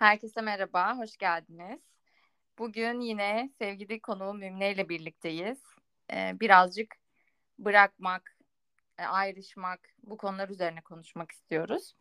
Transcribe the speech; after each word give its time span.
Herkese 0.00 0.40
merhaba, 0.40 0.98
hoş 0.98 1.16
geldiniz. 1.16 1.80
Bugün 2.58 3.00
yine 3.00 3.50
sevgili 3.58 4.00
konuğum 4.00 4.38
Mümne 4.38 4.72
ile 4.72 4.88
birlikteyiz. 4.88 5.58
Ee, 6.12 6.40
birazcık 6.40 6.96
bırakmak, 7.58 8.36
e, 8.98 9.02
ayrışmak, 9.02 9.80
bu 10.02 10.16
konular 10.16 10.48
üzerine 10.48 10.80
konuşmak 10.80 11.32
istiyoruz. 11.32 11.96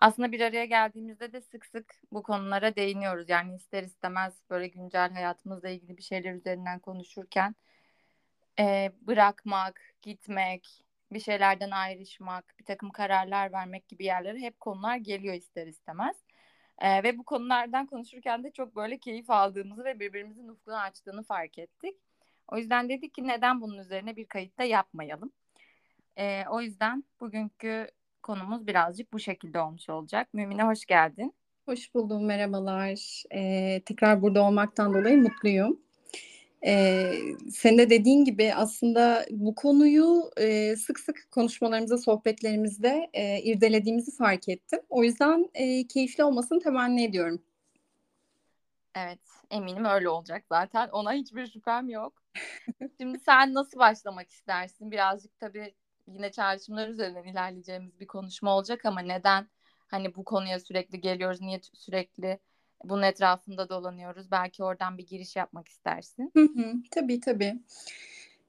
Aslında 0.00 0.32
bir 0.32 0.40
araya 0.40 0.64
geldiğimizde 0.64 1.32
de 1.32 1.40
sık 1.40 1.66
sık 1.66 1.94
bu 2.12 2.22
konulara 2.22 2.76
değiniyoruz. 2.76 3.28
Yani 3.28 3.54
ister 3.54 3.82
istemez 3.82 4.34
böyle 4.50 4.68
güncel 4.68 5.12
hayatımızla 5.12 5.68
ilgili 5.68 5.96
bir 5.96 6.02
şeyler 6.02 6.34
üzerinden 6.34 6.78
konuşurken 6.78 7.54
e, 8.58 8.92
bırakmak, 9.00 9.80
gitmek, 10.02 10.84
bir 11.12 11.20
şeylerden 11.20 11.70
ayrışmak, 11.70 12.54
bir 12.58 12.64
takım 12.64 12.90
kararlar 12.90 13.52
vermek 13.52 13.88
gibi 13.88 14.04
yerlere 14.04 14.38
hep 14.38 14.60
konular 14.60 14.96
geliyor 14.96 15.34
ister 15.34 15.66
istemez. 15.66 16.16
Ee, 16.80 17.02
ve 17.02 17.18
bu 17.18 17.24
konulardan 17.24 17.86
konuşurken 17.86 18.44
de 18.44 18.50
çok 18.52 18.76
böyle 18.76 18.98
keyif 18.98 19.30
aldığımızı 19.30 19.84
ve 19.84 20.00
birbirimizin 20.00 20.48
ufkunu 20.48 20.76
açtığını 20.76 21.22
fark 21.22 21.58
ettik. 21.58 21.96
O 22.48 22.58
yüzden 22.58 22.88
dedik 22.88 23.14
ki 23.14 23.26
neden 23.26 23.60
bunun 23.60 23.78
üzerine 23.78 24.16
bir 24.16 24.26
kayıtta 24.26 24.64
yapmayalım. 24.64 25.32
Ee, 26.18 26.44
o 26.50 26.60
yüzden 26.60 27.04
bugünkü 27.20 27.90
konumuz 28.22 28.66
birazcık 28.66 29.12
bu 29.12 29.18
şekilde 29.18 29.60
olmuş 29.60 29.88
olacak. 29.88 30.34
Mümine 30.34 30.62
hoş 30.62 30.84
geldin. 30.84 31.34
Hoş 31.66 31.94
buldum, 31.94 32.26
merhabalar. 32.26 33.22
Ee, 33.34 33.82
tekrar 33.84 34.22
burada 34.22 34.42
olmaktan 34.42 34.94
dolayı 34.94 35.18
mutluyum. 35.18 35.80
Ee, 36.66 37.14
senin 37.50 37.78
de 37.78 37.90
dediğin 37.90 38.24
gibi 38.24 38.54
aslında 38.54 39.26
bu 39.30 39.54
konuyu 39.54 40.30
e, 40.36 40.76
sık 40.76 41.00
sık 41.00 41.28
konuşmalarımızda, 41.30 41.98
sohbetlerimizde 41.98 43.10
e, 43.12 43.42
irdelediğimizi 43.42 44.16
fark 44.16 44.48
ettim. 44.48 44.80
O 44.88 45.04
yüzden 45.04 45.50
e, 45.54 45.86
keyifli 45.86 46.24
olmasını 46.24 46.60
temenni 46.60 47.04
ediyorum. 47.04 47.42
Evet, 48.94 49.20
eminim 49.50 49.84
öyle 49.84 50.08
olacak 50.08 50.44
zaten. 50.48 50.88
Ona 50.88 51.12
hiçbir 51.12 51.46
şüphem 51.46 51.88
yok. 51.88 52.22
Şimdi 53.00 53.18
sen 53.18 53.54
nasıl 53.54 53.78
başlamak 53.78 54.30
istersin? 54.30 54.90
Birazcık 54.90 55.38
tabii 55.38 55.74
yine 56.06 56.32
çağrışımlar 56.32 56.88
üzerinden 56.88 57.24
ilerleyeceğimiz 57.24 58.00
bir 58.00 58.06
konuşma 58.06 58.56
olacak 58.56 58.84
ama 58.84 59.00
neden 59.00 59.48
hani 59.86 60.14
bu 60.14 60.24
konuya 60.24 60.60
sürekli 60.60 61.00
geliyoruz? 61.00 61.40
Niye 61.40 61.60
sürekli 61.72 62.38
bunun 62.84 63.02
etrafında 63.02 63.68
dolanıyoruz. 63.68 64.30
Belki 64.30 64.64
oradan 64.64 64.98
bir 64.98 65.06
giriş 65.06 65.36
yapmak 65.36 65.68
istersin. 65.68 66.30
Hı 66.36 66.42
hı, 66.42 66.72
tabii 66.90 67.20
tabii. 67.20 67.54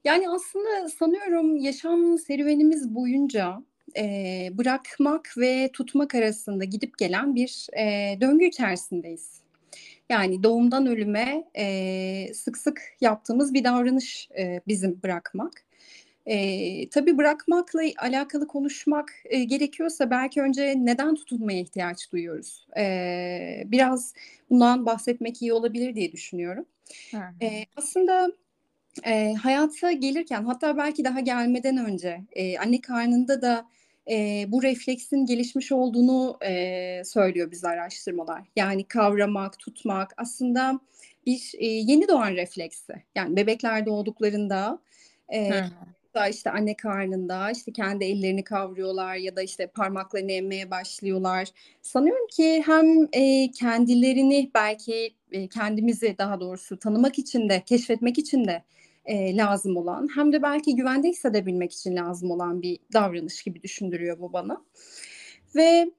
Yani 0.04 0.30
aslında 0.30 0.88
sanıyorum 0.88 1.56
yaşam 1.56 2.18
serüvenimiz 2.18 2.94
boyunca 2.94 3.62
e, 3.96 4.48
bırakmak 4.52 5.34
ve 5.38 5.70
tutmak 5.72 6.14
arasında 6.14 6.64
gidip 6.64 6.98
gelen 6.98 7.34
bir 7.34 7.66
e, 7.78 8.16
döngü 8.20 8.44
içerisindeyiz. 8.44 9.44
Yani 10.10 10.42
doğumdan 10.42 10.86
ölüme 10.86 11.44
e, 11.56 12.34
sık 12.34 12.58
sık 12.58 12.82
yaptığımız 13.00 13.54
bir 13.54 13.64
davranış 13.64 14.28
e, 14.38 14.60
bizim 14.68 15.02
bırakmak. 15.02 15.64
E, 16.26 16.88
tabii 16.88 17.18
bırakmakla 17.18 17.80
alakalı 17.98 18.46
konuşmak 18.46 19.12
e, 19.24 19.44
gerekiyorsa 19.44 20.10
belki 20.10 20.42
önce 20.42 20.74
neden 20.76 21.14
tutunmaya 21.14 21.60
ihtiyaç 21.60 22.12
duyuyoruz? 22.12 22.66
E, 22.76 23.62
biraz 23.66 24.14
bundan 24.50 24.86
bahsetmek 24.86 25.42
iyi 25.42 25.52
olabilir 25.52 25.94
diye 25.94 26.12
düşünüyorum. 26.12 26.66
E, 27.42 27.64
aslında 27.76 28.32
e, 29.04 29.34
hayata 29.34 29.92
gelirken 29.92 30.44
hatta 30.44 30.76
belki 30.76 31.04
daha 31.04 31.20
gelmeden 31.20 31.76
önce 31.76 32.20
e, 32.32 32.58
anne 32.58 32.80
karnında 32.80 33.42
da 33.42 33.66
e, 34.10 34.44
bu 34.48 34.62
refleksin 34.62 35.26
gelişmiş 35.26 35.72
olduğunu 35.72 36.38
e, 36.46 37.02
söylüyor 37.04 37.50
bize 37.50 37.68
araştırmalar. 37.68 38.42
Yani 38.56 38.84
kavramak, 38.84 39.58
tutmak 39.58 40.14
aslında 40.16 40.80
bir 41.26 41.52
e, 41.58 41.66
yeni 41.66 42.08
doğan 42.08 42.32
refleksi. 42.32 42.92
Yani 43.14 43.36
bebekler 43.36 43.86
doğduklarında 43.86 44.78
e, 45.32 45.50
da 46.14 46.28
işte 46.28 46.50
anne 46.50 46.76
karnında 46.76 47.50
işte 47.50 47.72
kendi 47.72 48.04
ellerini 48.04 48.44
kavruyorlar 48.44 49.16
ya 49.16 49.36
da 49.36 49.42
işte 49.42 49.66
parmaklarını 49.66 50.32
emmeye 50.32 50.70
başlıyorlar. 50.70 51.48
Sanıyorum 51.82 52.26
ki 52.26 52.62
hem 52.66 53.08
e, 53.12 53.50
kendilerini 53.50 54.50
belki 54.54 55.14
e, 55.32 55.48
kendimizi 55.48 56.14
daha 56.18 56.40
doğrusu 56.40 56.78
tanımak 56.78 57.18
için 57.18 57.48
de 57.48 57.62
keşfetmek 57.66 58.18
için 58.18 58.44
de 58.44 58.62
e, 59.04 59.36
lazım 59.36 59.76
olan 59.76 60.08
hem 60.14 60.32
de 60.32 60.42
belki 60.42 60.76
güvende 60.76 61.08
hissedebilmek 61.08 61.72
için 61.72 61.96
lazım 61.96 62.30
olan 62.30 62.62
bir 62.62 62.78
davranış 62.92 63.42
gibi 63.42 63.62
düşündürüyor 63.62 64.18
bu 64.18 64.32
bana. 64.32 64.64
Ve 65.56 65.90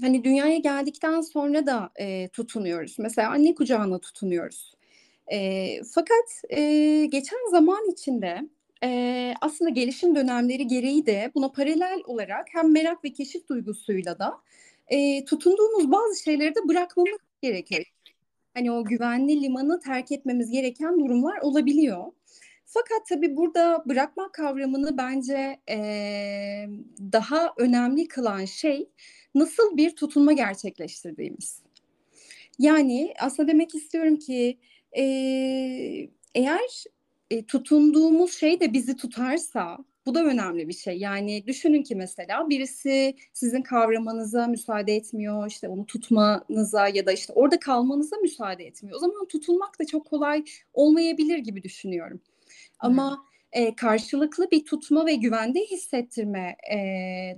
hani 0.00 0.24
dünyaya 0.24 0.58
geldikten 0.58 1.20
sonra 1.20 1.66
da 1.66 1.90
e, 1.96 2.28
tutunuyoruz. 2.28 2.96
Mesela 2.98 3.30
anne 3.30 3.54
kucağına 3.54 3.98
tutunuyoruz. 3.98 4.74
E, 5.32 5.68
fakat 5.94 6.42
e, 6.50 6.60
geçen 7.06 7.50
zaman 7.50 7.90
içinde 7.92 8.48
e, 8.84 9.34
aslında 9.40 9.70
gelişim 9.70 10.14
dönemleri 10.16 10.66
gereği 10.66 11.06
de 11.06 11.32
buna 11.34 11.52
paralel 11.52 12.00
olarak 12.06 12.46
hem 12.52 12.72
merak 12.72 13.04
ve 13.04 13.12
keşif 13.12 13.48
duygusuyla 13.48 14.18
da 14.18 14.40
e, 14.88 15.24
tutunduğumuz 15.24 15.92
bazı 15.92 16.22
şeyleri 16.22 16.54
de 16.54 16.68
bırakmamız 16.68 17.20
gerekiyor. 17.42 17.84
Hani 18.54 18.72
o 18.72 18.84
güvenli 18.84 19.42
limanı 19.42 19.80
terk 19.80 20.12
etmemiz 20.12 20.50
gereken 20.50 21.00
durumlar 21.00 21.38
olabiliyor. 21.38 22.04
Fakat 22.64 23.06
tabii 23.08 23.36
burada 23.36 23.84
bırakmak 23.86 24.32
kavramını 24.32 24.98
bence 24.98 25.60
e, 25.70 25.78
daha 27.12 27.52
önemli 27.56 28.08
kılan 28.08 28.44
şey 28.44 28.88
nasıl 29.34 29.76
bir 29.76 29.96
tutunma 29.96 30.32
gerçekleştirdiğimiz. 30.32 31.62
Yani 32.58 33.14
aslında 33.20 33.48
demek 33.48 33.74
istiyorum 33.74 34.16
ki 34.16 34.58
e, 34.98 35.02
eğer 36.34 36.84
e, 37.30 37.46
tutunduğumuz 37.46 38.34
şey 38.34 38.60
de 38.60 38.72
bizi 38.72 38.96
tutarsa 38.96 39.78
bu 40.06 40.14
da 40.14 40.24
önemli 40.24 40.68
bir 40.68 40.72
şey. 40.72 40.98
Yani 40.98 41.46
düşünün 41.46 41.82
ki 41.82 41.94
mesela 41.94 42.48
birisi 42.48 43.16
sizin 43.32 43.62
kavramanıza 43.62 44.46
müsaade 44.46 44.96
etmiyor, 44.96 45.46
işte 45.48 45.68
onu 45.68 45.86
tutmanıza 45.86 46.88
ya 46.88 47.06
da 47.06 47.12
işte 47.12 47.32
orada 47.32 47.58
kalmanıza 47.60 48.16
müsaade 48.16 48.66
etmiyor. 48.66 48.96
O 48.96 49.00
zaman 49.00 49.26
tutunmak 49.26 49.80
da 49.80 49.86
çok 49.86 50.06
kolay 50.06 50.44
olmayabilir 50.74 51.38
gibi 51.38 51.62
düşünüyorum. 51.62 52.20
Ama 52.78 53.24
e, 53.52 53.74
karşılıklı 53.74 54.50
bir 54.50 54.64
tutma 54.64 55.06
ve 55.06 55.14
güvende 55.14 55.60
hissettirme 55.60 56.56
e, 56.74 56.78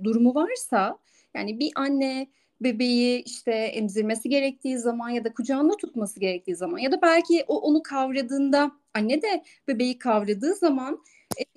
durumu 0.03 0.35
varsa 0.35 0.97
yani 1.35 1.59
bir 1.59 1.71
anne 1.75 2.27
bebeği 2.61 3.23
işte 3.23 3.51
emzirmesi 3.51 4.29
gerektiği 4.29 4.77
zaman 4.77 5.09
ya 5.09 5.23
da 5.23 5.33
kucağında 5.33 5.77
tutması 5.77 6.19
gerektiği 6.19 6.55
zaman 6.55 6.77
ya 6.77 6.91
da 6.91 7.01
belki 7.01 7.45
o 7.47 7.61
onu 7.61 7.83
kavradığında 7.83 8.71
anne 8.93 9.21
de 9.21 9.43
bebeği 9.67 9.97
kavradığı 9.97 10.55
zaman 10.55 11.03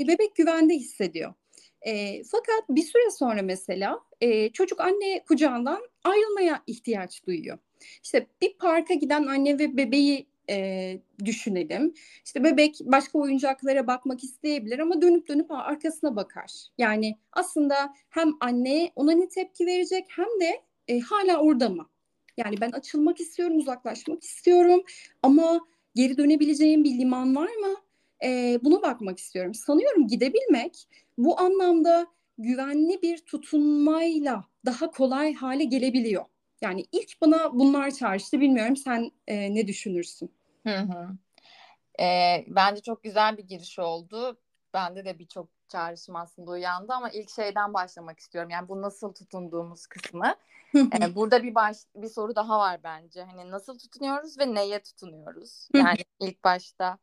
e, 0.00 0.08
bebek 0.08 0.36
güvende 0.36 0.74
hissediyor. 0.74 1.34
E, 1.82 2.22
fakat 2.24 2.68
bir 2.68 2.82
süre 2.82 3.10
sonra 3.10 3.42
mesela 3.42 4.00
e, 4.20 4.52
çocuk 4.52 4.80
anne 4.80 5.24
kucağından 5.28 5.80
ayrılmaya 6.04 6.62
ihtiyaç 6.66 7.26
duyuyor. 7.26 7.58
İşte 8.02 8.26
bir 8.42 8.58
parka 8.58 8.94
giden 8.94 9.26
anne 9.26 9.58
ve 9.58 9.76
bebeği 9.76 10.26
e, 10.50 10.98
düşünelim. 11.24 11.94
İşte 12.24 12.44
bebek 12.44 12.80
başka 12.84 13.18
oyuncaklara 13.18 13.86
bakmak 13.86 14.24
isteyebilir 14.24 14.78
ama 14.78 15.02
dönüp 15.02 15.28
dönüp 15.28 15.50
arkasına 15.50 16.16
bakar. 16.16 16.52
Yani 16.78 17.18
aslında 17.32 17.94
hem 18.10 18.32
anne 18.40 18.92
ona 18.96 19.12
ne 19.12 19.28
tepki 19.28 19.66
verecek 19.66 20.06
hem 20.08 20.40
de 20.40 20.62
e, 20.88 21.00
hala 21.00 21.36
orada 21.36 21.68
mı? 21.68 21.88
Yani 22.36 22.60
ben 22.60 22.70
açılmak 22.70 23.20
istiyorum, 23.20 23.56
uzaklaşmak 23.56 24.22
istiyorum 24.22 24.82
ama 25.22 25.60
geri 25.94 26.16
dönebileceğim 26.16 26.84
bir 26.84 26.98
liman 26.98 27.36
var 27.36 27.54
mı? 27.54 27.74
E, 28.24 28.58
buna 28.62 28.82
bakmak 28.82 29.18
istiyorum. 29.18 29.54
Sanıyorum 29.54 30.06
gidebilmek 30.06 30.88
bu 31.18 31.40
anlamda 31.40 32.06
güvenli 32.38 33.02
bir 33.02 33.18
tutunmayla 33.18 34.44
daha 34.66 34.90
kolay 34.90 35.34
hale 35.34 35.64
gelebiliyor. 35.64 36.24
Yani 36.62 36.84
ilk 36.92 37.20
bana 37.20 37.58
bunlar 37.58 37.90
çağrıştı. 37.90 38.40
Bilmiyorum 38.40 38.76
sen 38.76 39.10
e, 39.26 39.54
ne 39.54 39.66
düşünürsün? 39.66 40.30
Hı 40.66 40.76
hı. 40.78 41.08
E, 42.04 42.06
bence 42.48 42.82
çok 42.82 43.02
güzel 43.02 43.38
bir 43.38 43.42
giriş 43.42 43.78
oldu. 43.78 44.38
Bende 44.74 45.04
de 45.04 45.18
birçok 45.18 45.48
çağrışım 45.68 46.16
aslında 46.16 46.50
uyandı 46.50 46.92
ama 46.92 47.10
ilk 47.10 47.30
şeyden 47.30 47.74
başlamak 47.74 48.18
istiyorum. 48.18 48.50
Yani 48.50 48.68
bu 48.68 48.82
nasıl 48.82 49.12
tutunduğumuz 49.12 49.86
kısmı. 49.86 50.34
ee, 50.76 51.14
burada 51.14 51.42
bir 51.42 51.54
baş, 51.54 51.76
bir 51.96 52.08
soru 52.08 52.36
daha 52.36 52.58
var 52.58 52.80
bence. 52.84 53.22
Hani 53.22 53.50
nasıl 53.50 53.78
tutunuyoruz 53.78 54.38
ve 54.38 54.54
neye 54.54 54.82
tutunuyoruz? 54.82 55.68
Yani 55.74 55.98
ilk 56.20 56.44
başta 56.44 56.98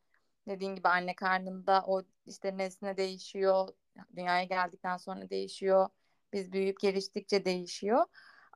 dediğin 0.47 0.75
gibi 0.75 0.87
anne 0.87 1.15
karnında 1.15 1.83
o 1.87 2.03
işte 2.25 2.57
nesne 2.57 2.97
değişiyor. 2.97 3.69
Dünyaya 4.15 4.43
geldikten 4.43 4.97
sonra 4.97 5.29
değişiyor. 5.29 5.89
Biz 6.33 6.51
büyüyüp 6.51 6.79
geliştikçe 6.79 7.45
değişiyor. 7.45 8.05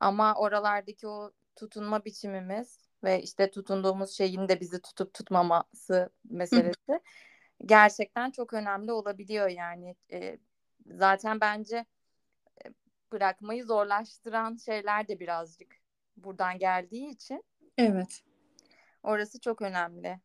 Ama 0.01 0.35
oralardaki 0.35 1.07
o 1.07 1.31
tutunma 1.55 2.05
biçimimiz 2.05 2.79
ve 3.03 3.21
işte 3.21 3.51
tutunduğumuz 3.51 4.11
şeyin 4.11 4.49
de 4.49 4.59
bizi 4.59 4.81
tutup 4.81 5.13
tutmaması 5.13 6.09
meselesi 6.29 6.99
gerçekten 7.65 8.31
çok 8.31 8.53
önemli 8.53 8.91
olabiliyor 8.91 9.49
yani. 9.49 9.95
E, 10.11 10.37
zaten 10.85 11.41
bence 11.41 11.85
bırakmayı 13.11 13.65
zorlaştıran 13.65 14.57
şeyler 14.65 15.07
de 15.07 15.19
birazcık 15.19 15.75
buradan 16.17 16.59
geldiği 16.59 17.09
için. 17.09 17.43
Evet. 17.77 18.21
Orası 19.03 19.39
çok 19.39 19.61
önemli. 19.61 20.19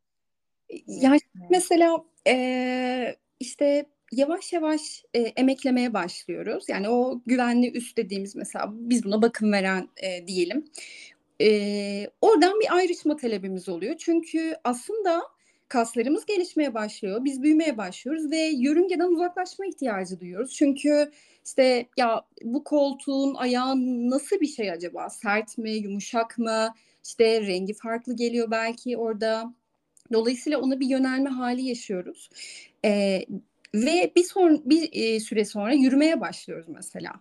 Yani 0.86 1.18
mesela 1.50 2.04
e, 2.26 3.16
işte 3.40 3.86
yavaş 4.12 4.52
yavaş 4.52 5.04
e, 5.14 5.20
emeklemeye 5.20 5.94
başlıyoruz. 5.94 6.68
Yani 6.68 6.88
o 6.88 7.22
güvenli 7.26 7.72
üst 7.72 7.96
dediğimiz 7.96 8.36
mesela 8.36 8.66
biz 8.72 9.04
buna 9.04 9.22
bakım 9.22 9.52
veren 9.52 9.88
e, 9.96 10.26
diyelim. 10.26 10.64
E, 11.40 11.48
oradan 12.20 12.60
bir 12.60 12.76
ayrışma 12.76 13.16
talebimiz 13.16 13.68
oluyor. 13.68 13.96
Çünkü 13.98 14.56
aslında 14.64 15.22
kaslarımız 15.70 16.26
gelişmeye 16.26 16.74
başlıyor. 16.74 17.24
Biz 17.24 17.42
büyümeye 17.42 17.78
başlıyoruz 17.78 18.30
ve 18.30 18.36
yörüngeden 18.36 19.08
uzaklaşma 19.08 19.66
ihtiyacı 19.66 20.20
duyuyoruz. 20.20 20.54
Çünkü 20.54 21.10
işte 21.46 21.86
ya 21.96 22.24
bu 22.42 22.64
koltuğun 22.64 23.34
ayağın 23.34 24.10
nasıl 24.10 24.40
bir 24.40 24.46
şey 24.46 24.70
acaba? 24.70 25.10
Sert 25.10 25.58
mi, 25.58 25.70
yumuşak 25.70 26.38
mı? 26.38 26.74
İşte 27.04 27.40
rengi 27.40 27.74
farklı 27.74 28.16
geliyor 28.16 28.50
belki 28.50 28.96
orada. 28.96 29.54
Dolayısıyla 30.12 30.58
ona 30.58 30.80
bir 30.80 30.86
yönelme 30.86 31.30
hali 31.30 31.62
yaşıyoruz. 31.62 32.30
Ee, 32.84 33.20
ve 33.74 34.12
bir 34.16 34.24
son 34.24 34.62
bir 34.64 35.20
süre 35.20 35.44
sonra 35.44 35.72
yürümeye 35.72 36.20
başlıyoruz 36.20 36.68
mesela. 36.68 37.12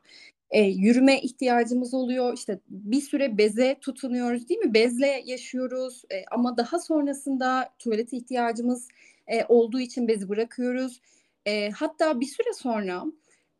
E, 0.51 0.61
yürüme 0.61 1.21
ihtiyacımız 1.21 1.93
oluyor. 1.93 2.33
İşte 2.33 2.59
bir 2.69 3.01
süre 3.01 3.37
beze 3.37 3.77
tutunuyoruz 3.81 4.49
değil 4.49 4.59
mi? 4.59 4.73
Bezle 4.73 5.23
yaşıyoruz 5.25 6.03
e, 6.11 6.23
ama 6.31 6.57
daha 6.57 6.79
sonrasında 6.79 7.69
tuvalet 7.79 8.13
ihtiyacımız 8.13 8.87
e, 9.27 9.45
olduğu 9.45 9.79
için 9.79 10.07
bezi 10.07 10.29
bırakıyoruz. 10.29 11.01
E, 11.45 11.69
hatta 11.69 12.19
bir 12.19 12.25
süre 12.25 12.53
sonra 12.53 13.03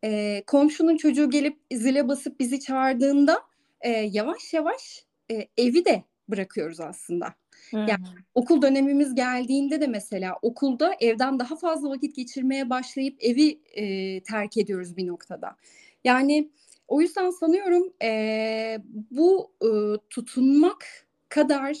e, 0.04 0.42
komşunun 0.46 0.96
çocuğu 0.96 1.30
gelip 1.30 1.58
zile 1.72 2.08
basıp 2.08 2.40
bizi 2.40 2.60
çağırdığında 2.60 3.42
e, 3.80 3.90
yavaş 3.90 4.54
yavaş 4.54 5.04
e, 5.30 5.48
evi 5.58 5.84
de 5.84 6.04
bırakıyoruz 6.28 6.80
aslında. 6.80 7.34
Yani 7.72 8.04
okul 8.34 8.62
dönemimiz 8.62 9.14
geldiğinde 9.14 9.80
de 9.80 9.86
mesela 9.86 10.38
okulda 10.42 10.94
evden 11.00 11.38
daha 11.38 11.56
fazla 11.56 11.90
vakit 11.90 12.16
geçirmeye 12.16 12.70
başlayıp 12.70 13.16
evi 13.20 13.60
e, 13.74 14.20
terk 14.22 14.56
ediyoruz 14.56 14.96
bir 14.96 15.06
noktada. 15.06 15.56
Yani 16.04 16.50
o 16.90 17.00
yüzden 17.00 17.30
sanıyorum 17.30 17.92
e, 18.02 18.78
bu 19.10 19.52
e, 19.62 19.68
tutunmak 20.10 21.06
kadar 21.28 21.76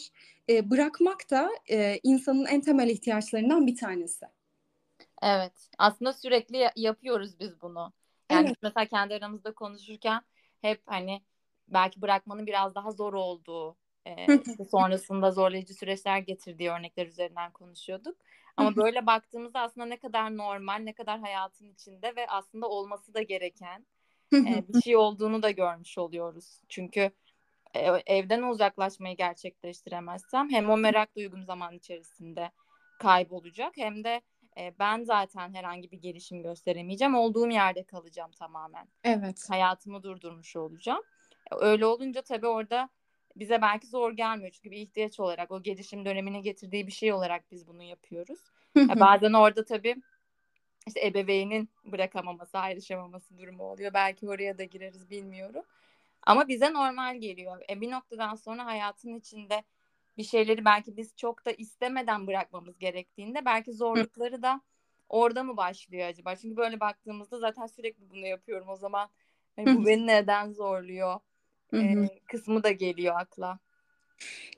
e, 0.48 0.70
bırakmak 0.70 1.30
da 1.30 1.50
e, 1.70 2.00
insanın 2.02 2.46
en 2.46 2.60
temel 2.60 2.88
ihtiyaçlarından 2.88 3.66
bir 3.66 3.76
tanesi. 3.76 4.26
Evet. 5.22 5.52
Aslında 5.78 6.12
sürekli 6.12 6.70
yapıyoruz 6.76 7.40
biz 7.40 7.62
bunu. 7.62 7.92
Yani 8.30 8.46
evet. 8.46 8.56
mesela 8.62 8.86
kendi 8.86 9.14
aramızda 9.14 9.52
konuşurken 9.52 10.22
hep 10.62 10.82
hani 10.86 11.22
belki 11.68 12.02
bırakmanın 12.02 12.46
biraz 12.46 12.74
daha 12.74 12.90
zor 12.90 13.12
olduğu 13.12 13.76
e, 14.06 14.34
işte 14.46 14.64
sonrasında 14.64 15.30
zorlayıcı 15.30 15.74
süreçler 15.74 16.18
getirdiği 16.18 16.70
örnekler 16.70 17.06
üzerinden 17.06 17.52
konuşuyorduk. 17.52 18.16
Ama 18.56 18.76
böyle 18.76 19.06
baktığımızda 19.06 19.60
aslında 19.60 19.86
ne 19.86 19.98
kadar 19.98 20.36
normal, 20.36 20.78
ne 20.78 20.92
kadar 20.92 21.20
hayatın 21.20 21.72
içinde 21.72 22.16
ve 22.16 22.26
aslında 22.26 22.68
olması 22.68 23.14
da 23.14 23.22
gereken 23.22 23.86
e, 24.32 24.68
bir 24.68 24.80
şey 24.80 24.96
olduğunu 24.96 25.42
da 25.42 25.50
görmüş 25.50 25.98
oluyoruz. 25.98 26.60
Çünkü 26.68 27.10
e, 27.74 27.80
evden 28.06 28.42
uzaklaşmayı 28.42 29.16
gerçekleştiremezsem 29.16 30.50
hem 30.50 30.70
o 30.70 30.76
merak 30.76 31.16
duygum 31.16 31.44
zaman 31.44 31.74
içerisinde 31.74 32.50
kaybolacak 32.98 33.76
hem 33.76 34.04
de 34.04 34.20
e, 34.58 34.74
ben 34.78 35.02
zaten 35.02 35.54
herhangi 35.54 35.90
bir 35.90 35.98
gelişim 35.98 36.42
gösteremeyeceğim. 36.42 37.14
Olduğum 37.14 37.50
yerde 37.50 37.82
kalacağım 37.82 38.30
tamamen. 38.30 38.88
Evet. 39.04 39.46
Hayatımı 39.50 40.02
durdurmuş 40.02 40.56
olacağım. 40.56 41.02
Öyle 41.60 41.86
olunca 41.86 42.22
tabii 42.22 42.46
orada 42.46 42.88
bize 43.36 43.62
belki 43.62 43.86
zor 43.86 44.12
gelmiyor. 44.12 44.50
Çünkü 44.50 44.70
bir 44.70 44.76
ihtiyaç 44.76 45.20
olarak 45.20 45.50
o 45.50 45.62
gelişim 45.62 46.04
dönemine 46.04 46.40
getirdiği 46.40 46.86
bir 46.86 46.92
şey 46.92 47.12
olarak 47.12 47.50
biz 47.50 47.66
bunu 47.66 47.82
yapıyoruz. 47.82 48.38
ya 48.76 49.00
bazen 49.00 49.32
orada 49.32 49.64
tabii 49.64 49.96
işte 50.86 51.06
ebeveynin 51.06 51.68
bırakamaması, 51.84 52.58
ayrışamaması 52.58 53.38
durumu 53.38 53.62
oluyor. 53.62 53.94
Belki 53.94 54.28
oraya 54.28 54.58
da 54.58 54.64
gireriz 54.64 55.10
bilmiyorum. 55.10 55.64
Ama 56.22 56.48
bize 56.48 56.72
normal 56.72 57.20
geliyor. 57.20 57.62
E 57.70 57.80
bir 57.80 57.90
noktadan 57.90 58.34
sonra 58.34 58.64
hayatın 58.64 59.14
içinde 59.14 59.62
bir 60.18 60.24
şeyleri 60.24 60.64
belki 60.64 60.96
biz 60.96 61.16
çok 61.16 61.46
da 61.46 61.50
istemeden 61.50 62.26
bırakmamız 62.26 62.78
gerektiğinde 62.78 63.44
belki 63.44 63.72
zorlukları 63.72 64.42
da 64.42 64.60
orada 65.08 65.42
mı 65.44 65.56
başlıyor 65.56 66.08
acaba? 66.08 66.36
Çünkü 66.36 66.56
böyle 66.56 66.80
baktığımızda 66.80 67.38
zaten 67.38 67.66
sürekli 67.66 68.10
bunu 68.10 68.26
yapıyorum 68.26 68.68
o 68.68 68.76
zaman. 68.76 69.08
Hani 69.56 69.76
bu 69.76 69.86
beni 69.86 70.06
neden 70.06 70.52
zorluyor? 70.52 71.20
E, 71.74 72.08
kısmı 72.26 72.62
da 72.62 72.70
geliyor 72.70 73.14
akla. 73.20 73.58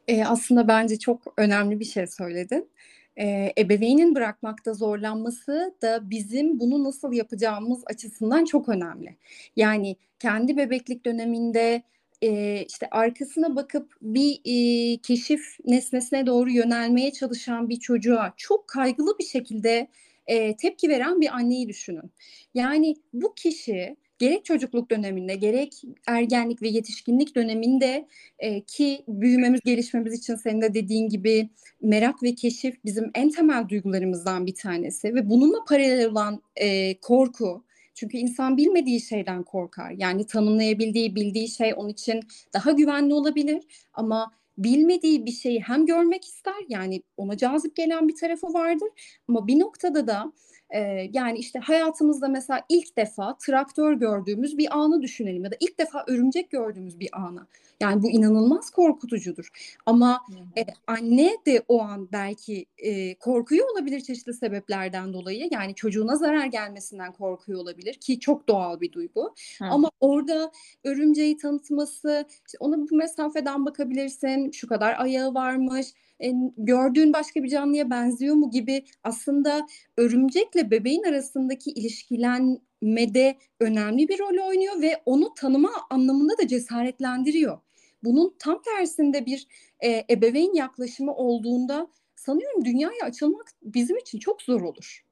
E, 0.09 0.25
aslında 0.25 0.69
bence 0.69 0.99
çok 0.99 1.21
önemli 1.37 1.81
bir 1.81 1.85
şey 1.85 2.07
söyledin 2.07 2.71
e, 3.17 3.53
ebeveynin 3.59 4.15
bırakmakta 4.15 4.75
zorlanması 4.75 5.75
da 5.83 6.11
bizim 6.11 6.61
bunu 6.61 6.85
nasıl 6.85 7.13
yapacağımız 7.13 7.83
açısından 7.87 8.45
çok 8.45 8.69
önemli. 8.69 9.17
Yani 9.57 9.97
kendi 10.19 10.57
bebeklik 10.57 11.07
döneminde 11.07 11.83
e, 12.23 12.63
işte 12.69 12.89
arkasına 12.91 13.57
bakıp 13.57 13.93
bir 14.03 14.41
e, 14.45 14.97
keşif 14.97 15.57
nesnesine 15.65 16.27
doğru 16.27 16.51
yönelmeye 16.51 17.13
çalışan 17.13 17.69
bir 17.69 17.77
çocuğa 17.77 18.35
çok 18.37 18.69
kaygılı 18.69 19.19
bir 19.19 19.25
şekilde 19.25 19.89
e, 20.27 20.57
tepki 20.57 20.89
veren 20.89 21.21
bir 21.21 21.35
anneyi 21.37 21.69
düşünün. 21.69 22.11
Yani 22.55 22.97
bu 23.13 23.35
kişi 23.35 23.97
gerek 24.23 24.45
çocukluk 24.45 24.91
döneminde 24.91 25.35
gerek 25.35 25.83
ergenlik 26.07 26.63
ve 26.63 26.69
yetişkinlik 26.69 27.37
döneminde 27.37 28.09
e, 28.39 28.61
ki 28.61 29.05
büyümemiz 29.09 29.61
gelişmemiz 29.61 30.19
için 30.19 30.35
senin 30.35 30.63
de 30.63 30.75
dediğin 30.75 31.09
gibi 31.09 31.51
merak 31.81 32.23
ve 32.23 32.35
keşif 32.35 32.85
bizim 32.85 33.11
en 33.15 33.31
temel 33.31 33.69
duygularımızdan 33.69 34.47
bir 34.47 34.55
tanesi 34.55 35.15
ve 35.15 35.31
bununla 35.31 35.65
paralel 35.69 36.11
olan 36.11 36.43
e, 36.57 36.99
korku 36.99 37.65
çünkü 37.95 38.17
insan 38.17 38.57
bilmediği 38.57 39.01
şeyden 39.01 39.43
korkar. 39.43 39.91
Yani 39.91 40.27
tanımlayabildiği, 40.27 41.15
bildiği 41.15 41.49
şey 41.49 41.75
onun 41.77 41.89
için 41.89 42.21
daha 42.55 42.73
güvenli 42.73 43.15
olabilir 43.15 43.63
ama 43.95 44.33
bilmediği 44.59 45.27
bir 45.27 45.33
şeyi 45.33 45.61
hem 45.61 45.87
görmek 45.87 46.25
ister 46.25 46.65
yani 46.69 47.03
ona 47.17 47.37
cazip 47.37 47.77
gelen 47.77 48.09
bir 48.09 48.17
tarafı 48.17 48.47
vardır 48.47 48.89
ama 49.29 49.47
bir 49.47 49.59
noktada 49.59 50.07
da 50.07 50.33
e, 50.73 51.11
yani 51.13 51.39
işte 51.39 51.59
hayatımızda 51.59 52.29
mesela 52.29 52.63
ilk 52.69 52.97
defa 52.97 53.37
traktör 53.47 53.93
gördüğümüz 53.93 54.59
bir 54.59 54.79
anı 54.79 55.03
düşünelim 55.03 55.45
ya 55.45 55.51
da 55.51 55.57
ilk 55.61 55.79
defa 55.79 56.05
örümcek 56.09 56.51
gördüğümüz 56.51 57.01
bir 57.01 57.09
anı. 57.13 57.47
Yani 57.81 58.03
bu 58.03 58.11
inanılmaz 58.11 58.71
korkutucudur. 58.71 59.49
Ama 59.87 60.21
e, 60.57 60.65
anne 60.87 61.37
de 61.47 61.63
o 61.69 61.83
an 61.83 62.09
belki 62.13 62.67
e, 62.79 63.15
korkuyor 63.15 63.69
olabilir 63.73 64.01
çeşitli 64.01 64.35
sebeplerden 64.35 65.13
dolayı. 65.13 65.49
Yani 65.53 65.75
çocuğuna 65.75 66.17
zarar 66.17 66.47
gelmesinden 66.47 67.13
korkuyor 67.13 67.61
olabilir 67.61 67.95
ki 67.95 68.21
çok 68.21 68.49
doğal 68.49 68.81
bir 68.81 68.93
duygu. 68.93 69.35
Hı. 69.59 69.65
Ama 69.65 69.91
orada 70.01 70.53
örümceği 70.85 71.37
tanıtması, 71.37 72.27
işte 72.47 72.59
ona 72.61 72.77
bu 72.77 72.97
mesafeden 72.97 73.67
bakabilirsin, 73.67 74.51
şu 74.51 74.69
kadar 74.69 74.95
ayağı 74.99 75.35
varmış, 75.35 75.87
e, 76.21 76.33
gördüğün 76.57 77.13
başka 77.13 77.43
bir 77.43 77.49
canlıya 77.49 77.91
benziyor 77.91 78.35
mu 78.35 78.51
gibi 78.51 78.85
aslında 79.05 79.67
örümcekle 79.97 80.71
bebeğin 80.71 81.03
arasındaki 81.03 81.71
ilişkilenmede 81.71 83.39
önemli 83.61 84.09
bir 84.09 84.19
rol 84.19 84.49
oynuyor 84.49 84.83
ve 84.83 85.03
onu 85.07 85.35
tanıma 85.35 85.71
anlamında 85.91 86.39
da 86.39 86.49
cesaretlendiriyor. 86.49 87.59
Bunun 88.05 88.35
tam 88.39 88.63
tersinde 88.63 89.27
bir 89.27 89.47
e, 89.81 90.05
ebeveyn 90.11 90.55
yaklaşımı 90.55 91.15
olduğunda 91.15 91.89
sanıyorum 92.17 92.65
dünyaya 92.65 93.05
açılmak 93.05 93.47
bizim 93.63 93.97
için 93.97 94.19
çok 94.19 94.43
zor 94.43 94.61
olur. 94.61 95.05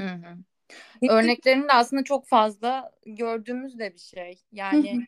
Hı 0.00 0.06
hı. 0.06 0.38
Örneklerinde 1.10 1.72
aslında 1.72 2.04
çok 2.04 2.26
fazla 2.26 2.92
gördüğümüz 3.06 3.78
de 3.78 3.94
bir 3.94 4.00
şey. 4.00 4.38
Yani 4.52 5.06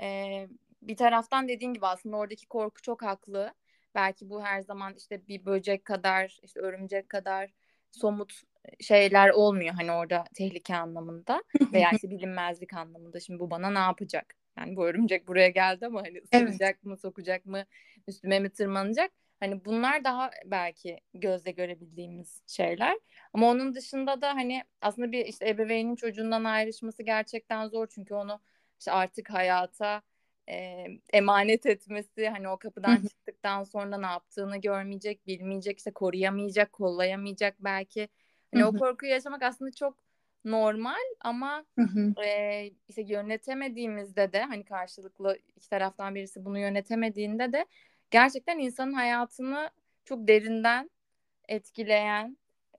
E, 0.00 0.48
bir 0.82 0.96
taraftan 0.96 1.48
dediğin 1.48 1.74
gibi 1.74 1.86
aslında 1.86 2.16
oradaki 2.16 2.46
korku 2.46 2.82
çok 2.82 3.02
haklı. 3.02 3.54
Belki 3.94 4.30
bu 4.30 4.44
her 4.44 4.60
zaman 4.60 4.94
işte 4.94 5.28
bir 5.28 5.46
böcek 5.46 5.84
kadar, 5.84 6.40
işte 6.42 6.60
örümcek 6.60 7.08
kadar 7.08 7.50
somut 7.90 8.42
şeyler 8.80 9.30
olmuyor 9.30 9.74
hani 9.74 9.92
orada 9.92 10.24
tehlike 10.34 10.76
anlamında 10.76 11.42
veya 11.72 11.90
işte 11.92 12.10
bilinmezlik 12.10 12.74
anlamında. 12.74 13.20
Şimdi 13.20 13.40
bu 13.40 13.50
bana 13.50 13.70
ne 13.70 13.78
yapacak? 13.78 14.34
Yani 14.58 14.76
bu 14.76 14.86
örümcek 14.86 15.28
buraya 15.28 15.48
geldi 15.48 15.86
ama 15.86 16.02
hani 16.02 16.18
ısıracak 16.18 16.74
evet. 16.74 16.84
mı, 16.84 16.96
sokacak 16.96 17.46
mı, 17.46 17.64
üstüme 18.08 18.40
mi 18.40 18.50
tırmanacak? 18.50 19.12
Hani 19.40 19.64
bunlar 19.64 20.04
daha 20.04 20.30
belki 20.44 21.00
gözle 21.14 21.50
görebildiğimiz 21.50 22.42
şeyler. 22.46 22.98
Ama 23.32 23.50
onun 23.50 23.74
dışında 23.74 24.20
da 24.20 24.28
hani 24.34 24.62
aslında 24.80 25.12
bir 25.12 25.26
işte 25.26 25.48
ebeveynin 25.48 25.96
çocuğundan 25.96 26.44
ayrışması 26.44 27.02
gerçekten 27.02 27.68
zor. 27.68 27.86
Çünkü 27.86 28.14
onu 28.14 28.40
işte 28.78 28.92
artık 28.92 29.30
hayata 29.30 30.02
e, 30.48 30.86
emanet 31.12 31.66
etmesi 31.66 32.28
hani 32.28 32.48
o 32.48 32.56
kapıdan 32.56 32.96
çıktıktan 32.96 33.64
sonra 33.64 33.98
ne 33.98 34.06
yaptığını 34.06 34.56
görmeyecek, 34.56 35.26
bilmeyecek, 35.26 35.78
işte 35.78 35.90
koruyamayacak, 35.90 36.72
kollayamayacak 36.72 37.56
belki. 37.60 38.08
Hani 38.54 38.64
o 38.64 38.72
korkuyu 38.72 39.12
yaşamak 39.12 39.42
aslında 39.42 39.70
çok 39.72 39.98
normal 40.44 41.02
ama 41.20 41.64
e, 42.24 42.70
işte 42.88 43.02
yönetemediğimizde 43.02 44.32
de 44.32 44.42
hani 44.42 44.64
karşılıklı 44.64 45.38
iki 45.56 45.68
taraftan 45.68 46.14
birisi 46.14 46.44
bunu 46.44 46.58
yönetemediğinde 46.58 47.52
de 47.52 47.66
gerçekten 48.10 48.58
insanın 48.58 48.92
hayatını 48.92 49.70
çok 50.04 50.28
derinden 50.28 50.90
etkileyen, 51.48 52.36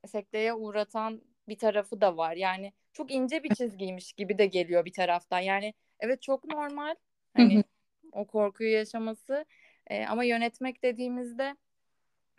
sekteye 0.08 0.53
uğratan 0.53 1.22
bir 1.50 1.58
tarafı 1.58 2.01
da 2.01 2.17
var. 2.17 2.36
Yani 2.36 2.74
çok 2.93 3.12
ince 3.12 3.43
bir 3.43 3.55
çizgiymiş 3.55 4.13
gibi 4.13 4.38
de 4.38 4.46
geliyor 4.46 4.86
bir 4.86 4.93
taraftan. 4.93 5.39
Yani 5.39 5.74
evet 6.00 6.22
çok 6.22 6.46
normal 6.46 6.96
hani 7.33 7.63
o 8.11 8.27
korkuyu 8.27 8.71
yaşaması 8.71 9.45
e, 9.87 10.05
ama 10.05 10.23
yönetmek 10.23 10.83
dediğimizde 10.83 11.55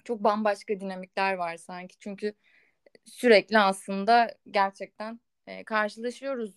çok 0.05 0.25
bambaşka 0.25 0.81
dinamikler 0.81 1.35
var 1.35 1.57
sanki. 1.57 1.97
Çünkü 2.01 2.35
sürekli 3.05 3.59
aslında 3.59 4.35
gerçekten 4.51 5.21
e, 5.47 5.65
karşılaşıyoruz 5.65 6.55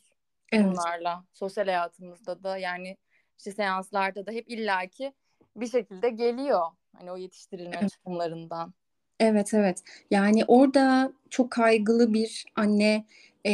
evet. 0.51 0.65
bunlarla 0.65 1.25
sosyal 1.33 1.65
hayatımızda 1.65 2.43
da 2.43 2.57
yani 2.57 2.97
işte 3.37 3.51
seanslarda 3.51 4.25
da 4.25 4.31
hep 4.31 4.49
illaki 4.49 5.13
bir 5.55 5.67
şekilde 5.67 6.09
geliyor 6.09 6.61
hani 6.97 7.11
o 7.11 7.17
yetiştirilme 7.17 7.77
evet. 7.81 7.91
tutumlarından. 7.91 8.73
Evet 9.19 9.53
evet 9.53 9.83
yani 10.11 10.45
orada 10.45 11.13
çok 11.29 11.51
kaygılı 11.51 12.13
bir 12.13 12.45
anne 12.55 13.05
e, 13.45 13.53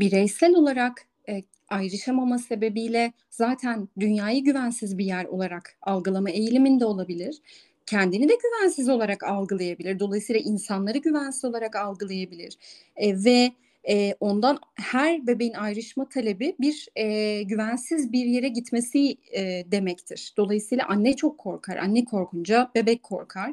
bireysel 0.00 0.54
olarak 0.54 1.06
e, 1.28 1.42
ayrışamama 1.72 2.38
sebebiyle 2.38 3.12
zaten 3.30 3.88
dünyayı 4.00 4.44
güvensiz 4.44 4.98
bir 4.98 5.04
yer 5.04 5.24
olarak 5.24 5.76
algılama 5.82 6.30
eğiliminde 6.30 6.84
olabilir 6.84 7.40
kendini 7.86 8.28
de 8.28 8.38
güvensiz 8.42 8.88
olarak 8.88 9.22
algılayabilir. 9.22 9.98
Dolayısıyla 9.98 10.40
insanları 10.40 10.98
güvensiz 10.98 11.44
olarak 11.44 11.76
algılayabilir. 11.76 12.56
E, 12.96 13.24
ve 13.24 13.52
e, 13.88 14.14
ondan 14.20 14.58
her 14.74 15.26
bebeğin 15.26 15.54
ayrışma 15.54 16.08
talebi 16.08 16.56
bir 16.60 16.88
e, 16.96 17.42
güvensiz 17.42 18.12
bir 18.12 18.24
yere 18.24 18.48
gitmesi 18.48 19.16
e, 19.32 19.64
demektir. 19.72 20.34
Dolayısıyla 20.36 20.86
anne 20.88 21.16
çok 21.16 21.38
korkar. 21.38 21.76
Anne 21.76 22.04
korkunca 22.04 22.70
bebek 22.74 23.02
korkar. 23.02 23.52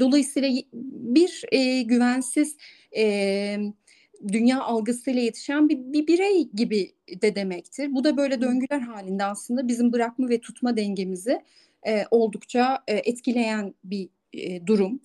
Dolayısıyla 0.00 0.62
bir 0.72 1.44
e, 1.52 1.82
güvensiz 1.82 2.56
e, 2.96 3.56
dünya 4.28 4.60
algısıyla 4.60 5.22
yetişen 5.22 5.68
bir, 5.68 5.78
bir 5.78 6.06
birey 6.06 6.48
gibi 6.54 6.92
de 7.22 7.34
demektir. 7.34 7.94
Bu 7.94 8.04
da 8.04 8.16
böyle 8.16 8.40
döngüler 8.40 8.80
halinde 8.80 9.24
aslında 9.24 9.68
bizim 9.68 9.92
bırakma 9.92 10.28
ve 10.28 10.40
tutma 10.40 10.76
dengemizi 10.76 11.42
e, 11.86 12.04
oldukça 12.10 12.84
e, 12.88 12.94
etkileyen 12.96 13.74
bir 13.84 14.08
e, 14.32 14.66
durum. 14.66 15.00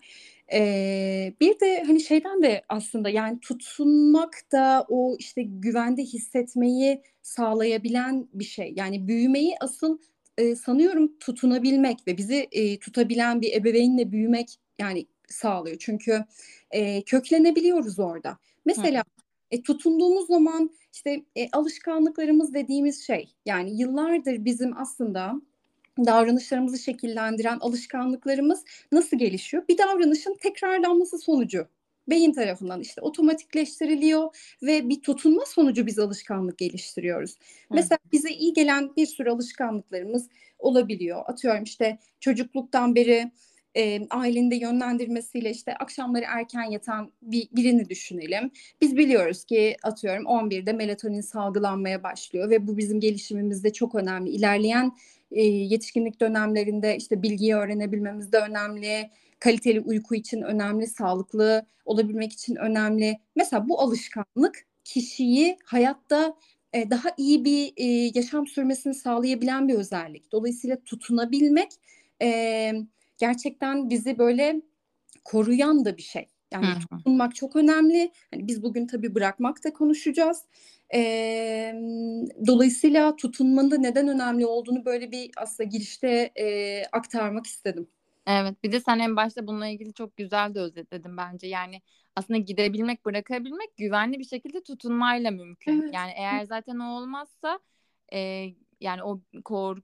E, 0.54 1.34
bir 1.42 1.60
de 1.60 1.84
hani 1.84 2.02
şeyden 2.02 2.44
de 2.44 2.62
aslında 2.70 3.10
yani 3.10 3.40
tutunmak 3.40 4.52
da 4.52 4.86
o 4.90 5.16
işte 5.20 5.44
güvende 5.44 6.04
hissetmeyi 6.04 7.02
sağlayabilen 7.22 8.28
bir 8.34 8.44
şey. 8.44 8.74
Yani 8.76 9.08
büyümeyi 9.08 9.56
asıl 9.62 9.98
e, 10.38 10.56
sanıyorum 10.56 11.18
tutunabilmek 11.20 12.08
ve 12.08 12.18
bizi 12.18 12.48
e, 12.52 12.80
tutabilen 12.80 13.42
bir 13.42 13.54
ebeveynle 13.54 14.12
büyümek 14.12 14.56
yani 14.80 15.06
sağlıyor. 15.30 15.78
Çünkü 15.80 16.26
e, 16.72 17.02
köklenebiliyoruz 17.02 18.00
orada. 18.00 18.38
Mesela 18.66 19.04
e, 19.52 19.62
tutunduğumuz 19.62 20.28
zaman 20.28 20.70
işte 20.94 21.24
e, 21.36 21.50
alışkanlıklarımız 21.52 22.54
dediğimiz 22.54 23.08
şey 23.08 23.36
yani 23.46 23.80
yıllardır 23.80 24.46
bizim 24.46 24.78
aslında 24.78 25.42
davranışlarımızı 26.06 26.80
şekillendiren 26.80 27.58
alışkanlıklarımız 27.60 28.64
nasıl 28.92 29.18
gelişiyor? 29.18 29.64
Bir 29.70 29.78
davranışın 29.78 30.38
tekrarlanması 30.42 31.20
sonucu 31.20 31.68
beyin 32.10 32.34
tarafından 32.34 32.82
işte 32.82 33.02
otomatikleştiriliyor 33.02 34.56
ve 34.64 34.90
bir 34.90 35.02
tutunma 35.02 35.46
sonucu 35.46 35.86
biz 35.86 36.00
alışkanlık 36.00 36.58
geliştiriyoruz. 36.58 37.32
Hı. 37.32 37.76
Mesela 37.76 38.00
bize 38.12 38.30
iyi 38.30 38.54
gelen 38.54 38.96
bir 38.96 39.06
sürü 39.06 39.30
alışkanlıklarımız 39.30 40.30
olabiliyor. 40.60 41.24
Atıyorum 41.26 41.64
işte 41.64 42.00
çocukluktan 42.20 42.96
beri 42.96 43.32
e, 43.78 44.08
ailenin 44.10 44.60
yönlendirmesiyle 44.60 45.52
işte 45.52 45.76
akşamları 45.76 46.26
erken 46.28 46.64
yatan 46.64 47.12
bir, 47.22 47.48
birini 47.52 47.90
düşünelim. 47.90 48.52
Biz 48.82 48.98
biliyoruz 48.98 49.46
ki 49.46 49.78
atıyorum 49.84 50.26
11'de 50.26 50.74
melatonin 50.74 51.22
salgılanmaya 51.22 52.04
başlıyor 52.04 52.50
ve 52.50 52.68
bu 52.68 52.78
bizim 52.78 53.00
gelişimimizde 53.00 53.74
çok 53.74 53.96
önemli. 53.96 54.30
İlerleyen 54.30 54.92
e, 55.32 55.42
yetişkinlik 55.44 56.22
dönemlerinde 56.22 56.98
işte 56.98 57.22
bilgiyi 57.22 57.56
öğrenebilmemiz 57.56 58.32
de 58.32 58.38
önemli, 58.38 59.10
kaliteli 59.40 59.80
uyku 59.80 60.16
için 60.16 60.42
önemli, 60.42 60.88
sağlıklı 60.88 61.66
olabilmek 61.86 62.34
için 62.34 62.56
önemli. 62.56 63.18
Mesela 63.36 63.70
bu 63.70 63.82
alışkanlık 63.82 64.66
kişiyi 64.84 65.58
hayatta 65.66 66.36
e, 66.74 66.90
daha 66.90 67.10
iyi 67.18 67.46
bir 67.46 67.74
e, 67.78 68.12
yaşam 68.16 68.48
sürmesini 68.48 68.94
sağlayabilen 68.94 69.68
bir 69.68 69.74
özellik. 69.74 70.32
Dolayısıyla 70.32 70.78
tutunabilmek 70.86 71.70
e, 72.22 72.72
gerçekten 73.18 73.90
bizi 73.90 74.18
böyle 74.18 74.62
koruyan 75.24 75.86
da 75.86 75.98
bir 75.98 76.02
şey. 76.02 76.28
Yani 76.52 76.66
Hı-hı. 76.66 76.98
tutunmak 76.98 77.36
çok 77.36 77.56
önemli. 77.56 78.12
Hani 78.32 78.48
biz 78.48 78.64
bugün 78.64 78.88
tabii 78.88 79.16
bırakmak 79.16 79.64
da 79.64 79.74
konuşacağız. 79.74 80.42
E, 80.94 81.02
dolayısıyla 82.48 83.16
tutunmanın 83.16 83.72
da 83.72 83.78
neden 83.78 84.08
önemli 84.08 84.46
olduğunu 84.46 84.86
böyle 84.86 85.12
bir 85.12 85.32
aslında 85.38 85.70
girişte 85.70 86.32
e, 86.36 86.84
aktarmak 86.92 87.46
istedim. 87.46 87.88
Evet 88.28 88.64
bir 88.64 88.72
de 88.72 88.80
sen 88.80 89.00
en 89.00 89.16
başta 89.16 89.48
bununla 89.48 89.68
ilgili 89.68 89.94
çok 89.94 90.18
güzel 90.18 90.56
de 90.56 90.60
özetledin 90.60 91.18
bence. 91.18 91.48
Yani 91.48 91.82
aslında 92.16 92.40
gidebilmek, 92.40 93.06
bırakabilmek 93.06 93.78
güvenli 93.78 94.20
bir 94.20 94.26
şekilde 94.26 94.64
tutunmayla 94.64 95.32
mümkün. 95.32 95.82
Evet. 95.82 95.94
Yani 95.94 96.12
eğer 96.16 96.44
zaten 96.44 96.80
o 96.80 96.98
olmazsa 96.98 97.60
e, 98.14 98.50
yani 98.82 99.04
o 99.04 99.22
kork, 99.46 99.84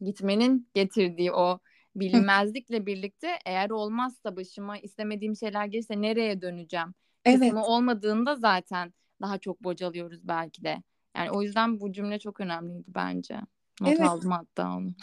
gitmenin 0.00 0.68
getirdiği 0.74 1.32
o 1.32 1.58
bilinmezlikle 1.96 2.86
birlikte 2.86 3.28
eğer 3.46 3.70
olmazsa 3.70 4.36
başıma 4.36 4.78
istemediğim 4.78 5.36
şeyler 5.36 5.66
gelirse 5.66 6.02
nereye 6.02 6.42
döneceğim? 6.42 6.94
Evet. 7.24 7.40
Kısmı 7.40 7.64
olmadığında 7.64 8.36
zaten 8.36 8.92
daha 9.22 9.38
çok 9.38 9.64
bocalıyoruz 9.64 10.28
belki 10.28 10.64
de. 10.64 10.82
Yani 11.16 11.30
o 11.30 11.42
yüzden 11.42 11.80
bu 11.80 11.92
cümle 11.92 12.18
çok 12.18 12.40
önemliydi 12.40 12.84
bence. 12.88 13.40
Not 13.80 13.90
evet. 13.90 14.00
aldım 14.00 14.30
hatta 14.30 14.76
onu. 14.76 14.94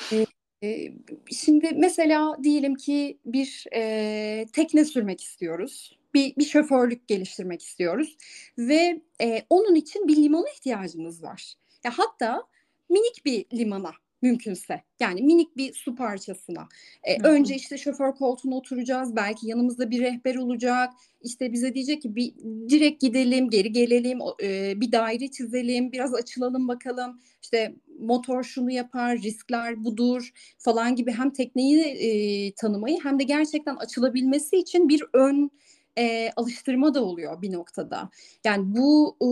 Ee, 0.63 0.93
şimdi 1.31 1.71
mesela 1.75 2.37
diyelim 2.43 2.75
ki 2.75 3.19
bir 3.25 3.65
e, 3.75 4.45
tekne 4.53 4.85
sürmek 4.85 5.21
istiyoruz. 5.21 5.99
Bir, 6.13 6.35
bir 6.35 6.45
şoförlük 6.45 7.07
geliştirmek 7.07 7.61
istiyoruz. 7.61 8.17
Ve 8.57 9.01
e, 9.21 9.45
onun 9.49 9.75
için 9.75 10.07
bir 10.07 10.15
limana 10.15 10.49
ihtiyacımız 10.49 11.23
var. 11.23 11.53
Ya 11.83 11.91
hatta 11.97 12.43
minik 12.89 13.25
bir 13.25 13.45
limana 13.53 13.91
mümkünse. 14.21 14.81
Yani 14.99 15.21
minik 15.21 15.57
bir 15.57 15.73
su 15.73 15.95
parçasına. 15.95 16.67
Ee, 17.03 17.21
önce 17.23 17.55
işte 17.55 17.77
şoför 17.77 18.11
koltuğuna 18.11 18.55
oturacağız. 18.55 19.15
Belki 19.15 19.47
yanımızda 19.47 19.89
bir 19.89 20.01
rehber 20.01 20.35
olacak. 20.35 20.93
İşte 21.21 21.53
bize 21.53 21.73
diyecek 21.73 22.01
ki 22.01 22.15
bir 22.15 22.33
direkt 22.69 23.01
gidelim, 23.01 23.49
geri 23.49 23.71
gelelim, 23.71 24.19
e, 24.43 24.73
bir 24.81 24.91
daire 24.91 25.27
çizelim, 25.27 25.91
biraz 25.91 26.13
açılalım 26.13 26.67
bakalım. 26.67 27.19
İşte 27.43 27.75
motor 27.99 28.43
şunu 28.43 28.71
yapar, 28.71 29.17
riskler 29.17 29.83
budur 29.83 30.31
falan 30.57 30.95
gibi 30.95 31.11
hem 31.11 31.29
tekneyi 31.29 31.79
e, 31.81 32.51
tanımayı 32.53 32.97
hem 33.03 33.19
de 33.19 33.23
gerçekten 33.23 33.75
açılabilmesi 33.75 34.57
için 34.57 34.89
bir 34.89 35.03
ön 35.13 35.51
e, 35.99 36.31
alıştırma 36.35 36.93
da 36.93 37.03
oluyor 37.03 37.41
bir 37.41 37.53
noktada. 37.53 38.09
Yani 38.45 38.75
bu 38.77 39.17
e, 39.21 39.27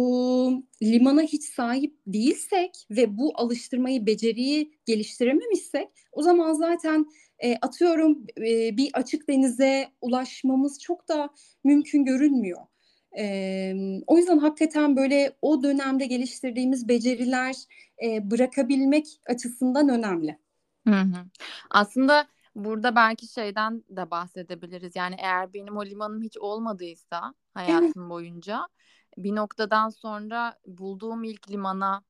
limana 0.85 1.21
hiç 1.21 1.43
sahip 1.43 1.95
değilsek 2.07 2.71
ve 2.91 3.17
bu 3.17 3.31
alıştırmayı, 3.35 4.05
beceriyi 4.05 4.71
geliştirememişsek 4.85 5.87
o 6.11 6.21
zaman 6.21 6.53
zaten 6.53 7.05
e, 7.39 7.55
atıyorum 7.61 8.25
e, 8.37 8.77
bir 8.77 8.89
açık 8.93 9.29
denize 9.29 9.87
ulaşmamız 10.01 10.79
çok 10.79 11.07
da 11.07 11.29
mümkün 11.63 12.05
görünmüyor. 12.05 12.61
E, 13.17 13.73
o 14.07 14.17
yüzden 14.17 14.37
hakikaten 14.37 14.95
böyle 14.95 15.31
o 15.41 15.63
dönemde 15.63 16.05
geliştirdiğimiz 16.05 16.87
beceriler 16.87 17.55
e, 18.03 18.31
bırakabilmek 18.31 19.07
açısından 19.25 19.89
önemli. 19.89 20.37
Hı 20.87 20.95
hı. 20.95 21.25
Aslında 21.69 22.27
Burada 22.57 22.95
belki 22.95 23.27
şeyden 23.27 23.83
de 23.89 24.11
bahsedebiliriz. 24.11 24.95
Yani 24.95 25.15
eğer 25.19 25.53
benim 25.53 25.77
o 25.77 25.85
limanım 25.85 26.21
hiç 26.21 26.37
olmadıysa 26.37 27.33
hayatım 27.53 28.09
boyunca 28.09 28.67
bir 29.17 29.35
noktadan 29.35 29.89
sonra 29.89 30.59
bulduğum 30.67 31.23
ilk 31.23 31.51
limana 31.51 32.03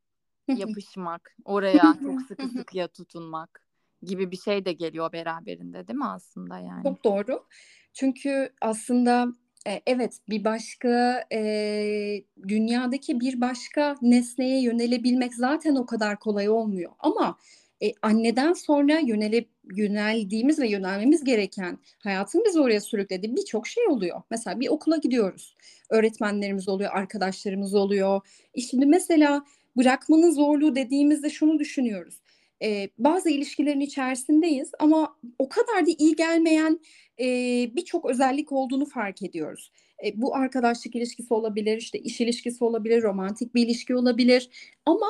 yapışmak, 0.48 1.36
oraya 1.46 1.82
çok 2.04 2.22
sıkı 2.22 2.48
sıkıya 2.48 2.88
tutunmak 2.88 3.64
gibi 4.02 4.32
bir 4.32 4.38
şey 4.38 4.66
de 4.66 4.74
geliyor 4.74 5.12
beraberinde 5.12 5.88
değil 5.88 6.00
mi 6.00 6.08
aslında 6.08 6.60
yani? 6.60 6.84
Çok 6.84 7.04
doğru. 7.04 7.46
Çünkü 7.94 8.54
aslında 8.62 9.28
e, 9.68 9.82
evet 9.86 10.18
bir 10.30 10.44
başka 10.44 11.26
e, 11.34 12.24
dünyadaki 12.48 13.20
bir 13.20 13.42
başka 13.42 13.96
nesneye 14.02 14.62
yönelebilmek 14.62 15.34
zaten 15.34 15.76
o 15.76 15.86
kadar 15.86 16.20
kolay 16.20 16.50
olmuyor. 16.50 16.92
Ama 17.00 17.38
e, 17.84 17.92
anneden 18.02 18.54
sonra 18.54 19.00
yönele, 19.00 19.46
yöneldiğimiz 19.76 20.60
ve 20.60 20.70
yönelmemiz 20.70 21.24
gereken 21.24 21.78
hayatın 22.00 22.44
bizi 22.46 22.60
oraya 22.60 22.82
sürüklediği 22.82 23.36
birçok 23.36 23.68
şey 23.68 23.88
oluyor. 23.88 24.22
Mesela 24.32 24.60
bir 24.60 24.68
okula 24.70 24.98
gidiyoruz. 24.98 25.56
Öğretmenlerimiz 25.90 26.70
oluyor, 26.70 26.92
arkadaşlarımız 26.94 27.76
oluyor. 27.76 28.22
E 28.56 28.62
şimdi 28.62 28.86
mesela 28.86 29.44
bırakmanın 29.78 30.32
zorluğu 30.32 30.76
dediğimizde 30.76 31.30
şunu 31.30 31.60
düşünüyoruz. 31.60 32.22
e, 32.64 32.90
bazı 32.98 33.30
ilişkilerin 33.30 33.80
içerisindeyiz 33.80 34.72
ama 34.80 35.16
o 35.40 35.50
kadar 35.50 35.86
da 35.88 35.92
iyi 35.98 36.16
gelmeyen 36.16 36.80
e, 37.20 37.26
birçok 37.76 38.06
özellik 38.06 38.52
olduğunu 38.52 38.86
fark 38.86 39.24
ediyoruz. 39.24 39.72
E, 40.06 40.22
bu 40.22 40.36
arkadaşlık 40.36 40.96
ilişkisi 40.96 41.34
olabilir, 41.34 41.78
işte 41.78 42.00
iş 42.00 42.22
ilişkisi 42.22 42.64
olabilir, 42.64 43.04
romantik 43.04 43.56
bir 43.56 43.66
ilişki 43.66 43.96
olabilir 43.96 44.50
ama 44.86 45.08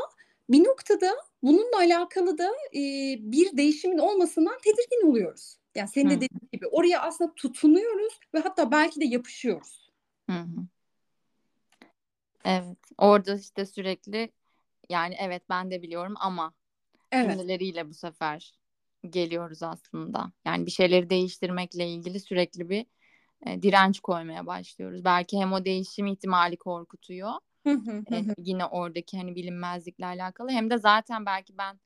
bir 0.49 0.63
noktada 0.63 1.15
bununla 1.43 1.77
alakalı 1.77 2.37
da 2.37 2.51
e, 2.73 2.81
bir 3.19 3.57
değişimin 3.57 3.97
olmasından 3.97 4.57
tedirgin 4.63 5.07
oluyoruz. 5.11 5.57
Yani 5.75 5.87
senin 5.87 6.09
de 6.09 6.15
dediğin 6.15 6.49
gibi 6.51 6.67
oraya 6.67 7.01
aslında 7.01 7.33
tutunuyoruz 7.35 8.19
ve 8.33 8.39
hatta 8.39 8.71
belki 8.71 9.01
de 9.01 9.05
yapışıyoruz. 9.05 9.91
Hı 10.29 10.37
hı. 10.37 10.67
Evet. 12.45 12.77
Orada 12.97 13.35
işte 13.35 13.65
sürekli 13.65 14.31
yani 14.89 15.15
evet 15.19 15.43
ben 15.49 15.71
de 15.71 15.81
biliyorum 15.81 16.13
ama 16.19 16.53
evet. 17.11 17.89
bu 17.89 17.93
sefer 17.93 18.53
geliyoruz 19.09 19.63
aslında. 19.63 20.31
Yani 20.45 20.65
bir 20.65 20.71
şeyleri 20.71 21.09
değiştirmekle 21.09 21.87
ilgili 21.87 22.19
sürekli 22.19 22.69
bir 22.69 22.85
e, 23.45 23.61
direnç 23.61 23.99
koymaya 23.99 24.45
başlıyoruz. 24.45 25.03
Belki 25.03 25.37
hem 25.37 25.53
o 25.53 25.65
değişim 25.65 26.07
ihtimali 26.07 26.57
korkutuyor. 26.57 27.31
E, 28.11 28.25
yine 28.37 28.65
oradaki 28.65 29.17
hani 29.17 29.35
bilinmezlikle 29.35 30.05
alakalı 30.05 30.51
hem 30.51 30.69
de 30.69 30.77
zaten 30.77 31.25
belki 31.25 31.57
ben 31.57 31.79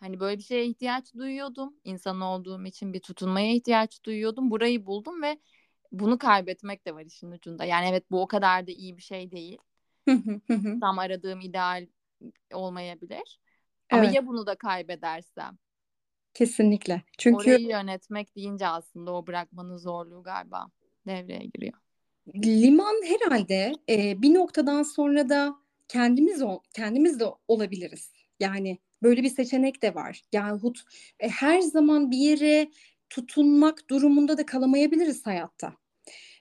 hani 0.00 0.20
böyle 0.20 0.38
bir 0.38 0.42
şeye 0.42 0.66
ihtiyaç 0.66 1.14
duyuyordum. 1.14 1.74
İnsan 1.84 2.20
olduğum 2.20 2.64
için 2.64 2.92
bir 2.92 3.00
tutunmaya 3.00 3.52
ihtiyaç 3.52 4.04
duyuyordum. 4.04 4.50
Burayı 4.50 4.86
buldum 4.86 5.22
ve 5.22 5.38
bunu 5.92 6.18
kaybetmek 6.18 6.86
de 6.86 6.94
var 6.94 7.04
işin 7.04 7.30
ucunda. 7.30 7.64
Yani 7.64 7.88
evet 7.88 8.10
bu 8.10 8.22
o 8.22 8.26
kadar 8.26 8.66
da 8.66 8.70
iyi 8.70 8.96
bir 8.96 9.02
şey 9.02 9.30
değil. 9.30 9.58
Tam 10.80 10.98
aradığım 10.98 11.40
ideal 11.40 11.86
olmayabilir. 12.52 13.38
Ama 13.90 14.04
evet. 14.04 14.14
ya 14.14 14.26
bunu 14.26 14.46
da 14.46 14.54
kaybedersem? 14.54 15.58
Kesinlikle. 16.34 17.02
Çünkü 17.18 17.36
orayı 17.36 17.68
yönetmek 17.68 18.36
deyince 18.36 18.66
aslında 18.66 19.12
o 19.12 19.26
bırakmanın 19.26 19.76
zorluğu 19.76 20.22
galiba 20.22 20.66
devreye 21.06 21.44
giriyor. 21.54 21.78
Liman 22.34 22.94
herhalde 23.04 23.72
e, 23.88 24.22
bir 24.22 24.34
noktadan 24.34 24.82
sonra 24.82 25.28
da 25.28 25.54
kendimiz 25.88 26.42
ol, 26.42 26.58
kendimiz 26.74 27.20
de 27.20 27.24
olabiliriz. 27.48 28.12
Yani 28.40 28.78
böyle 29.02 29.22
bir 29.22 29.28
seçenek 29.28 29.82
de 29.82 29.94
var. 29.94 30.22
Yahut 30.32 30.82
e, 31.20 31.28
her 31.28 31.60
zaman 31.60 32.10
bir 32.10 32.18
yere 32.18 32.70
tutunmak 33.10 33.90
durumunda 33.90 34.38
da 34.38 34.46
kalamayabiliriz 34.46 35.26
hayatta. 35.26 35.72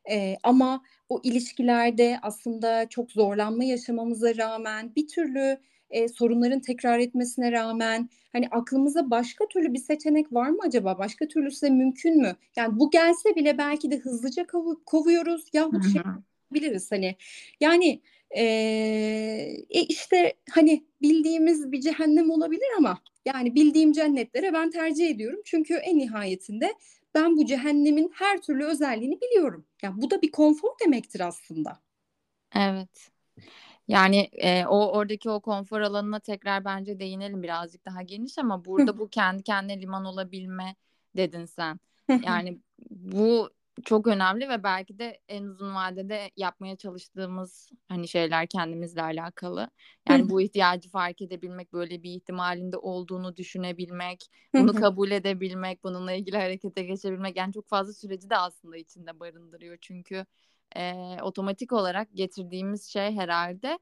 E, 0.10 0.36
ama 0.44 0.84
o 1.10 1.22
ilişkilerde 1.24 2.20
aslında 2.22 2.90
çok 2.90 3.12
zorlanma 3.12 3.64
yaşamamıza 3.64 4.38
rağmen 4.38 4.96
bir 4.96 5.08
türlü 5.08 5.60
e, 5.90 6.08
sorunların 6.08 6.60
tekrar 6.60 7.00
etmesine 7.00 7.52
rağmen 7.52 8.10
hani 8.32 8.48
aklımıza 8.52 9.10
başka 9.12 9.48
türlü 9.48 9.74
bir 9.74 9.80
seçenek 9.80 10.34
var 10.34 10.50
mı 10.50 10.60
acaba? 10.64 10.98
Başka 11.00 11.28
türlüsü 11.28 11.66
de 11.66 11.70
mümkün 11.70 12.22
mü? 12.22 12.36
Yani 12.56 12.80
bu 12.80 12.90
gelse 12.92 13.36
bile 13.36 13.58
belki 13.58 13.92
de 13.92 13.98
hızlıca 13.98 14.44
kovu- 14.44 14.84
kovuyoruz 14.86 15.46
yahut 15.54 15.86
şey 15.94 16.02
biliriz 16.54 16.92
hani. 16.92 17.16
Yani 17.62 18.02
e, 18.32 18.44
e, 19.70 19.82
işte 19.82 20.34
hani 20.52 20.86
bildiğimiz 21.02 21.72
bir 21.72 21.82
cehennem 21.82 22.30
olabilir 22.32 22.68
ama 22.78 23.02
yani 23.26 23.56
bildiğim 23.56 23.92
cennetlere 23.92 24.54
ben 24.54 24.70
tercih 24.70 25.08
ediyorum. 25.10 25.42
Çünkü 25.46 25.74
en 25.74 25.98
nihayetinde 25.98 26.74
ben 27.16 27.38
bu 27.38 27.46
cehennemin 27.46 28.12
her 28.14 28.42
türlü 28.42 28.66
özelliğini 28.66 29.22
biliyorum. 29.22 29.66
Yani 29.84 30.02
bu 30.02 30.12
da 30.12 30.22
bir 30.22 30.32
konfor 30.32 30.70
demektir 30.86 31.20
aslında. 31.20 31.80
Evet. 32.56 33.12
Yani 33.88 34.30
e, 34.34 34.66
o 34.66 34.92
oradaki 34.92 35.30
o 35.30 35.40
konfor 35.42 35.82
alanına 35.82 36.20
tekrar 36.20 36.66
bence 36.66 37.00
değinelim 37.00 37.44
birazcık 37.44 37.86
daha 37.86 38.02
geniş 38.02 38.38
ama 38.38 38.66
burada 38.66 38.98
bu 38.98 39.10
kendi 39.10 39.44
kendine 39.44 39.82
liman 39.82 40.06
olabilme 40.06 40.76
dedin 41.16 41.46
sen. 41.46 41.80
Yani 42.24 42.60
bu 42.90 43.50
çok 43.86 44.08
önemli 44.08 44.50
ve 44.50 44.64
belki 44.64 45.00
de 45.00 45.20
en 45.28 45.44
uzun 45.44 45.76
vadede 45.76 46.32
yapmaya 46.38 46.76
çalıştığımız 46.76 47.70
hani 47.88 48.08
şeyler 48.08 48.48
kendimizle 48.48 49.02
alakalı. 49.02 49.70
Yani 50.10 50.30
bu 50.30 50.42
ihtiyacı 50.42 50.90
fark 50.90 51.22
edebilmek, 51.22 51.74
böyle 51.74 52.04
bir 52.04 52.12
ihtimalinde 52.12 52.78
olduğunu 52.78 53.38
düşünebilmek, 53.38 54.26
bunu 54.54 54.74
kabul 54.74 55.12
edebilmek, 55.12 55.84
bununla 55.84 56.12
ilgili 56.12 56.38
harekete 56.38 56.84
geçebilmek 56.84 57.38
yani 57.38 57.54
çok 57.54 57.68
fazla 57.68 57.94
süreci 57.94 58.30
de 58.30 58.38
aslında 58.38 58.78
içinde 58.78 59.20
barındırıyor. 59.20 59.78
Çünkü 59.82 60.26
e, 60.76 60.94
otomatik 61.22 61.74
olarak 61.74 62.08
getirdiğimiz 62.14 62.86
şey 62.86 63.16
herhalde 63.16 63.80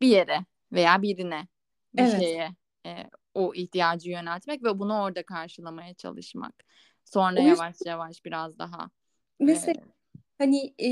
bir 0.00 0.08
yere 0.08 0.44
veya 0.72 1.02
birine 1.02 1.48
bir 1.94 2.02
evet. 2.02 2.20
şeye 2.20 2.50
e, 2.86 3.04
o 3.34 3.54
ihtiyacı 3.54 4.10
yöneltmek 4.10 4.64
ve 4.64 4.78
bunu 4.78 5.02
orada 5.02 5.22
karşılamaya 5.22 5.94
çalışmak. 5.94 6.54
Sonra 7.04 7.40
o 7.40 7.46
yavaş 7.46 7.76
yavaş 7.84 8.24
biraz 8.24 8.58
daha. 8.58 8.90
Mesela 9.40 9.80
e, 9.80 9.84
hani 10.38 10.74
e, 10.78 10.90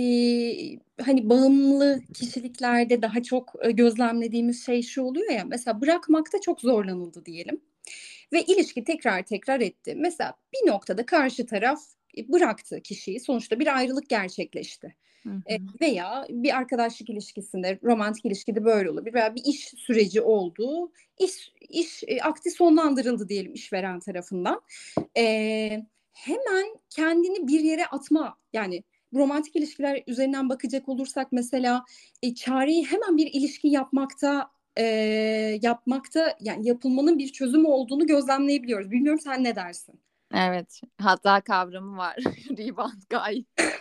hani 1.02 1.30
bağımlı 1.30 2.00
kişiliklerde 2.14 3.02
daha 3.02 3.22
çok 3.22 3.52
e, 3.62 3.70
gözlemlediğimiz 3.70 4.66
şey 4.66 4.82
şu 4.82 5.02
oluyor 5.02 5.30
ya 5.30 5.44
mesela 5.44 5.80
bırakmakta 5.80 6.40
çok 6.40 6.60
zorlanıldı 6.60 7.24
diyelim 7.24 7.60
ve 8.32 8.42
ilişki 8.42 8.84
tekrar 8.84 9.22
tekrar 9.22 9.60
etti. 9.60 9.94
Mesela 9.96 10.34
bir 10.52 10.70
noktada 10.70 11.06
karşı 11.06 11.46
taraf 11.46 11.80
bıraktı 12.28 12.80
kişiyi. 12.80 13.20
Sonuçta 13.20 13.60
bir 13.60 13.76
ayrılık 13.76 14.08
gerçekleşti. 14.08 14.94
Hı 15.22 15.30
hı. 15.30 15.40
E, 15.46 15.58
veya 15.80 16.26
bir 16.28 16.56
arkadaşlık 16.56 17.10
ilişkisinde, 17.10 17.78
romantik 17.82 18.24
ilişkide 18.24 18.64
böyle 18.64 18.90
olabilir 18.90 19.14
veya 19.14 19.34
bir 19.34 19.42
iş 19.44 19.58
süreci 19.58 20.20
oldu. 20.20 20.92
İş, 21.18 21.52
iş 21.68 22.04
e, 22.06 22.20
akti 22.20 22.50
sonlandırıldı 22.50 23.28
diyelim 23.28 23.54
işveren 23.54 24.00
tarafından. 24.00 24.60
E, 25.16 25.22
hemen 26.12 26.66
kendini 26.90 27.48
bir 27.48 27.60
yere 27.60 27.86
atma 27.86 28.38
yani 28.52 28.82
romantik 29.14 29.56
ilişkiler 29.56 30.02
üzerinden 30.06 30.48
bakacak 30.48 30.88
olursak 30.88 31.32
mesela 31.32 31.84
e, 32.22 32.34
çareyi 32.34 32.86
hemen 32.86 33.16
bir 33.16 33.26
ilişki 33.26 33.68
yapmakta 33.68 34.50
e, 34.78 34.84
yapmakta 35.62 36.36
yani 36.40 36.68
yapılmanın 36.68 37.18
bir 37.18 37.28
çözüm 37.28 37.66
olduğunu 37.66 38.06
gözlemleyebiliyoruz. 38.06 38.90
Bilmiyorum 38.90 39.20
sen 39.20 39.44
ne 39.44 39.56
dersin? 39.56 40.00
Evet. 40.34 40.80
Hatta 41.00 41.40
kavramı 41.40 41.96
var. 41.96 42.16
Rebound 42.58 43.02
guy. 43.10 43.44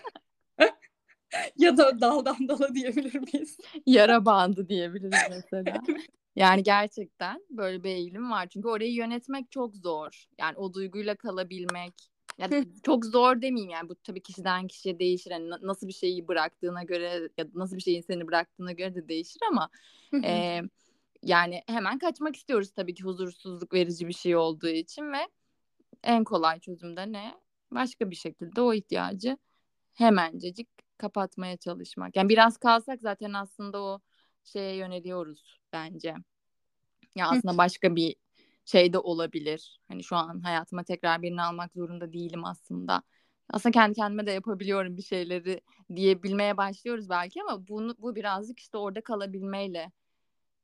ya 1.57 1.77
da 1.77 2.01
daldan 2.01 2.47
dala 2.47 2.75
diyebilir 2.75 3.15
miyiz? 3.15 3.57
Yara 3.85 4.25
bandı 4.25 4.69
diyebiliriz 4.69 5.19
mesela. 5.29 5.81
Yani 6.35 6.63
gerçekten 6.63 7.41
böyle 7.49 7.83
bir 7.83 7.89
eğilim 7.89 8.31
var. 8.31 8.47
Çünkü 8.47 8.67
orayı 8.67 8.93
yönetmek 8.93 9.51
çok 9.51 9.75
zor. 9.75 10.25
Yani 10.39 10.57
o 10.57 10.73
duyguyla 10.73 11.15
kalabilmek. 11.15 11.93
Yani 12.37 12.67
çok 12.83 13.05
zor 13.05 13.41
demeyeyim 13.41 13.71
yani 13.71 13.89
bu 13.89 13.95
tabii 13.95 14.21
kişiden 14.21 14.67
kişiye 14.67 14.99
değişir. 14.99 15.31
Yani 15.31 15.49
nasıl 15.61 15.87
bir 15.87 15.93
şeyi 15.93 16.27
bıraktığına 16.27 16.83
göre 16.83 17.29
ya 17.37 17.45
nasıl 17.53 17.75
bir 17.75 17.81
şeyin 17.81 18.01
seni 18.01 18.27
bıraktığına 18.27 18.71
göre 18.71 18.95
de 18.95 19.07
değişir 19.07 19.39
ama 19.49 19.69
e, 20.23 20.61
yani 21.23 21.61
hemen 21.67 21.99
kaçmak 21.99 22.35
istiyoruz 22.35 22.71
tabii 22.71 22.93
ki 22.93 23.03
huzursuzluk 23.03 23.73
verici 23.73 24.07
bir 24.07 24.13
şey 24.13 24.35
olduğu 24.35 24.67
için 24.67 25.13
ve 25.13 25.27
en 26.03 26.23
kolay 26.23 26.59
çözüm 26.59 26.97
de 26.97 27.11
ne? 27.11 27.35
Başka 27.71 28.11
bir 28.11 28.15
şekilde 28.15 28.61
o 28.61 28.73
ihtiyacı 28.73 29.37
hemencecik 29.93 30.69
kapatmaya 30.97 31.57
çalışmak. 31.57 32.15
Yani 32.15 32.29
biraz 32.29 32.57
kalsak 32.57 33.01
zaten 33.01 33.33
aslında 33.33 33.81
o 33.81 33.99
şeye 34.43 34.75
yöneliyoruz 34.75 35.59
bence. 35.73 36.15
Ya 37.15 37.29
aslında 37.29 37.57
başka 37.57 37.95
bir 37.95 38.15
şey 38.65 38.93
de 38.93 38.99
olabilir. 38.99 39.79
Hani 39.87 40.03
şu 40.03 40.15
an 40.15 40.39
hayatıma 40.39 40.83
tekrar 40.83 41.21
birini 41.21 41.41
almak 41.41 41.73
zorunda 41.73 42.13
değilim 42.13 42.45
aslında. 42.45 43.03
Aslında 43.49 43.73
kendi 43.73 43.95
kendime 43.95 44.25
de 44.25 44.31
yapabiliyorum 44.31 44.97
bir 44.97 45.01
şeyleri 45.01 45.61
diyebilmeye 45.95 46.57
başlıyoruz 46.57 47.09
belki 47.09 47.41
ama 47.43 47.67
bunu 47.67 47.95
bu 47.99 48.15
birazcık 48.15 48.59
işte 48.59 48.77
orada 48.77 49.01
kalabilmeyle 49.01 49.91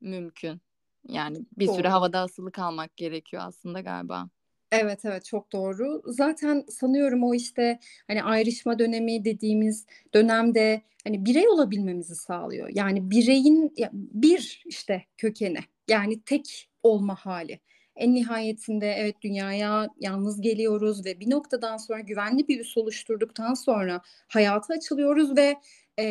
mümkün. 0.02 0.62
Yani 1.08 1.46
bir 1.58 1.68
Doğru. 1.68 1.76
süre 1.76 1.88
havada 1.88 2.20
asılı 2.20 2.52
kalmak 2.52 2.98
gerekiyor 2.98 3.44
aslında 3.46 3.82
galiba. 3.82 4.30
Evet 4.72 5.06
evet 5.06 5.26
çok 5.26 5.52
doğru. 5.52 6.02
Zaten 6.06 6.66
sanıyorum 6.70 7.24
o 7.24 7.36
işte 7.36 7.80
hani 8.08 8.24
ayrışma 8.24 8.80
dönemi 8.80 9.26
dediğimiz 9.26 9.86
dönemde 10.14 10.82
hani 11.04 11.26
birey 11.26 11.48
olabilmemizi 11.48 12.16
sağlıyor. 12.16 12.70
Yani 12.74 13.12
bireyin 13.12 13.74
bir 13.94 14.64
işte 14.66 15.04
kökeni 15.18 15.60
yani 15.90 16.22
tek 16.22 16.70
olma 16.84 17.16
hali. 17.16 17.60
En 17.96 18.14
nihayetinde 18.14 18.92
evet 18.92 19.16
dünyaya 19.22 19.88
yalnız 20.00 20.42
geliyoruz 20.42 21.06
ve 21.06 21.20
bir 21.20 21.30
noktadan 21.30 21.78
sonra 21.78 22.00
güvenli 22.00 22.48
bir 22.48 22.60
üs 22.60 22.78
oluşturduktan 22.78 23.54
sonra 23.54 24.02
hayata 24.28 24.74
açılıyoruz 24.74 25.38
ve 25.38 25.56
e, 26.00 26.06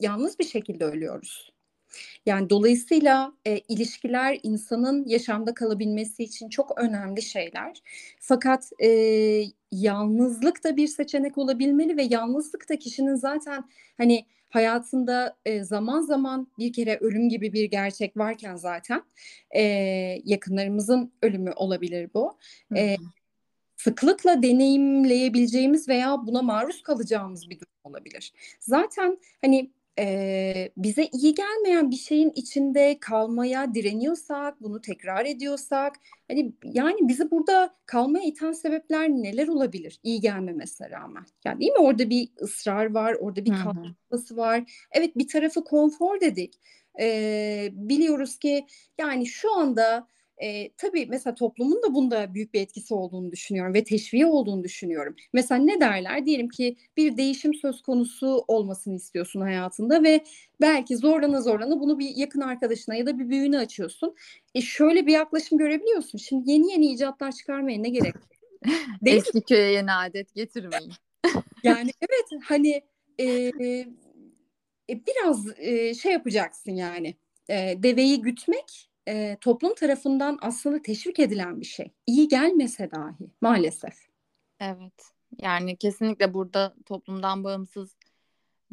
yalnız 0.00 0.38
bir 0.38 0.44
şekilde 0.44 0.84
ölüyoruz. 0.84 1.57
Yani 2.26 2.50
dolayısıyla 2.50 3.32
e, 3.46 3.58
ilişkiler 3.58 4.38
insanın 4.42 5.04
yaşamda 5.06 5.54
kalabilmesi 5.54 6.24
için 6.24 6.48
çok 6.48 6.78
önemli 6.78 7.22
şeyler. 7.22 7.82
Fakat 8.20 8.70
e, 8.82 8.88
yalnızlık 9.72 10.64
da 10.64 10.76
bir 10.76 10.88
seçenek 10.88 11.38
olabilmeli 11.38 11.96
ve 11.96 12.02
yalnızlık 12.02 12.68
da 12.68 12.78
kişinin 12.78 13.14
zaten 13.14 13.64
hani 13.96 14.26
hayatında 14.48 15.36
e, 15.46 15.64
zaman 15.64 16.00
zaman 16.00 16.48
bir 16.58 16.72
kere 16.72 16.98
ölüm 17.00 17.28
gibi 17.28 17.52
bir 17.52 17.64
gerçek 17.64 18.16
varken 18.16 18.56
zaten 18.56 19.02
e, 19.50 19.62
yakınlarımızın 20.24 21.12
ölümü 21.22 21.52
olabilir 21.56 22.10
bu. 22.14 22.38
E, 22.76 22.96
sıklıkla 23.76 24.42
deneyimleyebileceğimiz 24.42 25.88
veya 25.88 26.26
buna 26.26 26.42
maruz 26.42 26.82
kalacağımız 26.82 27.50
bir 27.50 27.60
durum 27.60 27.72
olabilir. 27.84 28.32
Zaten 28.60 29.18
hani 29.40 29.70
e, 29.98 30.72
bize 30.76 31.08
iyi 31.12 31.34
gelmeyen 31.34 31.90
bir 31.90 31.96
şeyin 31.96 32.32
içinde 32.34 32.98
kalmaya 33.00 33.74
direniyorsak, 33.74 34.62
bunu 34.62 34.80
tekrar 34.80 35.24
ediyorsak, 35.24 35.96
hani 36.28 36.52
yani 36.64 37.08
bizi 37.08 37.30
burada 37.30 37.74
kalmaya 37.86 38.24
iten 38.24 38.52
sebepler 38.52 39.08
neler 39.08 39.48
olabilir? 39.48 40.00
İyi 40.02 40.20
gelmemesine 40.20 40.90
rağmen. 40.90 41.24
Yani 41.44 41.60
değil 41.60 41.72
mi? 41.72 41.78
Orada 41.78 42.10
bir 42.10 42.28
ısrar 42.42 42.94
var, 42.94 43.16
orada 43.20 43.44
bir 43.44 43.50
kalması 43.50 44.36
var. 44.36 44.86
Evet 44.92 45.16
bir 45.16 45.28
tarafı 45.28 45.64
konfor 45.64 46.20
dedik. 46.20 46.60
E, 47.00 47.68
biliyoruz 47.72 48.38
ki 48.38 48.66
yani 48.98 49.26
şu 49.26 49.54
anda 49.54 50.08
e, 50.42 50.72
tabii 50.72 51.06
mesela 51.06 51.34
toplumun 51.34 51.82
da 51.82 51.94
bunda 51.94 52.34
büyük 52.34 52.54
bir 52.54 52.60
etkisi 52.60 52.94
olduğunu 52.94 53.32
düşünüyorum 53.32 53.74
ve 53.74 53.84
teşviği 53.84 54.26
olduğunu 54.26 54.64
düşünüyorum. 54.64 55.16
Mesela 55.32 55.62
ne 55.62 55.80
derler? 55.80 56.26
Diyelim 56.26 56.48
ki 56.48 56.76
bir 56.96 57.16
değişim 57.16 57.54
söz 57.54 57.82
konusu 57.82 58.44
olmasını 58.48 58.96
istiyorsun 58.96 59.40
hayatında 59.40 60.02
ve 60.02 60.24
belki 60.60 60.96
zorlana 60.96 61.40
zorlana 61.40 61.80
bunu 61.80 61.98
bir 61.98 62.16
yakın 62.16 62.40
arkadaşına 62.40 62.94
ya 62.94 63.06
da 63.06 63.18
bir 63.18 63.28
büyüğüne 63.28 63.58
açıyorsun. 63.58 64.14
E 64.54 64.60
şöyle 64.60 65.06
bir 65.06 65.12
yaklaşım 65.12 65.58
görebiliyorsun. 65.58 66.18
Şimdi 66.18 66.50
yeni 66.50 66.72
yeni 66.72 66.86
icatlar 66.86 67.32
çıkarmaya 67.32 67.78
ne 67.78 67.88
gerek? 67.88 68.14
Değil 69.02 69.16
Eski 69.16 69.38
mi? 69.38 69.44
köye 69.44 69.72
yeni 69.72 69.92
adet 69.92 70.34
getirmeyin. 70.34 70.92
yani 71.62 71.90
evet 72.00 72.42
hani 72.44 72.82
e, 73.18 73.24
e, 74.90 75.06
biraz 75.06 75.58
e, 75.58 75.94
şey 75.94 76.12
yapacaksın 76.12 76.72
yani. 76.72 77.14
E, 77.48 77.74
deveyi 77.82 78.22
gütmek 78.22 78.87
e, 79.08 79.36
toplum 79.40 79.74
tarafından 79.74 80.38
aslında 80.42 80.82
teşvik 80.82 81.18
edilen 81.18 81.60
bir 81.60 81.66
şey. 81.66 81.92
İyi 82.06 82.28
gelmese 82.28 82.90
dahi 82.90 83.30
maalesef. 83.40 83.94
Evet. 84.60 85.12
Yani 85.38 85.76
kesinlikle 85.76 86.34
burada 86.34 86.74
toplumdan 86.86 87.44
bağımsız 87.44 87.96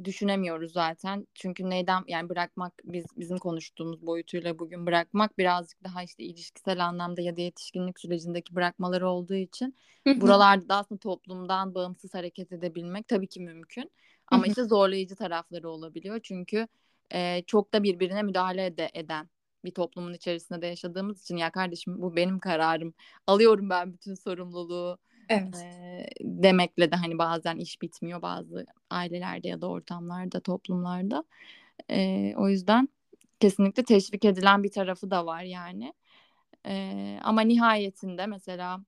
düşünemiyoruz 0.04 0.74
zaten. 0.74 1.28
Çünkü 1.36 1.70
neyden 1.70 2.04
yani 2.08 2.30
bırakmak 2.30 2.74
biz 2.84 3.06
bizim 3.18 3.38
konuştuğumuz 3.38 4.06
boyutuyla 4.06 4.60
bugün 4.60 4.86
bırakmak 4.86 5.38
birazcık 5.38 5.84
daha 5.84 6.04
işte 6.04 6.24
ilişkisel 6.24 6.86
anlamda 6.86 7.22
ya 7.22 7.38
da 7.38 7.42
yetişkinlik 7.42 8.00
sürecindeki 8.00 8.56
bırakmaları 8.56 9.10
olduğu 9.10 9.36
için 9.36 9.76
buralarda 10.06 10.70
da 10.70 10.76
aslında 10.76 11.00
toplumdan 11.00 11.76
bağımsız 11.76 12.14
hareket 12.14 12.52
edebilmek 12.52 13.08
tabii 13.08 13.28
ki 13.28 13.40
mümkün. 13.40 13.92
Ama 14.28 14.48
işte 14.48 14.64
zorlayıcı 14.64 15.16
tarafları 15.16 15.70
olabiliyor. 15.70 16.20
Çünkü 16.24 16.68
e, 17.14 17.44
çok 17.48 17.74
da 17.74 17.84
birbirine 17.84 18.24
müdahale 18.24 18.66
ede, 18.66 18.90
eden 18.94 19.30
bir 19.66 19.72
toplumun 19.72 20.14
içerisinde 20.14 20.62
de 20.62 20.68
yaşadığımız 20.68 21.22
için 21.22 21.38
ya 21.38 21.52
kardeşim 21.52 22.02
bu 22.02 22.16
benim 22.16 22.40
kararım. 22.40 22.94
Alıyorum 23.28 23.70
ben 23.70 23.94
bütün 23.94 24.16
sorumluluğu. 24.16 24.98
Evet. 25.30 25.56
E, 25.56 26.06
demekle 26.22 26.92
de 26.92 26.96
hani 26.96 27.18
bazen 27.18 27.58
iş 27.58 27.82
bitmiyor 27.82 28.22
bazı 28.22 28.66
ailelerde 28.90 29.48
ya 29.48 29.62
da 29.62 29.70
ortamlarda, 29.70 30.40
toplumlarda. 30.40 31.24
E, 31.90 32.34
o 32.38 32.50
yüzden 32.50 32.90
kesinlikle 33.40 33.84
teşvik 33.84 34.26
edilen 34.26 34.64
bir 34.64 34.72
tarafı 34.72 35.12
da 35.12 35.26
var 35.26 35.44
yani. 35.44 35.94
E, 36.68 37.20
ama 37.24 37.42
nihayetinde 37.42 38.26
mesela 38.26 38.82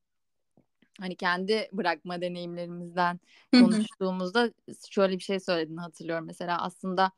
hani 0.99 1.15
kendi 1.15 1.69
bırakma 1.73 2.21
deneyimlerimizden 2.21 3.19
konuştuğumuzda 3.53 4.51
şöyle 4.89 5.13
bir 5.13 5.23
şey 5.23 5.39
söylediğini 5.39 5.81
hatırlıyorum. 5.81 6.25
Mesela 6.25 6.61
aslında 6.61 7.11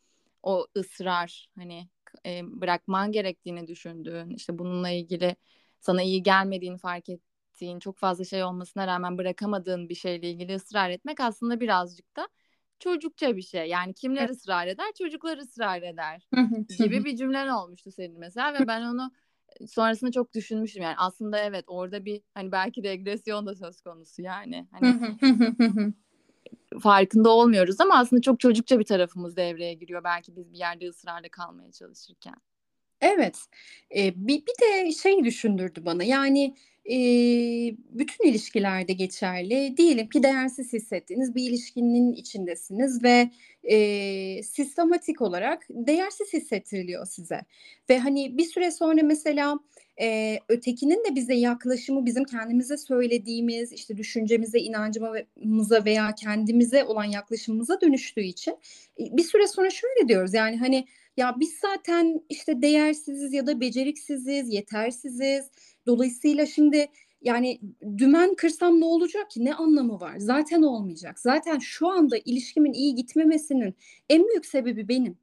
o 0.44 0.68
ısrar 0.78 1.50
hani 1.56 1.88
e, 2.26 2.42
bırakman 2.44 3.12
gerektiğini 3.12 3.68
düşündüğün, 3.68 4.30
işte 4.30 4.58
bununla 4.60 4.90
ilgili 4.90 5.36
sana 5.80 6.02
iyi 6.02 6.24
gelmediğini 6.24 6.78
fark 6.78 7.10
ettiğin, 7.10 7.80
çok 7.80 7.98
fazla 7.98 8.26
şey 8.26 8.44
olmasına 8.44 8.88
rağmen 8.88 9.18
bırakamadığın 9.18 9.90
bir 9.90 9.96
şeyle 9.96 10.32
ilgili 10.32 10.56
ısrar 10.56 10.90
etmek 10.90 11.20
aslında 11.20 11.60
birazcık 11.60 12.16
da 12.16 12.28
çocukça 12.80 13.38
bir 13.38 13.42
şey. 13.42 13.70
Yani 13.70 13.94
kimler 13.94 14.26
evet. 14.26 14.30
ısrar 14.30 14.68
eder? 14.68 14.88
Çocuklar 14.98 15.38
ısrar 15.38 15.82
eder 15.82 16.28
gibi 16.78 17.06
bir 17.06 17.16
cümlen 17.16 17.48
olmuştu 17.48 17.92
senin 17.92 18.20
mesela 18.20 18.54
ve 18.54 18.68
ben 18.68 18.82
onu 18.82 19.12
sonrasında 19.68 20.12
çok 20.12 20.34
düşünmüştüm. 20.34 20.84
Yani 20.84 20.96
aslında 20.98 21.40
evet 21.40 21.66
orada 21.68 22.06
bir 22.06 22.22
hani 22.34 22.52
belki 22.52 22.84
regresyon 22.84 23.46
da 23.46 23.56
söz 23.56 23.82
konusu 23.82 24.22
yani. 24.22 24.68
Hani 24.72 25.16
farkında 26.82 27.30
olmuyoruz 27.30 27.82
ama 27.82 27.98
aslında 27.98 28.22
çok 28.22 28.40
çocukça 28.40 28.80
bir 28.80 28.86
tarafımız 28.86 29.36
devreye 29.36 29.74
giriyor 29.74 30.04
belki 30.04 30.36
biz 30.36 30.54
bir 30.54 30.58
yerde 30.58 30.88
ısrarla 30.88 31.30
kalmaya 31.30 31.72
çalışırken. 31.72 32.36
Evet. 33.02 33.38
Ee, 33.96 34.14
bir, 34.16 34.44
bir 34.46 34.54
de 34.62 34.92
şey 34.92 35.24
düşündürdü 35.24 35.86
bana. 35.86 36.04
Yani 36.04 36.56
e, 36.86 36.98
bütün 37.90 38.30
ilişkilerde 38.30 38.94
geçerli. 38.94 39.78
Diyelim 39.78 40.10
ki 40.10 40.24
değersiz 40.24 40.74
hissettiğiniz 40.74 41.36
bir 41.36 41.50
ilişkinin 41.50 42.14
içindesiniz 42.14 43.04
ve 43.04 43.30
e, 43.64 44.44
sistematik 44.44 45.22
olarak 45.22 45.66
değersiz 45.70 46.34
hissettiriliyor 46.34 47.06
size. 47.06 47.42
Ve 47.90 48.00
hani 48.00 48.38
bir 48.38 48.46
süre 48.46 48.72
sonra 48.72 49.04
mesela 49.04 49.60
e, 50.02 50.40
ötekinin 50.50 51.04
de 51.10 51.16
bize 51.16 51.34
yaklaşımı 51.34 52.06
bizim 52.06 52.24
kendimize 52.24 52.78
söylediğimiz 52.78 53.74
işte 53.74 53.98
düşüncemize, 53.98 54.60
inancımıza 54.60 55.86
veya 55.86 56.16
kendimize 56.16 56.84
olan 56.84 57.04
yaklaşımımıza 57.04 57.82
dönüştüğü 57.82 58.22
için 58.22 58.58
bir 59.00 59.24
süre 59.24 59.48
sonra 59.48 59.70
şöyle 59.70 60.08
diyoruz 60.08 60.34
yani 60.34 60.58
hani 60.58 60.88
ya 61.18 61.36
biz 61.40 61.54
zaten 61.62 62.22
işte 62.30 62.62
değersiziz 62.62 63.34
ya 63.34 63.48
da 63.48 63.62
beceriksiziz, 63.62 64.54
yetersiziz. 64.54 65.46
Dolayısıyla 65.88 66.46
şimdi 66.46 66.88
yani 67.22 67.60
dümen 67.98 68.36
kırsam 68.36 68.80
ne 68.80 68.86
olacak 68.86 69.32
ki? 69.32 69.46
Ne 69.46 69.54
anlamı 69.54 70.00
var? 70.00 70.18
Zaten 70.18 70.62
olmayacak. 70.62 71.20
Zaten 71.20 71.60
şu 71.60 71.88
anda 71.88 72.18
ilişkimin 72.26 72.74
iyi 72.74 72.96
gitmemesinin 72.96 73.76
en 74.10 74.28
büyük 74.28 74.46
sebebi 74.46 74.88
benim. 74.88 75.18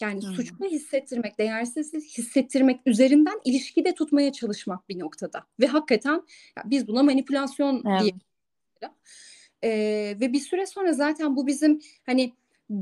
Yani 0.00 0.22
hmm. 0.22 0.32
suçlu 0.32 0.66
hissettirmek, 0.66 1.38
değersiz 1.38 1.94
hissettirmek 1.94 2.80
üzerinden 2.86 3.40
ilişkide 3.44 3.94
tutmaya 3.94 4.32
çalışmak 4.32 4.88
bir 4.88 4.98
noktada. 4.98 5.44
Ve 5.60 5.66
hakikaten 5.66 6.22
ya 6.56 6.62
biz 6.64 6.88
buna 6.88 7.02
manipülasyon 7.02 7.82
evet. 7.86 8.02
diye. 8.02 8.12
Ee, 9.64 10.16
ve 10.20 10.32
bir 10.32 10.40
süre 10.40 10.66
sonra 10.66 10.92
zaten 10.92 11.36
bu 11.36 11.46
bizim 11.46 11.80
hani 12.06 12.32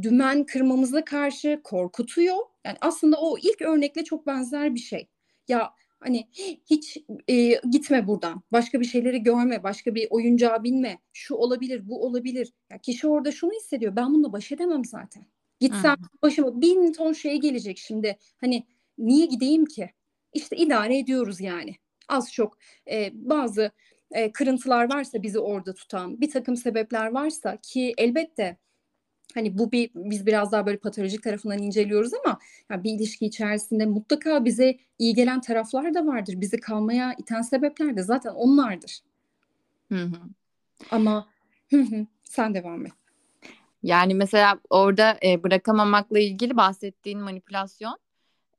dümen 0.03 0.45
kırmamıza 0.45 1.05
karşı 1.05 1.61
korkutuyor. 1.65 2.37
Yani 2.65 2.77
aslında 2.81 3.17
o 3.21 3.39
ilk 3.39 3.63
örnekle 3.63 4.05
çok 4.05 4.27
benzer 4.27 4.75
bir 4.75 4.81
şey. 4.81 5.09
Ya 5.49 5.73
hani 6.01 6.29
hiç 6.71 6.99
e, 7.29 7.61
gitme 7.71 8.07
buradan. 8.07 8.43
Başka 8.53 8.81
bir 8.81 8.85
şeyleri 8.85 9.23
görme, 9.23 9.63
başka 9.63 9.95
bir 9.95 10.07
oyuncağa 10.11 10.65
binme. 10.65 10.99
Şu 11.13 11.35
olabilir, 11.35 11.89
bu 11.89 12.07
olabilir. 12.07 12.53
Ya 12.71 12.79
kişi 12.79 13.09
orada 13.09 13.33
şunu 13.33 13.53
hissediyor. 13.53 13.97
Ben 13.97 14.07
bununla 14.07 14.33
baş 14.33 14.53
edemem 14.53 14.85
zaten. 14.85 15.27
Gitsem 15.61 15.97
hmm. 15.97 16.07
başıma 16.23 16.61
bin 16.61 16.92
ton 16.92 17.12
şey 17.12 17.40
gelecek 17.40 17.79
şimdi. 17.79 18.16
Hani 18.40 18.66
niye 18.99 19.27
gideyim 19.27 19.64
ki? 19.64 19.90
İşte 20.33 20.57
idare 20.57 20.99
ediyoruz 20.99 21.40
yani. 21.40 21.77
Az 22.09 22.33
çok 22.33 22.59
e, 22.90 23.11
bazı 23.14 23.71
e, 24.11 24.33
kırıntılar 24.33 24.92
varsa 24.92 25.23
bizi 25.23 25.38
orada 25.38 25.75
tutan, 25.75 26.21
bir 26.21 26.31
takım 26.31 26.57
sebepler 26.57 27.07
varsa 27.07 27.57
ki 27.57 27.95
elbette 27.99 28.57
hani 29.35 29.59
bu 29.59 29.73
bir 29.73 29.90
biz 29.95 30.27
biraz 30.27 30.53
daha 30.53 30.66
böyle 30.66 30.79
patolojik 30.79 31.23
tarafından 31.23 31.59
inceliyoruz 31.59 32.14
ama 32.25 32.38
yani 32.71 32.85
bir 32.85 32.92
ilişki 32.92 33.27
içerisinde 33.27 33.87
mutlaka 33.87 34.45
bize 34.45 34.79
iyi 34.99 35.14
gelen 35.14 35.40
taraflar 35.40 35.95
da 35.95 36.07
vardır. 36.07 36.40
Bizi 36.40 36.61
kalmaya 36.61 37.14
iten 37.19 37.42
sebepler 37.42 37.97
de 37.97 38.03
zaten 38.03 38.31
onlardır. 38.31 39.01
Hı 39.88 40.03
hı. 40.03 40.21
Ama 40.90 41.29
hı 41.71 41.81
hı, 41.81 42.07
sen 42.25 42.55
devam 42.55 42.87
et. 42.87 42.92
Yani 43.83 44.15
mesela 44.15 44.61
orada 44.71 45.19
e, 45.25 45.43
bırakamamakla 45.43 46.19
ilgili 46.19 46.57
bahsettiğin 46.57 47.21
manipülasyon 47.21 47.99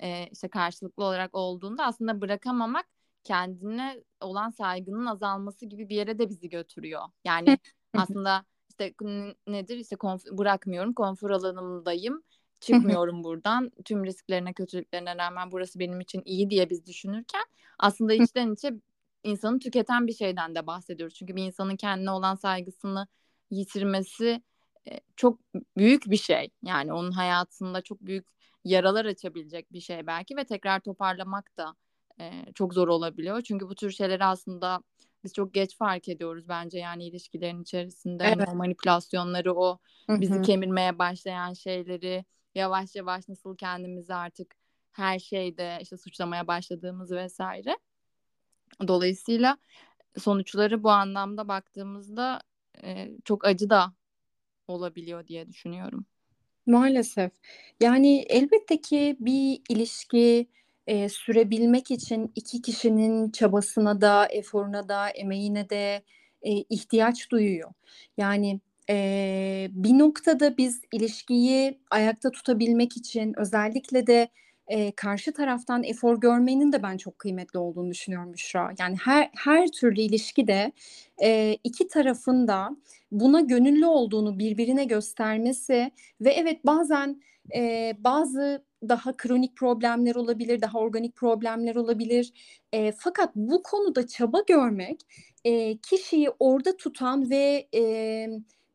e, 0.02 0.28
işte 0.32 0.48
karşılıklı 0.48 1.04
olarak 1.04 1.36
olduğunda 1.36 1.86
aslında 1.86 2.22
bırakamamak 2.22 2.86
kendine 3.24 4.04
olan 4.22 4.50
saygının 4.50 5.06
azalması 5.06 5.66
gibi 5.66 5.90
bir 5.90 5.96
yere 5.96 6.20
de 6.20 6.30
bizi 6.30 6.50
götürüyor. 6.50 7.02
Yani 7.26 7.58
aslında 7.94 8.46
işte 8.70 8.94
nedir? 9.48 9.78
İşte 9.78 9.96
konf- 9.96 10.38
bırakmıyorum 10.38 10.94
konfor 10.94 11.30
alanımdayım 11.30 12.24
çıkmıyorum 12.60 13.24
buradan. 13.24 13.72
Tüm 13.86 14.06
risklerine 14.06 14.54
kötülüklerine 14.54 15.18
rağmen 15.18 15.52
burası 15.52 15.80
benim 15.80 16.00
için 16.00 16.22
iyi 16.26 16.50
diye 16.50 16.70
biz 16.70 16.86
düşünürken 16.86 17.44
aslında 17.80 18.14
içten 18.14 18.54
içe 18.54 18.74
insanı 19.24 19.60
tüketen 19.60 20.08
bir 20.08 20.14
şeyden 20.14 20.56
de 20.56 20.68
bahsediyoruz. 20.68 21.16
Çünkü 21.16 21.36
bir 21.36 21.44
insanın 21.44 21.76
kendine 21.76 22.12
olan 22.12 22.36
saygısını 22.36 23.08
yitirmesi 23.52 24.42
çok 25.16 25.40
büyük 25.78 26.10
bir 26.10 26.18
şey. 26.18 26.50
Yani 26.64 26.94
onun 26.94 27.12
hayatında 27.12 27.82
çok 27.82 28.02
büyük 28.02 28.28
yaralar 28.64 29.06
açabilecek 29.06 29.74
bir 29.74 29.80
şey 29.80 30.08
belki 30.08 30.38
ve 30.38 30.46
tekrar 30.46 30.80
toparlamak 30.80 31.58
da 31.58 31.76
e, 32.20 32.46
çok 32.54 32.74
zor 32.74 32.88
olabiliyor. 32.88 33.42
Çünkü 33.42 33.70
bu 33.70 33.76
tür 33.76 33.92
şeyleri 33.92 34.26
aslında 34.26 34.80
biz 35.24 35.34
çok 35.34 35.54
geç 35.54 35.78
fark 35.78 36.10
ediyoruz 36.10 36.50
bence 36.50 36.80
yani 36.80 37.06
ilişkilerin 37.06 37.62
içerisinde 37.62 38.24
hani 38.24 38.36
evet. 38.38 38.50
o 38.54 38.56
manipülasyonları 38.56 39.54
o 39.54 39.80
bizi 40.10 40.34
Hı-hı. 40.34 40.42
kemirmeye 40.42 41.00
başlayan 41.00 41.54
şeyleri 41.54 42.26
yavaş 42.56 42.96
yavaş 42.96 43.28
nasıl 43.28 43.58
kendimizi 43.58 44.14
artık 44.14 44.56
her 44.92 45.20
şeyde 45.20 45.78
işte 45.82 45.98
suçlamaya 45.98 46.48
başladığımız 46.48 47.12
vesaire. 47.12 47.78
Dolayısıyla 48.88 49.58
sonuçları 50.18 50.84
bu 50.84 50.90
anlamda 50.90 51.48
baktığımızda 51.48 52.42
e, 52.84 53.12
çok 53.26 53.46
acı 53.46 53.70
da 53.70 53.94
olabiliyor 54.68 55.28
diye 55.28 55.48
düşünüyorum. 55.48 56.06
Maalesef. 56.66 57.32
Yani 57.80 58.18
elbette 58.30 58.82
ki 58.82 59.18
bir 59.20 59.62
ilişki 59.70 60.48
e, 60.88 61.10
sürebilmek 61.10 61.92
için 61.92 62.32
iki 62.36 62.62
kişinin 62.62 63.32
çabasına 63.32 64.02
da, 64.02 64.26
eforuna 64.26 64.90
da, 64.90 65.10
emeğine 65.10 65.70
de 65.70 66.04
e, 66.42 66.52
ihtiyaç 66.52 67.32
duyuyor. 67.32 67.72
Yani 68.18 68.60
e, 68.90 69.68
bir 69.72 70.00
noktada 70.00 70.58
biz 70.58 70.82
ilişkiyi 70.94 71.80
ayakta 71.92 72.32
tutabilmek 72.32 72.98
için 72.98 73.34
özellikle 73.38 74.08
de 74.08 74.30
e, 74.68 74.92
karşı 74.92 75.34
taraftan 75.34 75.84
efor 75.84 76.20
görmenin 76.20 76.72
de 76.72 76.84
ben 76.84 76.98
çok 76.98 77.20
kıymetli 77.20 77.60
olduğunu 77.60 77.92
düşünüyorum 77.92 78.34
Büşra. 78.34 78.74
Yani 78.80 78.96
her 79.04 79.30
her 79.36 79.68
türlü 79.68 80.02
ilişkide 80.02 80.72
e, 81.24 81.58
iki 81.64 81.88
tarafın 81.88 82.48
da 82.48 82.70
buna 83.12 83.42
gönüllü 83.42 83.86
olduğunu 83.86 84.40
birbirine 84.40 84.86
göstermesi 84.86 85.92
ve 86.22 86.32
evet 86.32 86.66
bazen 86.66 87.22
e, 87.56 87.94
bazı 88.00 88.64
daha 88.90 89.18
kronik 89.18 89.56
problemler 89.56 90.16
olabilir, 90.16 90.62
daha 90.62 90.80
organik 90.80 91.16
problemler 91.16 91.76
olabilir. 91.76 92.34
E, 92.74 92.92
fakat 92.92 93.36
bu 93.36 93.64
konuda 93.64 94.08
çaba 94.08 94.42
görmek 94.48 95.02
e, 95.46 95.78
kişiyi 95.78 96.30
orada 96.40 96.78
tutan 96.78 97.30
ve 97.30 97.68
e, 97.76 97.82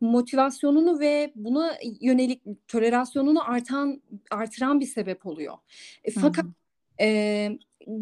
motivasyonunu 0.02 1.00
ve 1.00 1.32
buna 1.36 1.72
yönelik 2.00 2.42
tolerasyonunu 2.68 3.50
artan 3.50 4.02
artıran 4.30 4.80
bir 4.80 4.86
sebep 4.86 5.26
oluyor. 5.26 5.54
E, 6.04 6.10
fakat 6.10 6.44
e, 7.00 7.48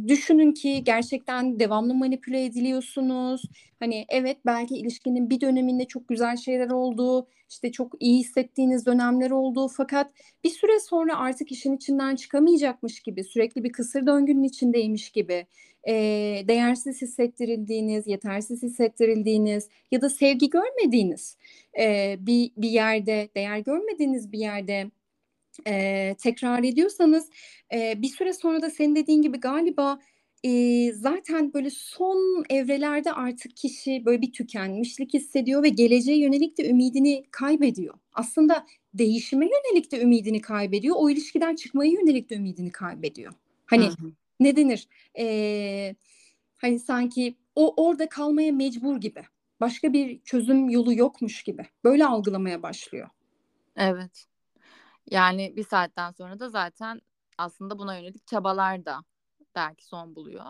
düşünün 0.08 0.52
ki 0.52 0.84
gerçekten 0.84 1.60
devamlı 1.60 1.94
manipüle 1.94 2.44
ediliyorsunuz. 2.44 3.42
Hani 3.80 4.04
evet 4.08 4.36
belki 4.46 4.74
ilişkinin 4.76 5.30
bir 5.30 5.40
döneminde 5.40 5.84
çok 5.84 6.08
güzel 6.08 6.36
şeyler 6.36 6.70
oldu, 6.70 7.26
işte 7.50 7.72
çok 7.72 7.92
iyi 8.00 8.18
hissettiğiniz 8.18 8.86
dönemler 8.86 9.30
oldu. 9.30 9.68
Fakat 9.68 10.10
bir 10.44 10.50
süre 10.50 10.80
sonra 10.80 11.18
artık 11.18 11.52
işin 11.52 11.76
içinden 11.76 12.16
çıkamayacakmış 12.16 13.00
gibi, 13.00 13.24
sürekli 13.24 13.64
bir 13.64 13.72
kısır 13.72 14.06
döngünün 14.06 14.42
içindeymiş 14.42 15.10
gibi, 15.10 15.46
e, 15.88 15.92
değersiz 16.48 17.02
hissettirildiğiniz, 17.02 18.06
yetersiz 18.06 18.62
hissettirildiğiniz 18.62 19.68
ya 19.90 20.00
da 20.00 20.10
sevgi 20.10 20.50
görmediğiniz 20.50 21.36
e, 21.78 22.16
bir 22.20 22.52
bir 22.56 22.70
yerde, 22.70 23.28
değer 23.36 23.58
görmediğiniz 23.58 24.32
bir 24.32 24.38
yerde 24.38 24.90
e, 25.66 26.14
tekrar 26.22 26.62
ediyorsanız 26.64 27.30
e, 27.74 28.02
bir 28.02 28.08
süre 28.08 28.32
sonra 28.32 28.62
da 28.62 28.70
senin 28.70 28.96
dediğin 28.96 29.22
gibi 29.22 29.40
galiba 29.40 29.98
e, 30.44 30.92
zaten 30.92 31.52
böyle 31.54 31.70
son 31.70 32.44
evrelerde 32.50 33.12
artık 33.12 33.56
kişi 33.56 34.02
böyle 34.04 34.22
bir 34.22 34.32
tükenmişlik 34.32 35.14
hissediyor 35.14 35.62
ve 35.62 35.68
geleceğe 35.68 36.18
yönelik 36.18 36.58
de 36.58 36.70
ümidini 36.70 37.24
kaybediyor. 37.30 37.94
Aslında 38.12 38.66
değişime 38.94 39.46
yönelik 39.46 39.92
de 39.92 40.02
ümidini 40.02 40.40
kaybediyor. 40.40 40.96
O 40.98 41.10
ilişkiden 41.10 41.54
çıkmaya 41.54 41.90
yönelik 41.90 42.30
de 42.30 42.34
ümidini 42.34 42.72
kaybediyor. 42.72 43.32
Hani 43.66 43.84
hı 43.84 43.90
hı. 43.90 44.12
ne 44.40 44.56
denir? 44.56 44.88
E, 45.18 45.94
hani 46.56 46.78
sanki 46.78 47.34
o 47.54 47.84
orada 47.86 48.08
kalmaya 48.08 48.52
mecbur 48.52 49.00
gibi. 49.00 49.22
Başka 49.60 49.92
bir 49.92 50.20
çözüm 50.20 50.68
yolu 50.68 50.94
yokmuş 50.94 51.42
gibi. 51.42 51.66
Böyle 51.84 52.06
algılamaya 52.06 52.62
başlıyor. 52.62 53.08
Evet. 53.76 54.29
Yani 55.06 55.56
bir 55.56 55.64
saatten 55.64 56.10
sonra 56.10 56.40
da 56.40 56.48
zaten 56.48 57.00
aslında 57.38 57.78
buna 57.78 57.96
yönelik 57.96 58.26
çabalar 58.26 58.84
da 58.84 59.04
belki 59.54 59.86
son 59.86 60.14
buluyor. 60.14 60.46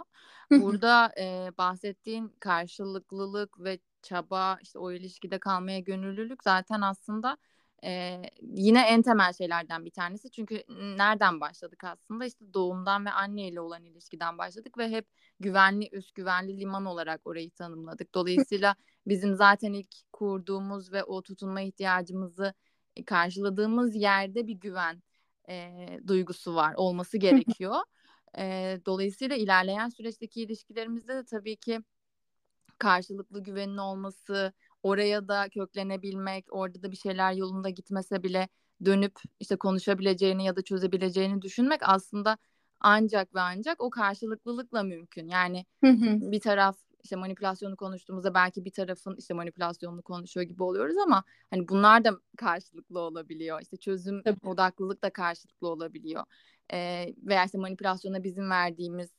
Burada 0.50 1.12
e, 1.18 1.50
bahsettiğin 1.58 2.28
karşılıklılık 2.40 3.60
ve 3.60 3.78
çaba 4.02 4.58
işte 4.62 4.78
o 4.78 4.92
ilişkide 4.92 5.38
kalmaya 5.38 5.80
gönüllülük 5.80 6.42
zaten 6.42 6.80
aslında 6.80 7.36
e, 7.84 8.22
yine 8.42 8.82
en 8.82 9.02
temel 9.02 9.32
şeylerden 9.32 9.84
bir 9.84 9.90
tanesi. 9.90 10.30
Çünkü 10.30 10.64
nereden 10.96 11.40
başladık 11.40 11.84
aslında 11.84 12.26
işte 12.26 12.54
doğumdan 12.54 13.06
ve 13.06 13.10
anneyle 13.10 13.60
olan 13.60 13.84
ilişkiden 13.84 14.38
başladık 14.38 14.78
ve 14.78 14.88
hep 14.88 15.06
güvenli 15.40 15.88
üst 15.92 16.14
güvenli 16.14 16.60
liman 16.60 16.86
olarak 16.86 17.26
orayı 17.26 17.50
tanımladık. 17.50 18.14
Dolayısıyla 18.14 18.74
bizim 19.06 19.34
zaten 19.34 19.72
ilk 19.72 20.12
kurduğumuz 20.12 20.92
ve 20.92 21.04
o 21.04 21.22
tutunma 21.22 21.60
ihtiyacımızı 21.60 22.54
karşıladığımız 23.02 23.94
yerde 23.96 24.46
bir 24.46 24.54
güven 24.54 25.02
e, 25.48 25.76
duygusu 26.06 26.54
var 26.54 26.74
olması 26.76 27.18
gerekiyor. 27.18 27.76
e, 28.38 28.78
dolayısıyla 28.86 29.36
ilerleyen 29.36 29.88
süreçteki 29.88 30.42
ilişkilerimizde 30.42 31.14
de 31.14 31.24
tabii 31.24 31.56
ki 31.56 31.80
karşılıklı 32.78 33.42
güvenin 33.42 33.76
olması, 33.76 34.52
oraya 34.82 35.28
da 35.28 35.48
köklenebilmek, 35.48 36.46
orada 36.50 36.82
da 36.82 36.90
bir 36.90 36.96
şeyler 36.96 37.32
yolunda 37.32 37.68
gitmese 37.68 38.22
bile 38.22 38.48
dönüp 38.84 39.12
işte 39.40 39.56
konuşabileceğini 39.56 40.44
ya 40.44 40.56
da 40.56 40.62
çözebileceğini 40.62 41.42
düşünmek 41.42 41.80
aslında 41.82 42.38
ancak 42.80 43.34
ve 43.34 43.40
ancak 43.40 43.80
o 43.80 43.90
karşılıklılıkla 43.90 44.82
mümkün. 44.82 45.28
Yani 45.28 45.66
bir 46.32 46.40
taraf 46.40 46.78
işte 47.02 47.16
manipülasyonu 47.16 47.76
konuştuğumuzda 47.76 48.34
belki 48.34 48.64
bir 48.64 48.70
tarafın 48.70 49.16
işte 49.16 49.34
manipülasyonunu 49.34 50.02
konuşuyor 50.02 50.46
gibi 50.46 50.62
oluyoruz 50.62 50.96
ama 51.06 51.24
hani 51.50 51.68
bunlar 51.68 52.04
da 52.04 52.10
karşılıklı 52.36 52.98
olabiliyor. 53.00 53.60
İşte 53.62 53.76
çözüm 53.76 54.22
Tabii. 54.22 54.48
odaklılık 54.48 55.02
da 55.02 55.10
karşılıklı 55.10 55.68
olabiliyor. 55.68 56.24
Ee, 56.72 57.14
veya 57.22 57.44
işte 57.44 57.58
manipülasyona 57.58 58.24
bizim 58.24 58.50
verdiğimiz 58.50 59.10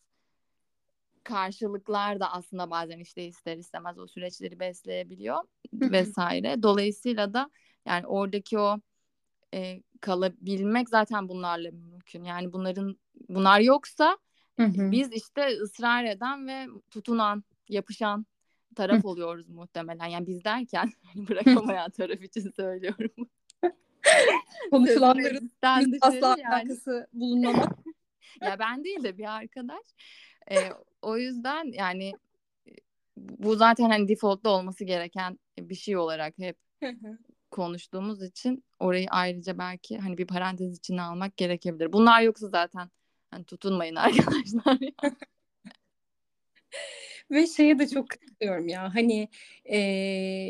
karşılıklar 1.23 2.19
da 2.19 2.31
aslında 2.31 2.71
bazen 2.71 2.99
işte 2.99 3.25
ister 3.25 3.57
istemez 3.57 3.99
o 3.99 4.07
süreçleri 4.07 4.59
besleyebiliyor 4.59 5.37
vesaire. 5.73 6.63
Dolayısıyla 6.63 7.33
da 7.33 7.49
yani 7.85 8.07
oradaki 8.07 8.59
o 8.59 8.79
e, 9.53 9.81
kalabilmek 10.01 10.89
zaten 10.89 11.29
bunlarla 11.29 11.71
mümkün. 11.71 12.23
Yani 12.23 12.53
bunların 12.53 12.97
bunlar 13.29 13.59
yoksa 13.59 14.17
biz 14.91 15.13
işte 15.13 15.47
ısrar 15.61 16.03
eden 16.03 16.47
ve 16.47 16.67
tutunan 16.91 17.43
yapışan 17.69 18.25
taraf 18.75 19.05
oluyoruz 19.05 19.49
muhtemelen. 19.49 20.05
Yani 20.05 20.27
biz 20.27 20.43
derken 20.43 20.91
bırakamayan 21.15 21.91
taraf 21.91 22.21
için 22.21 22.51
söylüyorum. 22.55 23.29
Konuşulanların 24.71 25.51
asla 26.01 26.35
yani. 26.39 26.47
alakası 26.47 27.07
bulunmamak. 27.13 27.77
ya 28.41 28.59
ben 28.59 28.83
değil 28.83 29.03
de 29.03 29.17
bir 29.17 29.35
arkadaş. 29.35 29.85
Ee, 30.51 30.57
o 31.01 31.17
yüzden 31.17 31.65
yani 31.73 32.13
bu 33.17 33.55
zaten 33.55 33.89
hani 33.89 34.07
default'ta 34.07 34.49
olması 34.49 34.83
gereken 34.83 35.39
bir 35.59 35.75
şey 35.75 35.97
olarak 35.97 36.37
hep 36.37 36.57
konuştuğumuz 37.51 38.23
için 38.23 38.63
orayı 38.79 39.07
ayrıca 39.09 39.57
belki 39.57 39.97
hani 39.97 40.17
bir 40.17 40.27
parantez 40.27 40.77
içine 40.77 41.01
almak 41.01 41.37
gerekebilir. 41.37 41.93
Bunlar 41.93 42.21
yoksa 42.21 42.47
zaten 42.47 42.89
hani 43.31 43.43
tutunmayın 43.43 43.95
arkadaşlar. 43.95 44.77
Ve 47.31 47.47
şeye 47.47 47.79
de 47.79 47.87
çok 47.87 48.09
katılıyorum 48.09 48.67
ya 48.67 48.95
hani 48.95 49.27
e, 49.71 49.77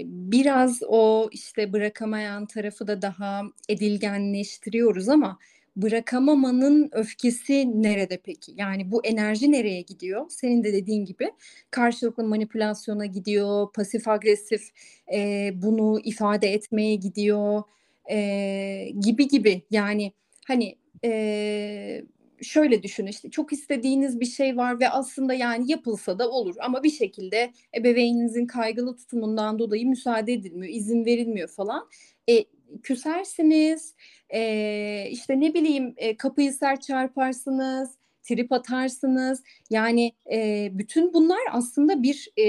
biraz 0.06 0.80
o 0.88 1.30
işte 1.32 1.74
bırakamayan 1.74 2.46
tarafı 2.46 2.88
da 2.88 3.02
daha 3.02 3.44
edilgenleştiriyoruz 3.70 5.10
ama 5.10 5.40
bırakamamanın 5.76 6.90
öfkesi 6.92 7.84
nerede 7.84 8.18
peki? 8.18 8.54
Yani 8.56 8.92
bu 8.92 9.06
enerji 9.06 9.52
nereye 9.52 9.82
gidiyor? 9.82 10.26
Senin 10.30 10.64
de 10.64 10.74
dediğin 10.74 11.06
gibi 11.06 11.32
karşılıklı 11.72 12.24
manipülasyona 12.24 13.06
gidiyor, 13.06 13.74
pasif 13.74 14.08
agresif 14.08 14.70
e, 15.14 15.52
bunu 15.56 16.00
ifade 16.04 16.54
etmeye 16.54 16.96
gidiyor 16.96 17.64
e, 18.12 18.90
gibi 19.00 19.28
gibi. 19.28 19.62
Yani 19.72 20.14
hani 20.48 20.76
e, 21.06 22.04
şöyle 22.42 22.84
düşün 22.84 23.06
işte 23.06 23.30
çok 23.30 23.54
istediğiniz 23.54 24.20
bir 24.20 24.26
şey 24.26 24.58
var 24.58 24.80
ve 24.80 24.90
aslında 24.90 25.34
yani 25.34 25.72
yapılsa 25.72 26.20
da 26.20 26.30
olur 26.30 26.56
ama 26.60 26.84
bir 26.84 26.90
şekilde 26.90 27.52
ebeveyninizin 27.78 28.46
kaygılı 28.46 28.96
tutumundan 28.96 29.60
dolayı 29.60 29.88
müsaade 29.88 30.34
edilmiyor, 30.34 30.74
izin 30.74 31.06
verilmiyor 31.06 31.48
falan. 31.48 31.88
E, 32.30 32.46
küsersiniz, 32.84 33.96
e, 34.30 35.08
işte 35.12 35.40
ne 35.40 35.54
bileyim 35.54 35.94
e, 35.98 36.18
kapıyı 36.18 36.54
sert 36.54 36.82
çarparsınız, 36.82 37.90
trip 38.24 38.52
atarsınız. 38.52 39.44
Yani 39.70 40.12
e, 40.32 40.70
bütün 40.74 41.14
bunlar 41.14 41.40
aslında 41.52 42.04
bir 42.04 42.30
e, 42.38 42.46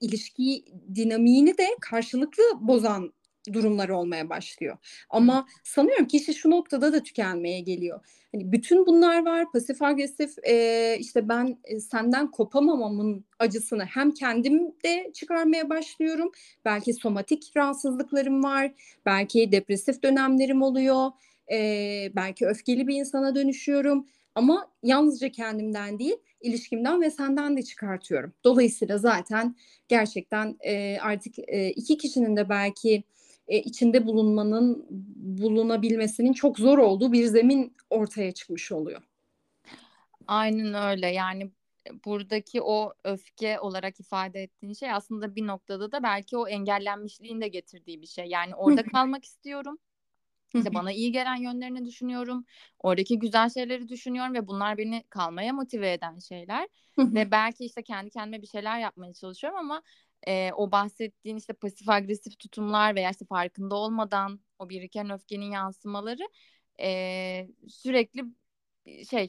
ilişki 0.00 0.64
dinamiğini 0.94 1.58
de 1.58 1.66
karşılıklı 1.80 2.42
bozan 2.60 3.12
durumlar 3.52 3.88
olmaya 3.88 4.28
başlıyor. 4.28 4.76
Ama 5.10 5.46
sanıyorum 5.64 6.06
kişi 6.06 6.34
şu 6.34 6.50
noktada 6.50 6.92
da 6.92 7.02
tükenmeye 7.02 7.60
geliyor. 7.60 8.00
Hani 8.32 8.52
bütün 8.52 8.86
bunlar 8.86 9.26
var. 9.26 9.52
Pasif 9.52 9.82
agresif 9.82 10.30
e, 10.48 10.96
işte 11.00 11.28
ben 11.28 11.58
e, 11.64 11.80
senden 11.80 12.30
kopamamamın 12.30 13.24
acısını 13.38 13.84
hem 13.84 14.10
kendimde 14.10 15.10
çıkarmaya 15.14 15.70
başlıyorum. 15.70 16.32
Belki 16.64 16.94
somatik 16.94 17.52
rahatsızlıklarım 17.56 18.44
var. 18.44 18.72
Belki 19.06 19.52
depresif 19.52 20.02
dönemlerim 20.02 20.62
oluyor. 20.62 21.10
E, 21.52 21.58
belki 22.16 22.46
öfkeli 22.46 22.88
bir 22.88 22.94
insana 22.94 23.34
dönüşüyorum. 23.34 24.06
Ama 24.34 24.70
yalnızca 24.82 25.28
kendimden 25.28 25.98
değil, 25.98 26.16
ilişkimden 26.40 27.02
ve 27.02 27.10
senden 27.10 27.56
de 27.56 27.62
çıkartıyorum. 27.62 28.32
Dolayısıyla 28.44 28.98
zaten 28.98 29.56
gerçekten 29.88 30.56
e, 30.60 30.98
artık 31.00 31.38
e, 31.38 31.70
iki 31.70 31.98
kişinin 31.98 32.36
de 32.36 32.48
belki 32.48 33.04
e, 33.48 33.58
içinde 33.58 34.06
bulunmanın 34.06 34.86
bulunabilmesinin 35.16 36.32
çok 36.32 36.58
zor 36.58 36.78
olduğu 36.78 37.12
bir 37.12 37.24
zemin 37.24 37.76
ortaya 37.90 38.32
çıkmış 38.32 38.72
oluyor. 38.72 39.02
Aynen 40.26 40.74
öyle. 40.74 41.06
Yani 41.06 41.50
buradaki 42.04 42.62
o 42.62 42.94
öfke 43.04 43.60
olarak 43.60 44.00
ifade 44.00 44.42
ettiğin 44.42 44.72
şey 44.72 44.92
aslında 44.92 45.36
bir 45.36 45.46
noktada 45.46 45.92
da 45.92 46.02
belki 46.02 46.36
o 46.36 46.48
engellenmişliğin 46.48 47.40
de 47.40 47.48
getirdiği 47.48 48.02
bir 48.02 48.06
şey. 48.06 48.26
Yani 48.26 48.54
orada 48.54 48.82
kalmak 48.82 49.24
istiyorum. 49.24 49.78
İşte 50.54 50.74
bana 50.74 50.92
iyi 50.92 51.12
gelen 51.12 51.36
yönlerini 51.36 51.84
düşünüyorum. 51.84 52.44
Oradaki 52.78 53.18
güzel 53.18 53.50
şeyleri 53.50 53.88
düşünüyorum 53.88 54.34
ve 54.34 54.46
bunlar 54.46 54.78
beni 54.78 55.04
kalmaya 55.10 55.52
motive 55.52 55.92
eden 55.92 56.18
şeyler. 56.18 56.68
ve 56.98 57.30
belki 57.30 57.64
işte 57.64 57.82
kendi 57.82 58.10
kendime 58.10 58.42
bir 58.42 58.46
şeyler 58.46 58.78
yapmaya 58.78 59.12
çalışıyorum 59.12 59.58
ama 59.58 59.82
e, 60.26 60.52
o 60.52 60.72
bahsettiğin 60.72 61.36
işte 61.36 61.52
pasif 61.52 61.88
agresif 61.88 62.38
tutumlar 62.38 62.94
veya 62.94 63.10
işte 63.10 63.24
farkında 63.24 63.74
olmadan 63.74 64.40
o 64.58 64.68
biriken 64.68 65.10
öfkenin 65.10 65.50
yansımaları 65.50 66.22
e, 66.80 67.48
sürekli 67.68 68.24
şey 69.10 69.28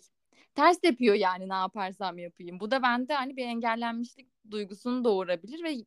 ters 0.55 0.79
yapıyor 0.83 1.15
yani 1.15 1.49
ne 1.49 1.53
yaparsam 1.53 2.17
yapayım. 2.17 2.59
Bu 2.59 2.71
da 2.71 2.81
bende 2.83 3.13
hani 3.13 3.37
bir 3.37 3.45
engellenmişlik 3.45 4.27
duygusunu 4.51 5.03
doğurabilir 5.03 5.63
ve 5.63 5.77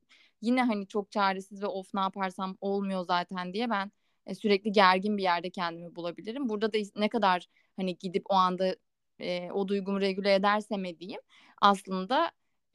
yine 0.42 0.62
hani 0.62 0.88
çok 0.88 1.10
çaresiz 1.12 1.62
ve 1.62 1.66
of 1.66 1.94
ne 1.94 2.00
yaparsam 2.00 2.56
olmuyor 2.60 3.04
zaten 3.04 3.52
diye 3.54 3.70
ben 3.70 3.90
e, 4.26 4.34
sürekli 4.34 4.72
gergin 4.72 5.16
bir 5.16 5.22
yerde 5.22 5.50
kendimi 5.50 5.96
bulabilirim. 5.96 6.48
Burada 6.48 6.72
da 6.72 6.78
ne 6.96 7.08
kadar 7.08 7.46
hani 7.76 7.98
gidip 7.98 8.22
o 8.30 8.34
anda 8.34 8.76
e, 9.20 9.50
o 9.52 9.68
duygumu 9.68 10.00
regüle 10.00 10.34
edersem 10.34 10.84
edeyim 10.84 11.20
aslında 11.60 12.30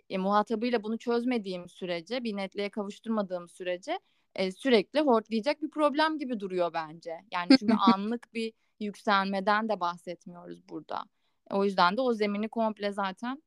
e, 0.09 0.17
muhatabıyla 0.17 0.83
bunu 0.83 0.97
çözmediğim 0.97 1.69
sürece 1.69 2.23
bir 2.23 2.35
netliğe 2.35 2.69
kavuşturmadığım 2.69 3.49
sürece 3.49 3.99
e, 4.35 4.51
sürekli 4.51 4.99
hortlayacak 4.99 5.61
bir 5.61 5.69
problem 5.69 6.17
gibi 6.17 6.39
duruyor 6.39 6.73
bence. 6.73 7.15
Yani 7.31 7.57
çünkü 7.59 7.73
anlık 7.95 8.33
bir 8.33 8.53
yükselmeden 8.79 9.69
de 9.69 9.79
bahsetmiyoruz 9.79 10.69
burada. 10.69 11.03
O 11.51 11.65
yüzden 11.65 11.97
de 11.97 12.01
o 12.01 12.13
zemini 12.13 12.49
komple 12.49 12.91
zaten 12.91 13.43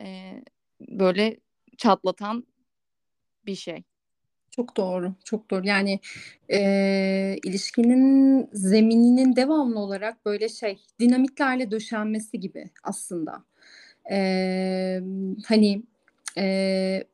e, 0.00 0.40
böyle 0.80 1.40
çatlatan 1.78 2.46
bir 3.46 3.54
şey. 3.54 3.82
Çok 4.50 4.76
doğru, 4.76 5.14
çok 5.24 5.50
doğru. 5.50 5.66
Yani 5.66 6.00
e, 6.52 6.60
ilişkinin 7.44 8.48
zemininin 8.52 9.36
devamlı 9.36 9.78
olarak 9.78 10.26
böyle 10.26 10.48
şey 10.48 10.78
dinamitlerle 11.00 11.70
döşenmesi 11.70 12.40
gibi 12.40 12.70
aslında. 12.82 13.44
E, 14.10 15.00
hani 15.46 15.82
e, 16.38 17.04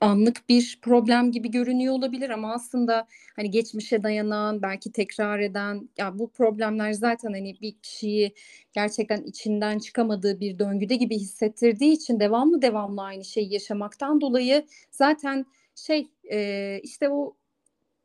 anlık 0.00 0.48
bir 0.48 0.78
problem 0.82 1.32
gibi 1.32 1.50
görünüyor 1.50 1.94
olabilir 1.94 2.30
ama 2.30 2.52
aslında 2.52 3.06
hani 3.36 3.50
geçmişe 3.50 4.02
dayanan 4.02 4.62
belki 4.62 4.92
tekrar 4.92 5.40
eden 5.40 5.88
ya 5.98 6.18
bu 6.18 6.30
problemler 6.30 6.92
zaten 6.92 7.32
hani 7.32 7.56
bir 7.60 7.72
kişiyi 7.72 8.34
gerçekten 8.72 9.22
içinden 9.22 9.78
çıkamadığı 9.78 10.40
bir 10.40 10.58
döngüde 10.58 10.96
gibi 10.96 11.18
hissettirdiği 11.18 11.92
için 11.92 12.20
devamlı 12.20 12.62
devamlı 12.62 13.02
aynı 13.02 13.24
şeyi 13.24 13.52
yaşamaktan 13.52 14.20
dolayı 14.20 14.66
zaten 14.90 15.46
şey 15.74 16.08
e, 16.32 16.80
işte 16.82 17.08
o 17.08 17.36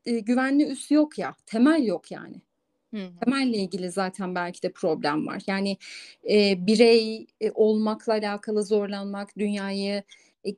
e, 0.05 0.19
güvenli 0.19 0.63
üs 0.63 0.91
yok 0.91 1.17
ya 1.19 1.35
temel 1.45 1.83
yok 1.83 2.11
yani. 2.11 2.41
Temelle 3.25 3.57
ilgili 3.57 3.91
zaten 3.91 4.35
belki 4.35 4.63
de 4.63 4.71
problem 4.71 5.27
var. 5.27 5.41
Yani 5.47 5.77
e, 6.29 6.67
birey 6.67 7.27
e, 7.41 7.51
olmakla 7.51 8.13
alakalı 8.13 8.63
zorlanmak, 8.63 9.37
dünyayı, 9.37 10.03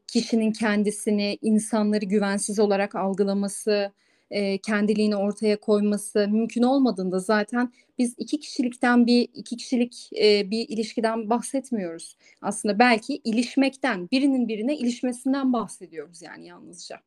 kişinin 0.08 0.52
kendisini, 0.52 1.38
insanları 1.42 2.06
güvensiz 2.06 2.60
olarak 2.60 2.96
algılaması, 2.96 3.92
e, 4.32 4.58
kendiliğini 4.58 5.16
ortaya 5.16 5.60
koyması 5.60 6.28
mümkün 6.28 6.64
olmadığında 6.64 7.20
zaten 7.20 7.74
biz 7.98 8.16
iki 8.18 8.40
kişilikten 8.40 9.08
bir 9.08 9.30
iki 9.34 9.58
kişilik 9.58 10.10
e, 10.22 10.52
bir 10.52 10.70
ilişkiden 10.70 11.30
bahsetmiyoruz. 11.30 12.18
Aslında 12.42 12.80
belki 12.80 13.16
ilişmekten, 13.24 14.10
birinin 14.12 14.48
birine 14.48 14.78
ilişmesinden 14.78 15.54
bahsediyoruz 15.54 16.22
yani 16.22 16.48
yalnızca. 16.48 17.02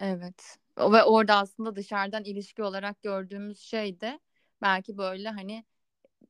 Evet. 0.00 0.58
Ve 0.78 1.04
orada 1.04 1.36
aslında 1.36 1.76
dışarıdan 1.76 2.24
ilişki 2.24 2.62
olarak 2.62 3.02
gördüğümüz 3.02 3.58
şey 3.58 4.00
de 4.00 4.20
belki 4.62 4.98
böyle 4.98 5.28
hani 5.28 5.64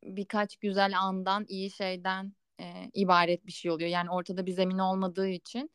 birkaç 0.02 0.56
güzel 0.56 0.98
andan, 0.98 1.44
iyi 1.48 1.70
şeyden 1.70 2.32
e, 2.60 2.90
ibaret 2.94 3.46
bir 3.46 3.52
şey 3.52 3.70
oluyor. 3.70 3.90
Yani 3.90 4.10
ortada 4.10 4.46
bir 4.46 4.52
zemin 4.52 4.78
olmadığı 4.78 5.28
için 5.28 5.70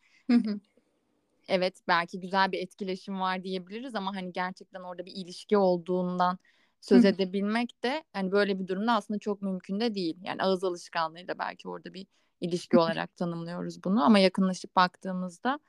evet 1.48 1.82
belki 1.88 2.20
güzel 2.20 2.52
bir 2.52 2.60
etkileşim 2.60 3.20
var 3.20 3.44
diyebiliriz 3.44 3.96
ama 3.96 4.15
hani 4.15 4.34
gerçekten 4.34 4.82
orada 4.82 5.06
bir 5.06 5.12
ilişki 5.15 5.58
olduğundan 5.58 6.39
söz 6.82 7.06
edebilmek 7.06 7.84
de 7.84 8.04
hani 8.13 8.32
böyle 8.32 8.60
bir 8.60 8.68
durumda 8.68 8.94
aslında 8.94 9.20
çok 9.20 9.42
mümkün 9.42 9.80
de 9.80 9.96
değil. 9.96 10.18
Yani 10.24 10.44
ağız 10.44 10.63
alışkanlığıyla 10.63 11.39
belki 11.39 11.70
orada 11.70 11.94
bir 11.94 12.08
ilişki 12.42 12.78
olarak 12.78 13.18
tanımlıyoruz 13.18 13.84
bunu 13.84 14.04
ama 14.04 14.20
yakınlaşıp 14.20 14.76
baktığımızda 14.76 15.60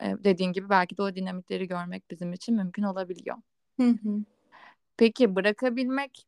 dediğin 0.00 0.52
gibi 0.52 0.68
belki 0.68 0.96
de 0.96 1.02
o 1.02 1.14
dinamikleri 1.14 1.68
görmek 1.68 2.10
bizim 2.10 2.32
için 2.32 2.56
mümkün 2.56 2.82
olabiliyor. 2.82 3.36
Peki 4.96 5.34
bırakabilmek 5.34 6.26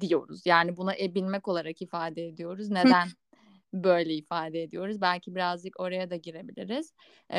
diyoruz. 0.00 0.46
Yani 0.46 0.76
buna 0.76 0.96
ebilmek 0.96 1.48
olarak 1.48 1.82
ifade 1.82 2.26
ediyoruz. 2.26 2.70
Neden 2.70 3.08
böyle 3.74 4.14
ifade 4.14 4.62
ediyoruz? 4.62 5.00
Belki 5.00 5.34
birazcık 5.34 5.80
oraya 5.80 6.10
da 6.10 6.16
girebiliriz. 6.16 6.92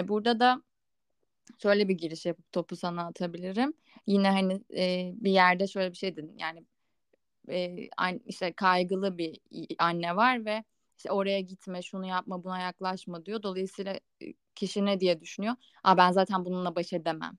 burada 0.04 0.39
da 0.39 0.63
şöyle 1.62 1.88
bir 1.88 1.93
giriş 1.93 2.26
yapıp 2.26 2.52
topu 2.52 2.76
sana 2.76 3.08
atabilirim. 3.08 3.74
Yine 4.08 4.30
hani 4.30 4.62
bir 5.24 5.32
yerde 5.32 5.67
şöyle 5.67 5.91
bir 5.91 5.98
şey 5.98 6.15
dedin. 6.15 6.38
Yani 6.38 6.65
işte 8.26 8.54
kaygılı 8.54 9.17
bir 9.17 9.39
anne 9.78 10.15
var 10.15 10.45
ve 10.45 10.63
işte 10.98 11.12
oraya 11.12 11.41
gitme, 11.41 11.82
şunu 11.82 12.06
yapma, 12.06 12.43
buna 12.43 12.60
yaklaşma 12.60 13.26
diyor. 13.26 13.43
Dolayısıyla 13.43 14.00
kişi 14.56 14.86
ne 14.86 15.00
diye 15.00 15.21
düşünüyor? 15.21 15.56
Aa 15.84 15.98
ben 15.98 16.12
zaten 16.12 16.45
bununla 16.45 16.76
baş 16.76 16.93
edemem. 16.93 17.38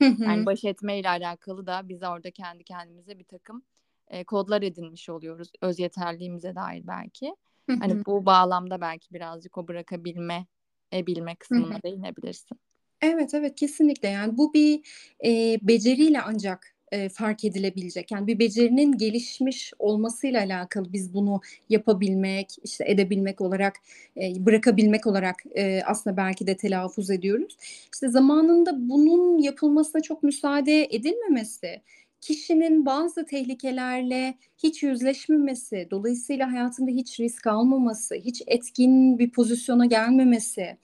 Yani 0.00 0.46
baş 0.46 0.64
etmeyle 0.64 1.08
alakalı 1.08 1.66
da 1.66 1.88
biz 1.88 2.02
orada 2.02 2.30
kendi 2.30 2.64
kendimize 2.64 3.18
bir 3.18 3.24
takım 3.24 3.62
e, 4.08 4.24
kodlar 4.24 4.62
edinmiş 4.62 5.08
oluyoruz. 5.08 5.50
Öz 5.60 5.78
yeterliğimize 5.78 6.54
dair 6.54 6.86
belki. 6.86 7.34
Hani 7.80 8.04
bu 8.06 8.26
bağlamda 8.26 8.80
belki 8.80 9.14
birazcık 9.14 9.58
o 9.58 9.68
bırakabilme, 9.68 10.46
e, 10.92 11.06
bilme 11.06 11.36
kısmına 11.36 11.82
değinebilirsin. 11.82 12.58
Evet 13.02 13.34
evet 13.34 13.54
kesinlikle 13.54 14.08
yani 14.08 14.38
bu 14.38 14.54
bir 14.54 14.80
e, 15.24 15.58
beceriyle 15.62 16.20
ancak 16.20 16.74
e, 16.92 17.08
fark 17.08 17.44
edilebilecek. 17.44 18.10
Yani 18.10 18.26
bir 18.26 18.38
becerinin 18.38 18.98
gelişmiş 18.98 19.72
olmasıyla 19.78 20.40
alakalı 20.40 20.92
biz 20.92 21.14
bunu 21.14 21.40
yapabilmek, 21.68 22.56
işte 22.64 22.84
edebilmek 22.86 23.40
olarak, 23.40 23.76
e, 24.16 24.46
bırakabilmek 24.46 25.06
olarak 25.06 25.36
e, 25.54 25.82
aslında 25.86 26.16
belki 26.16 26.46
de 26.46 26.56
telaffuz 26.56 27.10
ediyoruz. 27.10 27.56
İşte 27.94 28.08
zamanında 28.08 28.88
bunun 28.88 29.38
yapılmasına 29.38 30.02
çok 30.02 30.22
müsaade 30.22 30.84
edilmemesi, 30.84 31.82
kişinin 32.20 32.86
bazı 32.86 33.26
tehlikelerle 33.26 34.34
hiç 34.58 34.82
yüzleşmemesi, 34.82 35.88
dolayısıyla 35.90 36.52
hayatında 36.52 36.90
hiç 36.90 37.20
risk 37.20 37.46
almaması, 37.46 38.14
hiç 38.14 38.42
etkin 38.46 39.18
bir 39.18 39.30
pozisyona 39.30 39.86
gelmemesi, 39.86 40.78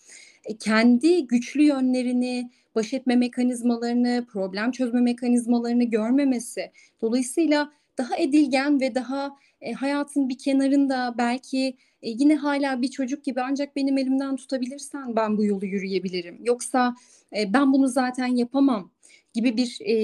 e, 0.44 0.56
kendi 0.56 1.26
güçlü 1.26 1.62
yönlerini 1.62 2.50
baş 2.74 2.92
etme 2.94 3.16
mekanizmalarını, 3.16 4.26
problem 4.28 4.70
çözme 4.70 5.00
mekanizmalarını 5.00 5.84
görmemesi. 5.84 6.70
Dolayısıyla 7.00 7.72
daha 7.98 8.16
edilgen 8.16 8.80
ve 8.80 8.94
daha 8.94 9.36
e, 9.60 9.72
hayatın 9.72 10.28
bir 10.28 10.38
kenarında 10.38 11.14
belki 11.18 11.76
e, 12.02 12.10
yine 12.10 12.36
hala 12.36 12.82
bir 12.82 12.88
çocuk 12.88 13.24
gibi 13.24 13.40
ancak 13.42 13.76
benim 13.76 13.98
elimden 13.98 14.36
tutabilirsen 14.36 15.16
ben 15.16 15.36
bu 15.36 15.44
yolu 15.44 15.66
yürüyebilirim. 15.66 16.38
Yoksa 16.44 16.94
e, 17.36 17.52
ben 17.52 17.72
bunu 17.72 17.88
zaten 17.88 18.26
yapamam 18.26 18.93
gibi 19.34 19.56
bir 19.56 19.78
e, 19.80 19.94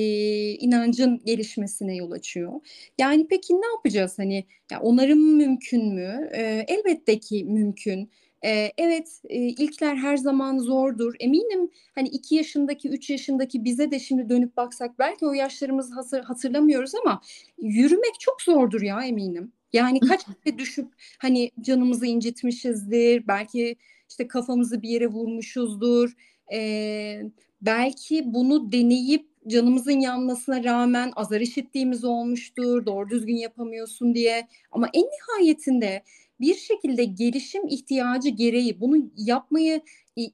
inancın 0.55 1.21
gelişmesine 1.25 1.97
yol 1.97 2.11
açıyor. 2.11 2.53
Yani 2.99 3.27
peki 3.31 3.55
ne 3.55 3.67
yapacağız 3.77 4.19
hani 4.19 4.45
ya 4.71 4.81
onarım 4.81 5.37
mümkün 5.37 5.95
mü? 5.95 6.31
E, 6.35 6.65
elbette 6.69 7.19
ki 7.21 7.45
mümkün 7.45 8.11
Ee, 8.45 8.73
evet 8.79 9.21
e, 9.29 9.39
ilkler 9.39 9.97
her 9.97 10.17
zaman 10.17 10.59
zordur. 10.59 11.15
Eminim 11.21 11.71
hani 11.95 12.09
iki 12.09 12.35
yaşındaki, 12.35 12.89
üç 12.89 13.11
yaşındaki 13.11 13.65
bize 13.65 13.91
de 13.91 13.99
şimdi 13.99 14.29
dönüp 14.29 14.57
baksak 14.57 14.99
belki 14.99 15.27
o 15.27 15.33
yaşlarımızı 15.33 15.95
hazır, 15.95 16.21
hatırlamıyoruz 16.21 16.95
ama 16.95 17.21
yürümek 17.59 18.21
çok 18.21 18.43
zordur 18.43 18.83
ya 18.83 19.05
eminim. 19.05 19.53
Yani 19.73 20.01
kaç 20.09 20.21
kere 20.25 20.59
düşüp 20.59 20.89
hani 21.19 21.51
canımızı 21.61 22.07
incitmişizdir. 22.07 23.29
Belki 23.29 23.77
işte 24.09 24.29
kafamızı 24.29 24.83
bir 24.83 24.89
yere 24.89 25.07
vurmuşuzdur. 25.07 26.13
Ee, 26.53 27.23
belki 27.63 28.35
bunu 28.35 28.73
deneyip 28.73 29.31
canımızın 29.47 30.01
yanmasına 30.01 30.65
rağmen 30.65 31.13
azar 31.17 31.41
işittiğimiz 31.41 32.05
olmuştur. 32.05 32.87
Doğru 32.87 33.11
düzgün 33.11 33.37
yapamıyorsun 33.37 34.15
diye. 34.15 34.49
Ama 34.71 34.89
en 34.95 35.05
nihayetinde 35.05 36.03
bir 36.41 36.55
şekilde 36.55 37.05
gelişim 37.05 37.69
ihtiyacı 37.69 38.29
gereği 38.29 38.81
bunu 38.81 38.97
yapmayı 39.17 39.81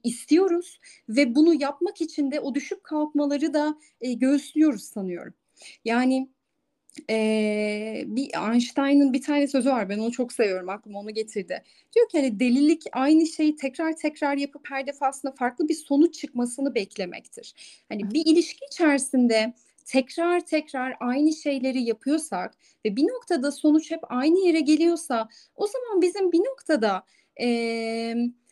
istiyoruz 0.05 0.81
ve 1.09 1.35
bunu 1.35 1.55
yapmak 1.55 2.01
için 2.01 2.31
de 2.31 2.41
o 2.41 2.55
düşüp 2.55 2.85
kalkmaları 2.85 3.55
da 3.55 3.79
e, 4.01 4.13
göğüslüyoruz 4.13 4.85
sanıyorum. 4.85 5.35
Yani 5.85 6.29
e, 7.11 8.05
bir 8.07 8.53
Einstein'ın 8.53 9.13
bir 9.13 9.23
tane 9.23 9.49
sözü 9.49 9.71
var 9.71 9.89
ben 9.89 9.99
onu 9.99 10.13
çok 10.13 10.33
seviyorum 10.33 10.69
aklıma 10.69 10.99
onu 10.99 11.11
getirdi. 11.11 11.63
Diyor 11.95 12.09
ki 12.09 12.19
hani 12.19 12.41
delilik 12.41 12.83
aynı 12.93 13.27
şeyi 13.27 13.57
tekrar 13.57 13.97
tekrar 13.97 14.37
yapıp 14.37 14.71
her 14.71 14.87
defasında 14.87 15.33
farklı 15.33 15.69
bir 15.69 15.75
sonuç 15.75 16.15
çıkmasını 16.15 16.75
beklemektir. 16.75 17.55
Hani 17.89 18.11
bir 18.11 18.27
ilişki 18.27 18.65
içerisinde 18.73 19.55
tekrar 19.85 20.41
tekrar 20.41 20.97
aynı 21.01 21.33
şeyleri 21.33 21.83
yapıyorsak 21.83 22.55
ve 22.85 22.97
bir 22.97 23.05
noktada 23.05 23.53
sonuç 23.53 23.91
hep 23.91 24.01
aynı 24.09 24.47
yere 24.47 24.61
geliyorsa 24.61 25.29
o 25.57 25.67
zaman 25.67 26.03
bizim 26.03 26.33
bir 26.33 26.41
noktada 26.41 27.03
e, 27.41 27.47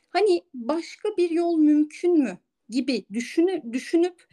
hani 0.08 0.42
başka 0.54 1.08
bir 1.16 1.30
yol 1.30 1.58
mümkün 1.58 2.18
mü 2.18 2.38
gibi 2.68 3.04
düşünü, 3.12 3.72
düşünüp 3.72 4.26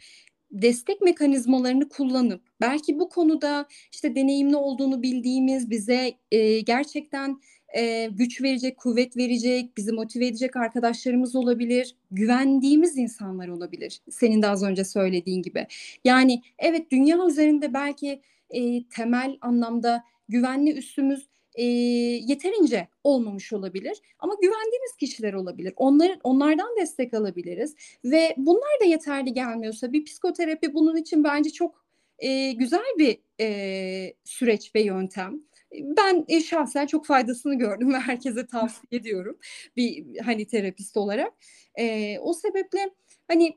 destek 0.52 1.00
mekanizmalarını 1.00 1.88
kullanıp 1.88 2.42
belki 2.60 2.98
bu 2.98 3.08
konuda 3.08 3.66
işte 3.92 4.14
deneyimli 4.14 4.56
olduğunu 4.56 5.02
bildiğimiz 5.02 5.70
bize 5.70 6.12
e, 6.30 6.60
gerçekten 6.60 7.40
e, 7.76 8.08
güç 8.12 8.42
verecek, 8.42 8.76
kuvvet 8.76 9.16
verecek, 9.16 9.76
bizi 9.76 9.92
motive 9.92 10.26
edecek 10.26 10.56
arkadaşlarımız 10.56 11.36
olabilir, 11.36 11.96
güvendiğimiz 12.10 12.96
insanlar 12.96 13.48
olabilir. 13.48 14.00
Senin 14.10 14.42
de 14.42 14.48
az 14.48 14.62
önce 14.62 14.84
söylediğin 14.84 15.42
gibi. 15.42 15.66
Yani 16.04 16.42
evet 16.58 16.90
dünya 16.90 17.26
üzerinde 17.26 17.74
belki 17.74 18.20
e, 18.50 18.84
temel 18.84 19.38
anlamda 19.40 20.04
güvenli 20.28 20.72
üstümüz 20.72 21.31
e, 21.54 21.64
yeterince 21.64 22.88
olmamış 23.04 23.52
olabilir 23.52 23.98
ama 24.18 24.34
güvendiğimiz 24.42 24.96
kişiler 24.96 25.32
olabilir. 25.32 25.72
Onların 25.76 26.20
onlardan 26.24 26.76
destek 26.80 27.14
alabiliriz 27.14 27.74
ve 28.04 28.34
bunlar 28.36 28.80
da 28.80 28.84
yeterli 28.84 29.32
gelmiyorsa 29.32 29.92
bir 29.92 30.04
psikoterapi 30.04 30.74
bunun 30.74 30.96
için 30.96 31.24
bence 31.24 31.50
çok 31.50 31.82
e, 32.18 32.52
güzel 32.52 32.94
bir 32.98 33.18
e, 33.40 34.14
süreç 34.24 34.74
ve 34.74 34.82
yöntem. 34.82 35.42
Ben 35.72 36.24
e, 36.28 36.40
şahsen 36.40 36.86
çok 36.86 37.06
faydasını 37.06 37.58
gördüm 37.58 37.92
ve 37.94 37.98
herkese 37.98 38.46
tavsiye 38.46 39.00
ediyorum 39.00 39.38
bir 39.76 40.18
hani 40.18 40.46
terapist 40.46 40.96
olarak. 40.96 41.32
E, 41.78 42.18
o 42.18 42.34
sebeple 42.34 42.90
hani 43.28 43.56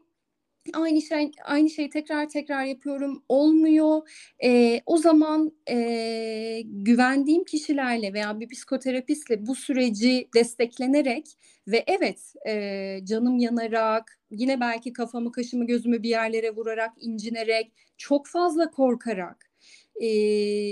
aynı 0.74 1.02
şey 1.02 1.32
aynı 1.44 1.70
şeyi 1.70 1.90
tekrar 1.90 2.30
tekrar 2.30 2.64
yapıyorum 2.64 3.24
olmuyor. 3.30 4.10
E, 4.44 4.82
o 4.86 4.98
zaman 4.98 5.52
e, 5.70 6.62
güvendiğim 6.66 7.44
kişilerle 7.44 8.14
veya 8.14 8.40
bir 8.40 8.50
psikoterapistle 8.50 9.48
bu 9.48 9.56
süreci 9.56 10.30
desteklenerek 10.36 11.26
ve 11.68 11.84
evet 11.88 12.34
e, 12.48 13.00
canım 13.04 13.40
yanarak 13.40 14.20
yine 14.32 14.60
belki 14.60 14.94
kafamı 14.94 15.32
kaşımı 15.32 15.68
gözümü 15.68 16.04
bir 16.04 16.10
yerlere 16.10 16.56
vurarak 16.56 16.92
incinerek 17.00 17.72
çok 17.98 18.28
fazla 18.28 18.72
korkarak 18.72 19.46
e, 20.02 20.10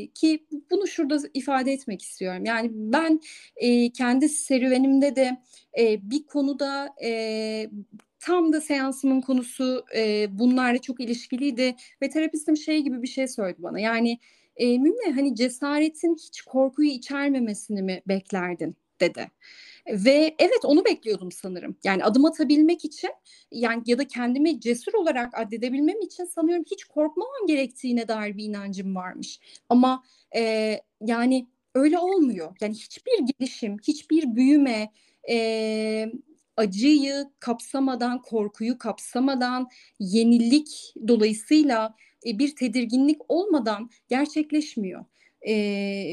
ki 0.08 0.46
bunu 0.72 0.88
şurada 0.88 1.18
ifade 1.34 1.72
etmek 1.74 2.02
istiyorum. 2.02 2.46
Yani 2.46 2.70
ben 2.74 3.22
e, 3.56 3.92
kendi 3.92 4.30
serüvenimde 4.30 5.16
de 5.16 5.42
e, 5.80 6.10
bir 6.10 6.24
konuda 6.24 6.90
e, 7.04 7.70
Tam 8.24 8.54
da 8.54 8.62
seansımın 8.62 9.22
konusu 9.22 9.86
e, 9.96 10.28
bunlarla 10.40 10.82
çok 10.82 11.00
ilişkiliydi 11.00 11.76
ve 12.02 12.10
terapistim 12.10 12.58
şey 12.58 12.82
gibi 12.82 13.02
bir 13.02 13.08
şey 13.08 13.28
söyledi 13.28 13.64
bana. 13.64 13.80
Yani 13.80 14.20
e, 14.56 14.78
Mümne 14.78 15.12
hani 15.16 15.36
cesaretin 15.36 16.16
hiç 16.16 16.42
korkuyu 16.42 16.90
içermemesini 16.90 17.82
mi 17.82 18.02
beklerdin 18.08 18.76
dedi. 19.00 19.32
Ve 19.88 20.36
evet 20.40 20.60
onu 20.66 20.86
bekliyordum 20.86 21.32
sanırım. 21.32 21.78
Yani 21.84 22.04
adım 22.04 22.26
atabilmek 22.26 22.86
için 22.86 23.10
yani 23.52 23.84
ya 23.86 23.98
da 23.98 24.08
kendimi 24.08 24.60
cesur 24.60 24.94
olarak 24.94 25.40
addedebilmem 25.40 26.02
için 26.02 26.26
sanıyorum 26.26 26.66
hiç 26.72 26.84
korkmamam 26.84 27.48
gerektiğine 27.48 28.08
dair 28.08 28.38
bir 28.38 28.44
inancım 28.44 28.96
varmış. 28.96 29.40
Ama 29.70 30.04
e, 30.36 30.80
yani 31.02 31.48
öyle 31.76 32.00
olmuyor. 32.00 32.56
Yani 32.62 32.74
hiçbir 32.74 33.34
gelişim, 33.40 33.78
hiçbir 33.88 34.36
büyüme, 34.36 34.92
e, 35.30 36.12
acıyı 36.58 37.30
kapsamadan, 37.40 38.22
korkuyu 38.22 38.78
kapsamadan, 38.78 39.70
yenilik 40.00 40.94
dolayısıyla 41.08 41.96
e, 42.26 42.40
bir 42.40 42.56
tedirginlik 42.56 43.22
olmadan 43.28 43.90
gerçekleşmiyor. 44.08 45.06
E, 45.48 45.54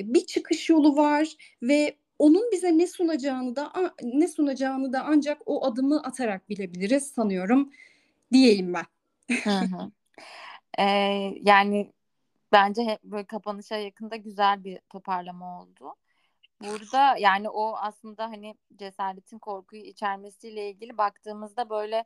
bir 0.04 0.26
çıkış 0.26 0.68
yolu 0.68 0.96
var 0.96 1.36
ve 1.62 1.96
onun 2.18 2.50
bize 2.52 2.78
ne 2.78 2.86
sunacağını 2.86 3.56
da 3.56 3.72
ne 4.02 4.28
sunacağını 4.28 4.92
da 4.92 5.04
ancak 5.04 5.42
o 5.46 5.66
adımı 5.66 6.02
atarak 6.02 6.48
bilebiliriz 6.48 7.06
sanıyorum 7.06 7.72
diyeyim 8.32 8.74
ben. 8.74 8.86
Ee, 10.78 10.84
yani 11.42 11.92
bence 12.52 12.98
böyle 13.04 13.24
kapanışa 13.24 13.76
yakında 13.76 14.16
güzel 14.16 14.64
bir 14.64 14.78
toparlama 14.88 15.62
oldu. 15.62 15.94
Burada 16.60 17.16
yani 17.18 17.48
o 17.50 17.76
aslında 17.76 18.24
hani 18.24 18.54
cesaretin 18.76 19.38
korkuyu 19.38 19.82
içermesiyle 19.82 20.70
ilgili 20.70 20.98
baktığımızda 20.98 21.70
böyle 21.70 22.04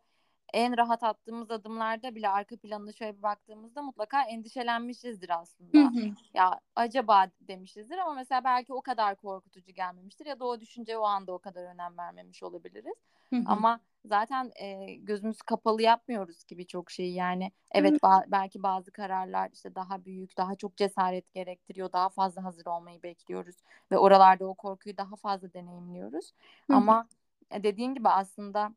en 0.52 0.76
rahat 0.78 1.02
attığımız 1.02 1.50
adımlarda 1.50 2.14
bile 2.14 2.28
arka 2.28 2.56
planına 2.56 2.92
şöyle 2.92 3.16
bir 3.18 3.22
baktığımızda 3.22 3.82
mutlaka 3.82 4.22
endişelenmişizdir 4.22 5.40
aslında. 5.40 5.78
Hı 5.78 5.84
hı. 5.84 6.10
Ya 6.34 6.60
acaba 6.76 7.26
demişizdir 7.40 7.98
ama 7.98 8.14
mesela 8.14 8.44
belki 8.44 8.72
o 8.72 8.82
kadar 8.82 9.16
korkutucu 9.16 9.72
gelmemiştir 9.72 10.26
ya 10.26 10.40
da 10.40 10.44
o 10.44 10.60
düşünce 10.60 10.98
o 10.98 11.04
anda 11.04 11.32
o 11.32 11.38
kadar 11.38 11.64
önem 11.64 11.98
vermemiş 11.98 12.42
olabiliriz. 12.42 12.94
Hı 13.30 13.36
hı. 13.36 13.42
Ama 13.46 13.80
zaten 14.04 14.52
e, 14.56 14.94
gözümüz 14.94 15.42
kapalı 15.42 15.82
yapmıyoruz 15.82 16.44
gibi 16.44 16.66
çok 16.66 16.90
şeyi 16.90 17.14
yani. 17.14 17.52
Evet 17.70 18.02
ba- 18.02 18.24
belki 18.28 18.62
bazı 18.62 18.92
kararlar 18.92 19.50
işte 19.52 19.74
daha 19.74 20.04
büyük, 20.04 20.36
daha 20.36 20.54
çok 20.54 20.76
cesaret 20.76 21.32
gerektiriyor, 21.32 21.92
daha 21.92 22.08
fazla 22.08 22.44
hazır 22.44 22.66
olmayı 22.66 23.02
bekliyoruz 23.02 23.56
ve 23.90 23.98
oralarda 23.98 24.46
o 24.46 24.54
korkuyu 24.54 24.96
daha 24.96 25.16
fazla 25.16 25.52
deneyimliyoruz. 25.52 26.32
Hı 26.66 26.72
hı. 26.72 26.76
Ama 26.76 27.08
dediğin 27.62 27.94
gibi 27.94 28.08
aslında 28.08 28.74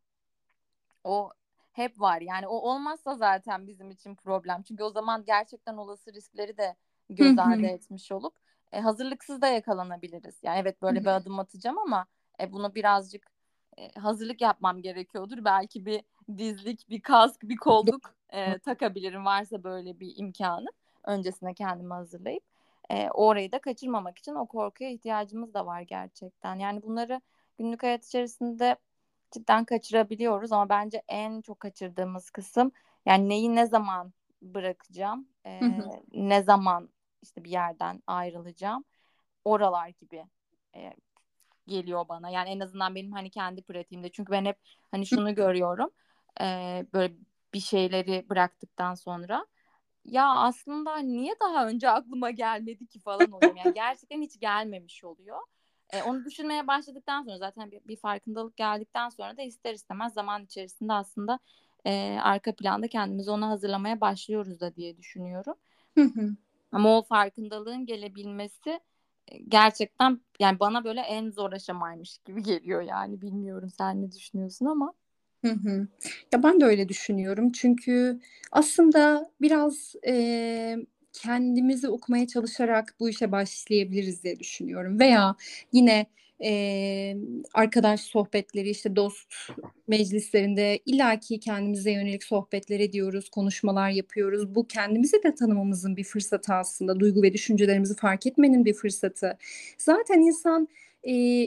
o 1.04 1.32
hep 1.78 2.00
var. 2.00 2.22
Yani 2.22 2.48
o 2.48 2.56
olmazsa 2.56 3.16
zaten 3.16 3.68
bizim 3.68 3.92
için 3.92 4.16
problem. 4.16 4.64
Çünkü 4.64 4.84
o 4.84 4.90
zaman 4.90 5.26
gerçekten 5.26 5.78
olası 5.78 6.14
riskleri 6.14 6.58
de 6.58 6.76
göz 7.10 7.40
ardı 7.40 7.66
etmiş 7.66 8.12
olup 8.12 8.34
e, 8.72 8.80
hazırlıksız 8.80 9.42
da 9.42 9.48
yakalanabiliriz. 9.48 10.40
Yani 10.44 10.60
evet 10.60 10.82
böyle 10.82 11.02
bir 11.02 11.08
adım 11.08 11.40
atacağım 11.40 11.78
ama 11.78 12.06
e, 12.40 12.52
bunu 12.54 12.76
birazcık 12.76 13.28
e, 13.78 13.92
hazırlık 13.92 14.42
yapmam 14.42 14.82
gerekiyordur. 14.82 15.46
Belki 15.46 15.86
bir 15.86 16.02
dizlik, 16.38 16.90
bir 16.90 17.02
kask, 17.02 17.42
bir 17.44 17.58
kolluk 17.58 18.14
e, 18.30 18.58
takabilirim 18.66 19.26
varsa 19.26 19.64
böyle 19.64 20.00
bir 20.00 20.14
imkanı. 20.18 20.68
Öncesine 21.04 21.54
kendimi 21.54 21.94
hazırlayıp 21.94 22.44
e, 22.90 23.10
orayı 23.10 23.52
da 23.52 23.60
kaçırmamak 23.60 24.18
için 24.18 24.36
o 24.36 24.46
korkuya 24.46 24.90
ihtiyacımız 24.90 25.54
da 25.54 25.66
var 25.66 25.82
gerçekten. 25.82 26.56
Yani 26.56 26.84
bunları 26.84 27.22
günlük 27.58 27.84
hayat 27.84 28.06
içerisinde 28.06 28.76
cidden 29.32 29.66
kaçırabiliyoruz 29.66 30.52
ama 30.52 30.70
bence 30.70 31.04
en 31.08 31.42
çok 31.42 31.60
kaçırdığımız 31.60 32.30
kısım 32.30 32.72
yani 33.06 33.30
neyi 33.30 33.56
ne 33.56 33.66
zaman 33.66 34.14
bırakacağım, 34.42 35.28
e, 35.46 35.62
ne 36.14 36.44
zaman 36.44 36.90
işte 37.22 37.44
bir 37.44 37.50
yerden 37.50 38.04
ayrılacağım, 38.08 38.84
oralar 39.46 39.88
gibi 39.88 40.26
e, 40.76 40.94
geliyor 41.68 42.08
bana. 42.10 42.30
Yani 42.30 42.50
en 42.50 42.60
azından 42.60 42.96
benim 42.96 43.12
hani 43.12 43.30
kendi 43.30 43.62
pratiğimde. 43.62 44.12
Çünkü 44.12 44.32
ben 44.32 44.46
hep 44.46 44.58
hani 44.92 45.06
şunu 45.06 45.36
görüyorum. 45.36 45.90
E, 46.42 46.46
böyle 46.94 47.14
bir 47.54 47.60
şeyleri 47.60 48.26
bıraktıktan 48.30 48.94
sonra 48.96 49.46
ya 50.06 50.36
aslında 50.36 50.98
niye 50.98 51.36
daha 51.42 51.68
önce 51.68 51.90
aklıma 51.90 52.32
gelmedi 52.32 52.88
ki 52.88 53.00
falan 53.00 53.32
oluyor. 53.32 53.56
Yani 53.56 53.74
gerçekten 53.74 54.22
hiç 54.22 54.40
gelmemiş 54.40 55.04
oluyor. 55.04 55.40
E, 55.94 56.04
onu 56.04 56.26
düşünmeye 56.26 56.68
başladıktan 56.68 57.24
sonra 57.24 57.38
zaten 57.38 57.72
bir, 57.72 57.82
bir 57.88 57.96
farkındalık 57.96 58.58
geldikten 58.58 59.10
sonra 59.10 59.38
da 59.38 59.42
ister 59.42 59.74
istemez 59.74 60.14
zaman 60.14 60.44
içerisinde 60.44 60.94
aslında 60.94 61.40
e, 61.86 62.18
arka 62.22 62.56
planda 62.56 62.88
kendimizi 62.88 63.32
ona 63.32 63.50
hazırlamaya 63.50 64.02
başlıyoruz 64.02 64.60
da 64.60 64.76
diye 64.76 64.98
düşünüyorum. 64.98 65.56
Ama 66.72 66.98
o 66.98 67.04
farkındalığın 67.04 67.86
gelebilmesi 67.86 68.80
gerçekten 69.48 70.22
yani 70.40 70.60
bana 70.60 70.84
böyle 70.84 71.02
en 71.02 71.32
zor 71.32 71.54
aşamaymış 71.54 72.18
gibi 72.26 72.44
geliyor 72.44 72.82
yani 72.82 73.22
bilmiyorum 73.22 73.70
sen 73.78 74.02
ne 74.02 74.12
düşünüyorsun 74.12 74.66
ama. 74.66 74.94
Hı 75.46 75.52
hı. 75.52 75.88
Ya 76.34 76.44
ben 76.44 76.62
de 76.62 76.66
öyle 76.66 76.90
düşünüyorum 76.90 77.52
çünkü 77.52 78.20
aslında 78.52 79.32
biraz 79.42 79.96
e, 80.08 80.78
kendimizi 81.22 81.90
okumaya 81.90 82.28
çalışarak 82.28 82.96
bu 83.00 83.10
işe 83.10 83.32
başlayabiliriz 83.32 84.24
diye 84.24 84.40
düşünüyorum 84.40 85.00
veya 85.00 85.36
yine 85.72 86.06
e, 86.44 87.18
arkadaş 87.54 88.02
sohbetleri 88.02 88.70
işte 88.70 88.96
dost 88.96 89.34
meclislerinde 89.88 90.80
illaki 90.86 91.40
kendimize 91.40 91.92
yönelik 91.92 92.24
sohbetler 92.24 92.80
ediyoruz, 92.80 93.30
konuşmalar 93.30 93.90
yapıyoruz. 93.90 94.56
Bu 94.56 94.68
kendimizi 94.68 95.24
de 95.24 95.36
tanımamızın 95.36 95.98
bir 95.98 96.04
fırsatı 96.04 96.54
aslında. 96.54 97.00
Duygu 97.00 97.24
ve 97.24 97.34
düşüncelerimizi 97.34 97.96
fark 97.96 98.26
etmenin 98.26 98.66
bir 98.66 98.74
fırsatı. 98.74 99.38
Zaten 99.78 100.20
insan 100.20 100.68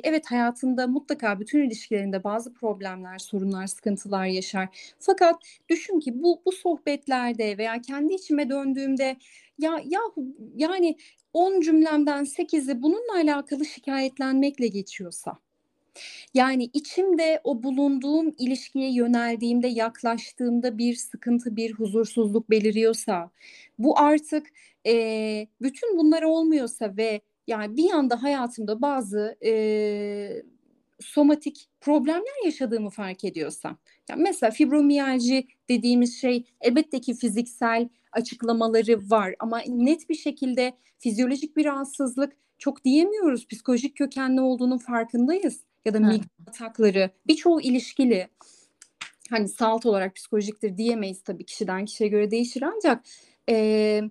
evet 0.05 0.31
hayatında 0.31 0.87
mutlaka 0.87 1.41
bütün 1.41 1.67
ilişkilerinde 1.67 2.25
bazı 2.25 2.55
problemler, 2.55 3.19
sorunlar, 3.19 3.67
sıkıntılar 3.67 4.27
yaşar. 4.27 4.95
Fakat 4.99 5.37
düşün 5.69 6.01
ki 6.01 6.23
bu 6.23 6.43
bu 6.47 6.53
sohbetlerde 6.53 7.59
veya 7.59 7.81
kendi 7.83 8.15
içime 8.15 8.51
döndüğümde 8.51 9.17
ya 9.59 9.81
ya 9.85 10.01
yani 10.57 10.97
10 11.33 11.61
cümlemden 11.61 12.25
8'i 12.25 12.83
bununla 12.83 13.15
alakalı 13.15 13.65
şikayetlenmekle 13.65 14.69
geçiyorsa 14.69 15.39
yani 16.35 16.71
içimde 16.73 17.41
o 17.45 17.63
bulunduğum 17.63 18.35
ilişkiye 18.39 18.93
yöneldiğimde, 18.93 19.69
yaklaştığımda 19.69 20.79
bir 20.79 20.95
sıkıntı, 20.95 21.57
bir 21.57 21.73
huzursuzluk 21.73 22.51
beliriyorsa, 22.51 23.31
bu 23.79 23.99
artık 23.99 24.47
e, 24.87 25.47
bütün 25.63 25.99
bunlar 25.99 26.23
olmuyorsa 26.23 26.97
ve 26.97 27.21
yani 27.51 27.77
bir 27.77 27.91
anda 27.91 28.23
hayatımda 28.23 28.83
bazı 28.83 29.37
e, 29.45 30.43
somatik 31.01 31.69
problemler 31.81 32.45
yaşadığımı 32.45 32.91
fark 32.91 33.25
ediyorsam. 33.25 33.79
Yani 34.11 34.23
mesela 34.23 34.51
fibromiyalji 34.51 35.47
dediğimiz 35.69 36.21
şey 36.21 36.45
elbette 36.61 37.01
ki 37.01 37.15
fiziksel 37.15 37.89
açıklamaları 38.13 39.11
var 39.11 39.35
ama 39.39 39.61
net 39.67 40.09
bir 40.09 40.15
şekilde 40.15 40.73
fizyolojik 40.99 41.57
bir 41.57 41.65
rahatsızlık 41.65 42.33
çok 42.59 42.85
diyemiyoruz. 42.85 43.49
Psikolojik 43.49 43.97
kökenli 43.97 44.41
olduğunun 44.41 44.79
farkındayız. 44.79 45.61
Ya 45.85 45.95
da 45.95 46.01
migren 46.01 46.29
atakları 46.49 47.11
birçoğu 47.27 47.61
ilişkili. 47.61 48.29
Hani 49.31 49.49
salt 49.49 49.87
olarak 49.87 50.15
psikolojiktir 50.15 50.77
diyemeyiz 50.77 51.23
tabii 51.23 51.45
kişiden 51.45 51.85
kişiye 51.85 52.11
göre 52.11 52.31
değişir 52.31 52.63
ancak 52.63 53.05
e, 53.49 54.03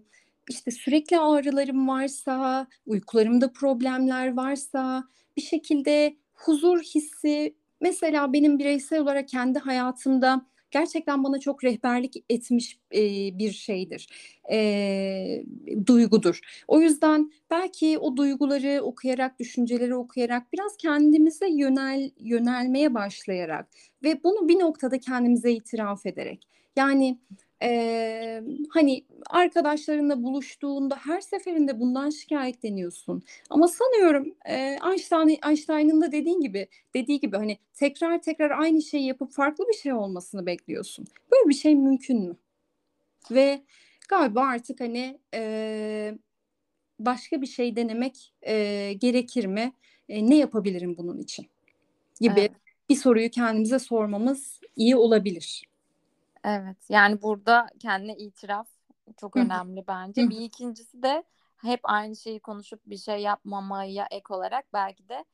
işte 0.50 0.72
sürekli 0.72 1.20
ağrılarım 1.20 1.88
varsa, 1.88 2.68
uykularımda 2.86 3.54
problemler 3.54 4.36
varsa, 4.36 5.04
bir 5.38 5.42
şekilde 5.42 6.16
huzur 6.34 6.80
hissi 6.80 7.56
mesela 7.82 8.34
benim 8.34 8.60
bireysel 8.60 9.00
olarak 9.00 9.28
kendi 9.28 9.60
hayatımda 9.60 10.46
gerçekten 10.72 11.24
bana 11.24 11.40
çok 11.40 11.64
rehberlik 11.64 12.24
etmiş 12.30 12.80
e, 12.94 13.02
bir 13.40 13.52
şeydir, 13.52 14.08
e, 14.52 15.44
duygudur. 15.86 16.40
O 16.68 16.82
yüzden 16.82 17.32
belki 17.52 17.98
o 18.00 18.18
duyguları 18.18 18.82
okuyarak, 18.84 19.40
düşünceleri 19.40 19.96
okuyarak, 19.96 20.54
biraz 20.54 20.78
kendimize 20.78 21.50
yönel 21.50 22.12
yönelmeye 22.20 22.94
başlayarak 22.94 23.68
ve 24.04 24.24
bunu 24.24 24.48
bir 24.48 24.60
noktada 24.60 25.00
kendimize 25.00 25.52
itiraf 25.52 26.06
ederek, 26.06 26.48
yani 26.76 27.20
ee, 27.64 28.44
hani 28.70 29.06
arkadaşlarınla 29.30 30.24
buluştuğunda 30.24 30.96
her 30.96 31.22
seferinde 31.22 31.80
bundan 31.80 32.10
şikayetleniyorsun. 32.10 33.24
Ama 33.50 33.68
sanıyorum 33.68 34.36
e, 34.46 34.78
Einstein, 34.90 35.40
Einstein'ın 35.48 36.02
da 36.02 36.12
dediğin 36.12 36.42
gibi 36.42 36.68
dediği 36.96 37.20
gibi 37.20 37.38
hani 37.38 37.58
tekrar 37.74 38.22
tekrar 38.22 38.52
aynı 38.52 38.82
şeyi 38.82 39.06
yapıp 39.06 39.32
farklı 39.32 39.66
bir 39.68 39.78
şey 39.78 39.94
olmasını 39.94 40.46
bekliyorsun. 40.46 41.06
Böyle 41.32 41.50
bir 41.50 41.54
şey 41.54 41.76
mümkün 41.76 42.20
mü? 42.20 42.36
Ve 43.32 43.62
galiba 44.10 44.42
artık 44.42 44.80
hani 44.80 45.20
e, 45.34 46.14
başka 47.00 47.42
bir 47.42 47.48
şey 47.48 47.76
denemek 47.76 48.34
e, 48.42 48.94
gerekir 48.94 49.46
mi? 49.46 49.74
E, 50.10 50.30
ne 50.30 50.38
yapabilirim 50.38 50.98
bunun 50.98 51.18
için? 51.18 51.48
Gibi 52.22 52.40
evet. 52.40 52.52
bir 52.90 52.96
soruyu 52.96 53.30
kendimize 53.30 53.80
sormamız 53.80 54.60
iyi 54.76 54.96
olabilir. 54.96 55.69
Evet 56.44 56.78
yani 56.90 57.22
burada 57.22 57.68
kendine 57.80 58.16
itiraf 58.16 58.68
çok 59.18 59.36
önemli 59.36 59.84
bence. 59.88 60.30
Bir 60.30 60.40
ikincisi 60.42 61.04
de 61.04 61.24
hep 61.58 61.80
aynı 61.84 62.16
şeyi 62.16 62.40
konuşup 62.40 62.82
bir 62.86 62.98
şey 62.98 63.22
yapmamaya 63.22 64.08
ek 64.12 64.24
olarak 64.30 64.74
belki 64.74 65.10
de 65.10 65.26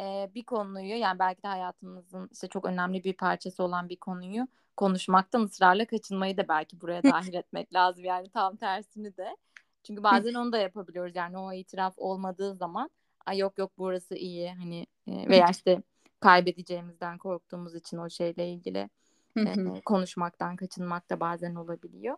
e, 0.00 0.30
bir 0.34 0.44
konuyu 0.44 0.98
yani 0.98 1.18
belki 1.18 1.42
de 1.42 1.48
hayatımızın 1.48 2.28
işte 2.32 2.48
çok 2.48 2.64
önemli 2.64 3.04
bir 3.04 3.12
parçası 3.12 3.62
olan 3.62 3.88
bir 3.88 3.96
konuyu 3.96 4.48
konuşmaktan 4.76 5.42
ısrarla 5.42 5.86
kaçınmayı 5.86 6.36
da 6.36 6.48
belki 6.48 6.80
buraya 6.80 7.02
dahil 7.02 7.34
etmek 7.34 7.74
lazım. 7.74 8.04
Yani 8.04 8.28
tam 8.30 8.56
tersini 8.56 9.16
de. 9.16 9.36
Çünkü 9.84 10.02
bazen 10.02 10.34
onu 10.34 10.52
da 10.52 10.58
yapabiliyoruz. 10.58 11.16
Yani 11.16 11.38
o 11.38 11.52
itiraf 11.52 11.94
olmadığı 11.96 12.54
zaman 12.54 12.90
ay 13.26 13.38
yok 13.38 13.58
yok 13.58 13.72
burası 13.78 14.14
iyi 14.14 14.50
hani 14.52 14.86
e, 15.06 15.28
veya 15.28 15.46
işte 15.50 15.82
kaybedeceğimizden 16.20 17.18
korktuğumuz 17.18 17.74
için 17.74 17.96
o 17.96 18.10
şeyle 18.10 18.48
ilgili 18.52 18.88
e, 19.36 19.80
konuşmaktan 19.84 20.56
kaçınmak 20.56 21.10
da 21.10 21.20
bazen 21.20 21.54
olabiliyor. 21.54 22.16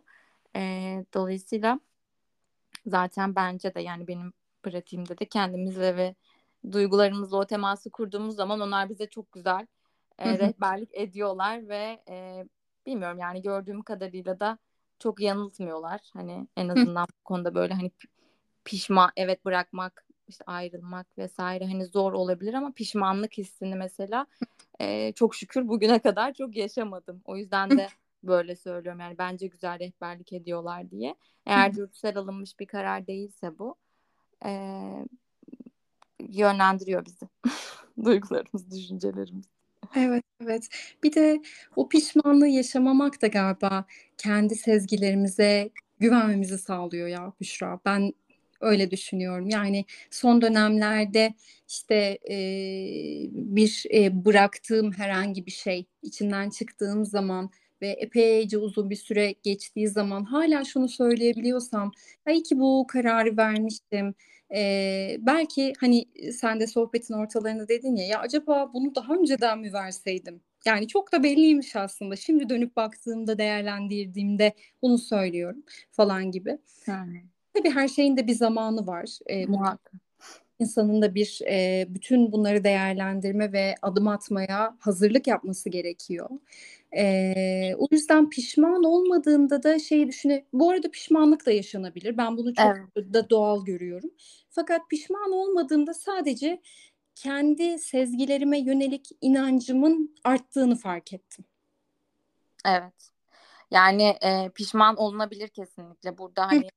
E, 0.55 0.61
dolayısıyla 1.13 1.79
zaten 2.85 3.35
bence 3.35 3.75
de 3.75 3.81
yani 3.81 4.07
benim 4.07 4.33
pratiğimde 4.63 5.17
de 5.17 5.25
kendimizle 5.25 5.95
ve 5.95 6.15
duygularımızla 6.71 7.37
o 7.37 7.45
teması 7.45 7.89
kurduğumuz 7.89 8.35
zaman 8.35 8.59
onlar 8.59 8.89
bize 8.89 9.07
çok 9.09 9.31
güzel 9.31 9.67
e, 10.19 10.39
rehberlik 10.39 10.89
ediyorlar 10.93 11.69
ve 11.69 12.03
e, 12.09 12.45
bilmiyorum 12.85 13.19
yani 13.19 13.41
gördüğüm 13.41 13.81
kadarıyla 13.81 14.39
da 14.39 14.57
çok 14.99 15.21
yanıltmıyorlar. 15.21 16.01
Hani 16.13 16.47
en 16.57 16.69
azından 16.69 17.07
bu 17.19 17.23
konuda 17.23 17.55
böyle 17.55 17.73
hani 17.73 17.91
pişman 18.65 19.11
evet 19.15 19.45
bırakmak 19.45 20.04
işte 20.27 20.43
ayrılmak 20.47 21.17
vesaire 21.17 21.65
hani 21.65 21.85
zor 21.85 22.13
olabilir 22.13 22.53
ama 22.53 22.71
pişmanlık 22.71 23.37
hissini 23.37 23.75
mesela 23.75 24.27
e, 24.79 25.11
çok 25.11 25.35
şükür 25.35 25.67
bugüne 25.67 25.99
kadar 25.99 26.33
çok 26.33 26.55
yaşamadım. 26.55 27.21
O 27.25 27.37
yüzden 27.37 27.69
de 27.69 27.87
böyle 28.23 28.55
söylüyorum 28.55 28.99
yani 28.99 29.17
bence 29.17 29.47
güzel 29.47 29.79
rehberlik 29.79 30.33
ediyorlar 30.33 30.91
diye. 30.91 31.15
Eğer 31.45 31.75
dürtüsel 31.75 32.17
alınmış 32.17 32.59
bir 32.59 32.65
karar 32.65 33.07
değilse 33.07 33.59
bu 33.59 33.75
e, 34.45 34.51
yönlendiriyor 36.19 37.05
bizi. 37.05 37.29
Duygularımız, 38.05 38.71
düşüncelerimiz. 38.71 39.45
Evet, 39.95 40.23
evet. 40.41 40.69
Bir 41.03 41.13
de 41.13 41.41
o 41.75 41.89
pişmanlığı 41.89 42.47
yaşamamak 42.47 43.21
da 43.21 43.27
galiba 43.27 43.85
kendi 44.17 44.55
sezgilerimize 44.55 45.69
güvenmemizi 45.99 46.57
sağlıyor 46.57 47.07
ya 47.07 47.33
Büşra. 47.41 47.79
Ben 47.85 48.13
öyle 48.65 48.91
düşünüyorum. 48.91 49.49
Yani 49.49 49.85
son 50.11 50.41
dönemlerde 50.41 51.33
işte 51.69 52.19
e, 52.29 52.35
bir 53.31 53.83
e, 53.93 54.25
bıraktığım 54.25 54.91
herhangi 54.91 55.45
bir 55.45 55.51
şey 55.51 55.85
içinden 56.01 56.49
çıktığım 56.49 57.05
zaman 57.05 57.49
ve 57.81 57.87
epeyce 57.87 58.57
uzun 58.57 58.89
bir 58.89 58.95
süre 58.95 59.35
geçtiği 59.43 59.87
zaman 59.87 60.23
hala 60.23 60.63
şunu 60.65 60.89
söyleyebiliyorsam 60.89 61.91
iyi 62.29 62.43
ki 62.43 62.59
bu 62.59 62.85
kararı 62.87 63.37
vermiştim. 63.37 64.15
Ee, 64.55 65.17
belki 65.19 65.73
hani 65.79 66.05
sen 66.31 66.59
de 66.59 66.67
sohbetin 66.67 67.13
ortalarında 67.13 67.67
dedin 67.67 67.95
ya 67.95 68.07
ya 68.07 68.19
acaba 68.19 68.73
bunu 68.73 68.95
daha 68.95 69.13
önceden 69.15 69.59
mi 69.59 69.73
verseydim? 69.73 70.41
Yani 70.65 70.87
çok 70.87 71.11
da 71.11 71.23
belliymiş 71.23 71.75
aslında. 71.75 72.15
Şimdi 72.15 72.49
dönüp 72.49 72.75
baktığımda, 72.75 73.37
değerlendirdiğimde 73.37 74.53
bunu 74.81 74.97
söylüyorum 74.97 75.63
falan 75.91 76.31
gibi. 76.31 76.57
Yani. 76.87 77.34
Tabii 77.55 77.69
her 77.69 77.87
şeyin 77.87 78.17
de 78.17 78.27
bir 78.27 78.35
zamanı 78.35 78.87
var. 78.87 79.19
E, 79.25 79.45
Muhakkak. 79.45 79.93
İnsanın 80.59 81.01
da 81.01 81.15
bir 81.15 81.39
e, 81.49 81.85
bütün 81.89 82.31
bunları 82.31 82.63
değerlendirme 82.63 83.51
ve 83.51 83.75
adım 83.81 84.07
atmaya 84.07 84.77
hazırlık 84.79 85.27
yapması 85.27 85.69
gerekiyor. 85.69 86.29
E, 86.97 87.75
o 87.77 87.87
yüzden 87.91 88.29
pişman 88.29 88.83
olmadığında 88.83 89.63
da 89.63 89.79
şey 89.79 90.07
düşüne, 90.07 90.45
bu 90.53 90.69
arada 90.69 90.91
pişmanlık 90.91 91.45
da 91.45 91.51
yaşanabilir. 91.51 92.17
Ben 92.17 92.37
bunu 92.37 92.53
çok 92.53 92.77
evet. 92.95 93.13
da 93.13 93.29
doğal 93.29 93.65
görüyorum. 93.65 94.11
Fakat 94.49 94.81
pişman 94.89 95.31
olmadığımda 95.31 95.93
sadece 95.93 96.61
kendi 97.15 97.79
sezgilerime 97.79 98.59
yönelik 98.59 99.09
inancımın 99.21 100.15
arttığını 100.23 100.75
fark 100.75 101.13
ettim. 101.13 101.45
Evet. 102.65 103.11
Yani 103.71 104.03
e, 104.03 104.49
pişman 104.49 104.95
olunabilir 104.95 105.47
kesinlikle. 105.47 106.17
Burada 106.17 106.47
hani 106.47 106.69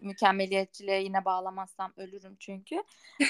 mükemmeliyetçiliğe 0.00 1.02
yine 1.02 1.24
bağlamazsam 1.24 1.92
ölürüm 1.96 2.36
çünkü. 2.38 2.82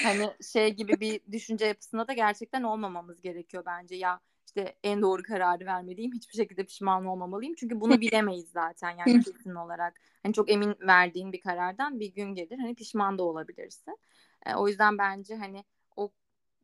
Hani 0.03 0.29
şey 0.53 0.73
gibi 0.73 0.99
bir 0.99 1.21
düşünce 1.31 1.65
yapısında 1.65 2.07
da 2.07 2.13
gerçekten 2.13 2.63
olmamamız 2.63 3.21
gerekiyor 3.21 3.63
bence. 3.65 3.95
Ya 3.95 4.19
işte 4.47 4.75
en 4.83 5.01
doğru 5.01 5.23
kararı 5.23 5.65
vermeliyim. 5.65 6.13
Hiçbir 6.13 6.33
şekilde 6.33 6.63
pişman 6.63 7.05
olmamalıyım. 7.05 7.55
Çünkü 7.55 7.81
bunu 7.81 8.01
bilemeyiz 8.01 8.49
zaten 8.51 8.89
yani 8.89 9.23
kesin 9.23 9.55
olarak. 9.55 10.01
Hani 10.23 10.33
çok 10.33 10.51
emin 10.51 10.75
verdiğin 10.81 11.31
bir 11.31 11.41
karardan 11.41 11.99
bir 11.99 12.13
gün 12.13 12.35
gelir. 12.35 12.59
Hani 12.59 12.75
pişman 12.75 13.17
da 13.17 13.23
olabilirsin. 13.23 13.97
E, 14.45 14.55
o 14.55 14.67
yüzden 14.67 14.97
bence 14.97 15.35
hani 15.35 15.63
o 15.95 16.11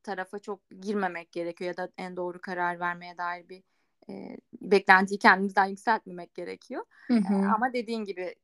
tarafa 0.03 0.39
çok 0.39 0.59
girmemek 0.81 1.31
gerekiyor 1.31 1.67
ya 1.67 1.77
da 1.77 1.91
en 1.97 2.15
doğru 2.15 2.41
karar 2.41 2.79
vermeye 2.79 3.17
dair 3.17 3.49
bir 3.49 3.63
e, 4.09 4.37
beklentiyi 4.61 5.19
kendimizden 5.19 5.65
yükseltmemek 5.65 6.35
gerekiyor. 6.35 6.85
Hı 7.07 7.13
hı. 7.13 7.33
E, 7.33 7.45
ama 7.45 7.73
dediğin 7.73 8.05
gibi 8.05 8.35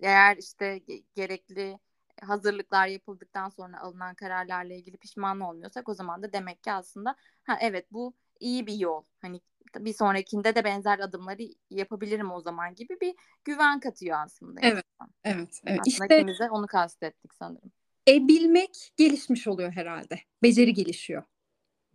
eğer 0.00 0.36
işte 0.36 0.80
gerekli 1.14 1.78
hazırlıklar 2.22 2.86
yapıldıktan 2.86 3.48
sonra 3.48 3.80
alınan 3.80 4.14
kararlarla 4.14 4.74
ilgili 4.74 4.96
pişman 4.96 5.40
olmuyorsak 5.40 5.88
o 5.88 5.94
zaman 5.94 6.22
da 6.22 6.32
demek 6.32 6.62
ki 6.62 6.72
aslında 6.72 7.16
ha 7.42 7.58
evet 7.60 7.92
bu 7.92 8.14
iyi 8.40 8.66
bir 8.66 8.74
yol. 8.74 9.04
Hani 9.22 9.40
bir 9.78 9.94
sonrakinde 9.94 10.54
de 10.54 10.64
benzer 10.64 10.98
adımları 10.98 11.42
yapabilirim 11.70 12.30
o 12.30 12.40
zaman 12.40 12.74
gibi 12.74 13.00
bir 13.00 13.14
güven 13.44 13.80
katıyor 13.80 14.18
aslında. 14.24 14.60
Evet. 14.62 14.84
Insan. 14.94 15.14
Evet. 15.24 15.60
evet. 15.66 15.80
Aslında 15.80 16.30
işte, 16.30 16.50
onu 16.50 16.66
kastettik 16.66 17.34
sanırım. 17.34 17.72
E 18.08 18.28
bilmek 18.28 18.92
gelişmiş 18.96 19.46
oluyor 19.46 19.72
herhalde. 19.72 20.20
Beceri 20.42 20.74
gelişiyor. 20.74 21.22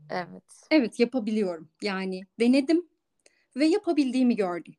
Evet. 0.09 0.43
Evet 0.71 0.99
yapabiliyorum. 0.99 1.69
Yani 1.81 2.21
denedim 2.39 2.89
ve 3.55 3.65
yapabildiğimi 3.65 4.35
gördüm. 4.35 4.75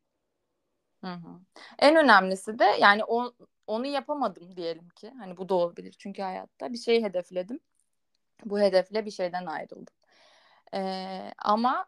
Hı 1.03 1.13
hı. 1.13 1.39
En 1.79 1.95
önemlisi 1.95 2.59
de 2.59 2.63
yani 2.63 3.03
o, 3.05 3.33
onu 3.67 3.85
yapamadım 3.85 4.55
diyelim 4.55 4.89
ki. 4.89 5.11
Hani 5.19 5.37
bu 5.37 5.49
da 5.49 5.53
olabilir 5.53 5.95
çünkü 5.99 6.21
hayatta 6.21 6.73
bir 6.73 6.77
şeyi 6.77 7.03
hedefledim. 7.03 7.59
Bu 8.45 8.59
hedefle 8.59 9.05
bir 9.05 9.11
şeyden 9.11 9.45
ayrıldım. 9.45 9.93
Ee, 10.73 11.31
ama 11.37 11.85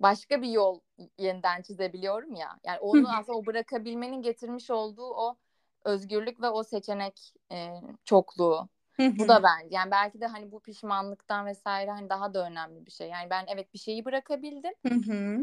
başka 0.00 0.42
bir 0.42 0.48
yol 0.48 0.80
yeniden 1.18 1.62
çizebiliyorum 1.62 2.34
ya. 2.34 2.58
Yani 2.64 2.78
onu 2.78 3.16
aslında 3.16 3.38
o 3.38 3.46
bırakabilmenin 3.46 4.22
getirmiş 4.22 4.70
olduğu 4.70 5.10
o 5.14 5.36
özgürlük 5.84 6.42
ve 6.42 6.48
o 6.48 6.62
seçenek 6.64 7.34
e, 7.52 7.68
çokluğu. 8.04 8.68
bu 8.98 9.28
da 9.28 9.42
bence 9.42 9.74
yani 9.76 9.90
belki 9.90 10.20
de 10.20 10.26
hani 10.26 10.52
bu 10.52 10.60
pişmanlıktan 10.60 11.46
vesaire 11.46 11.90
hani 11.90 12.08
daha 12.10 12.34
da 12.34 12.46
önemli 12.46 12.86
bir 12.86 12.90
şey. 12.90 13.08
Yani 13.08 13.30
ben 13.30 13.44
evet 13.48 13.74
bir 13.74 13.78
şeyi 13.78 14.04
bırakabildim. 14.04 14.72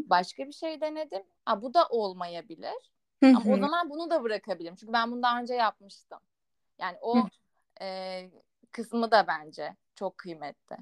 başka 0.09 0.47
bir 0.47 0.51
şey 0.53 0.81
denedim. 0.81 1.23
Ha 1.45 1.61
bu 1.61 1.73
da 1.73 1.87
olmayabilir. 1.89 2.91
Ama 3.23 3.53
o 3.53 3.57
zaman 3.57 3.89
bunu 3.89 4.09
da 4.09 4.23
bırakabilirim. 4.23 4.75
Çünkü 4.75 4.93
ben 4.93 5.11
bunu 5.11 5.23
daha 5.23 5.41
önce 5.41 5.53
yapmıştım. 5.53 6.19
Yani 6.79 6.97
o 7.01 7.27
e, 7.81 8.29
kısmı 8.71 9.11
da 9.11 9.27
bence 9.27 9.75
çok 9.95 10.17
kıymetli. 10.17 10.75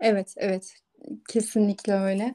Evet, 0.00 0.34
evet. 0.36 0.74
Kesinlikle 1.28 1.92
öyle. 1.92 2.34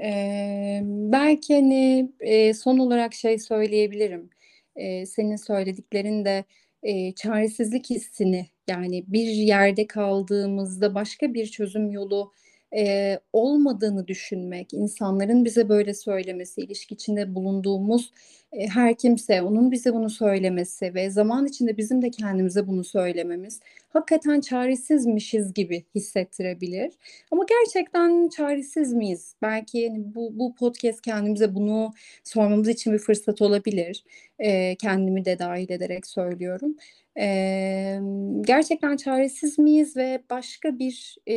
Ee, 0.00 0.80
belki 0.84 1.54
hani 1.54 2.12
e, 2.20 2.54
son 2.54 2.78
olarak 2.78 3.14
şey 3.14 3.38
söyleyebilirim. 3.38 4.30
Ee, 4.76 5.06
senin 5.06 5.36
söylediklerin 5.36 6.24
de 6.24 6.44
e, 6.82 7.14
çaresizlik 7.14 7.90
hissini 7.90 8.46
yani 8.68 9.04
bir 9.06 9.26
yerde 9.26 9.86
kaldığımızda 9.86 10.94
başka 10.94 11.34
bir 11.34 11.46
çözüm 11.46 11.90
yolu 11.90 12.32
e, 12.76 13.18
olmadığını 13.32 14.08
düşünmek, 14.08 14.74
insanların 14.74 15.44
bize 15.44 15.68
böyle 15.68 15.94
söylemesi, 15.94 16.60
ilişki 16.60 16.94
içinde 16.94 17.34
bulunduğumuz 17.34 18.12
her 18.52 18.94
kimse 18.94 19.42
onun 19.42 19.70
bize 19.70 19.94
bunu 19.94 20.10
söylemesi 20.10 20.94
ve 20.94 21.10
zaman 21.10 21.46
içinde 21.46 21.76
bizim 21.76 22.02
de 22.02 22.10
kendimize 22.10 22.66
bunu 22.66 22.84
söylememiz 22.84 23.60
hakikaten 23.88 24.40
çaresizmişiz 24.40 25.54
gibi 25.54 25.84
hissettirebilir. 25.94 26.92
Ama 27.30 27.44
gerçekten 27.48 28.28
çaresiz 28.28 28.92
miyiz? 28.92 29.34
Belki 29.42 29.78
yani 29.78 30.14
bu, 30.14 30.38
bu 30.38 30.54
podcast 30.54 31.00
kendimize 31.02 31.54
bunu 31.54 31.92
sormamız 32.24 32.68
için 32.68 32.92
bir 32.92 32.98
fırsat 32.98 33.42
olabilir. 33.42 34.04
E, 34.38 34.76
kendimi 34.76 35.24
de 35.24 35.38
dahil 35.38 35.70
ederek 35.70 36.06
söylüyorum. 36.06 36.76
E, 37.18 38.00
gerçekten 38.40 38.96
çaresiz 38.96 39.58
miyiz 39.58 39.96
ve 39.96 40.22
başka 40.30 40.78
bir 40.78 41.16
e, 41.26 41.34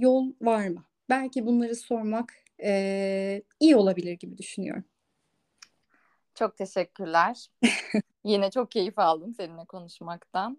yol 0.00 0.32
var 0.42 0.68
mı? 0.68 0.84
Belki 1.10 1.46
bunları 1.46 1.76
sormak 1.76 2.32
e, 2.64 3.42
iyi 3.60 3.76
olabilir 3.76 4.12
gibi 4.12 4.38
düşünüyorum. 4.38 4.84
Çok 6.34 6.56
teşekkürler. 6.56 7.46
Yine 8.24 8.50
çok 8.50 8.70
keyif 8.70 8.98
aldım 8.98 9.34
seninle 9.34 9.64
konuşmaktan. 9.64 10.58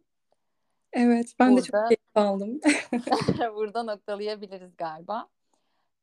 Evet, 0.94 1.34
ben 1.40 1.52
Burada, 1.52 1.62
de 1.62 1.68
çok 1.68 1.88
keyif 1.88 2.18
aldım. 2.28 2.60
burada 3.56 3.84
noktalayabiliriz 3.84 4.78
galiba. 4.78 5.28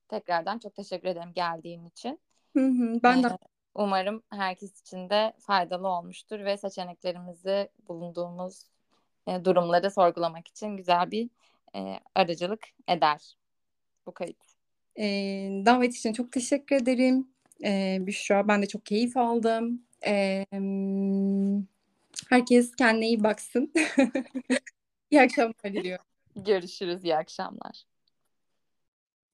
Tekrardan 0.09 0.59
çok 0.59 0.75
teşekkür 0.75 1.09
ederim 1.09 1.33
geldiğin 1.35 1.87
için. 1.87 2.21
Hı 2.57 2.67
hı, 2.67 3.01
ben 3.03 3.19
ee, 3.19 3.23
de 3.23 3.29
Umarım 3.75 4.23
herkes 4.31 4.81
için 4.81 5.11
de 5.11 5.33
faydalı 5.39 5.89
olmuştur 5.89 6.41
ve 6.41 6.57
seçeneklerimizi 6.57 7.69
bulunduğumuz 7.89 8.67
e, 9.27 9.45
durumları 9.45 9.91
sorgulamak 9.91 10.49
için 10.49 10.77
güzel 10.77 11.11
bir 11.11 11.31
e, 11.75 12.01
aracılık 12.15 12.69
eder 12.89 13.37
bu 14.07 14.13
kayıt. 14.13 14.37
E, 14.99 15.05
davet 15.67 15.95
için 15.95 16.13
çok 16.13 16.33
teşekkür 16.33 16.77
ederim 16.77 17.29
e, 17.65 17.99
Büşra. 18.01 18.49
Ben 18.49 18.63
de 18.63 18.67
çok 18.69 18.87
keyif 18.87 19.17
aldım. 19.17 19.83
E, 20.07 20.45
herkes 22.29 22.77
kendine 22.77 23.07
iyi 23.07 23.23
baksın. 23.23 23.73
İyi 25.11 25.21
akşamlar 25.21 25.65
diliyorum. 25.65 26.05
Görüşürüz. 26.37 27.05
İyi 27.05 27.17
akşamlar. 27.17 27.90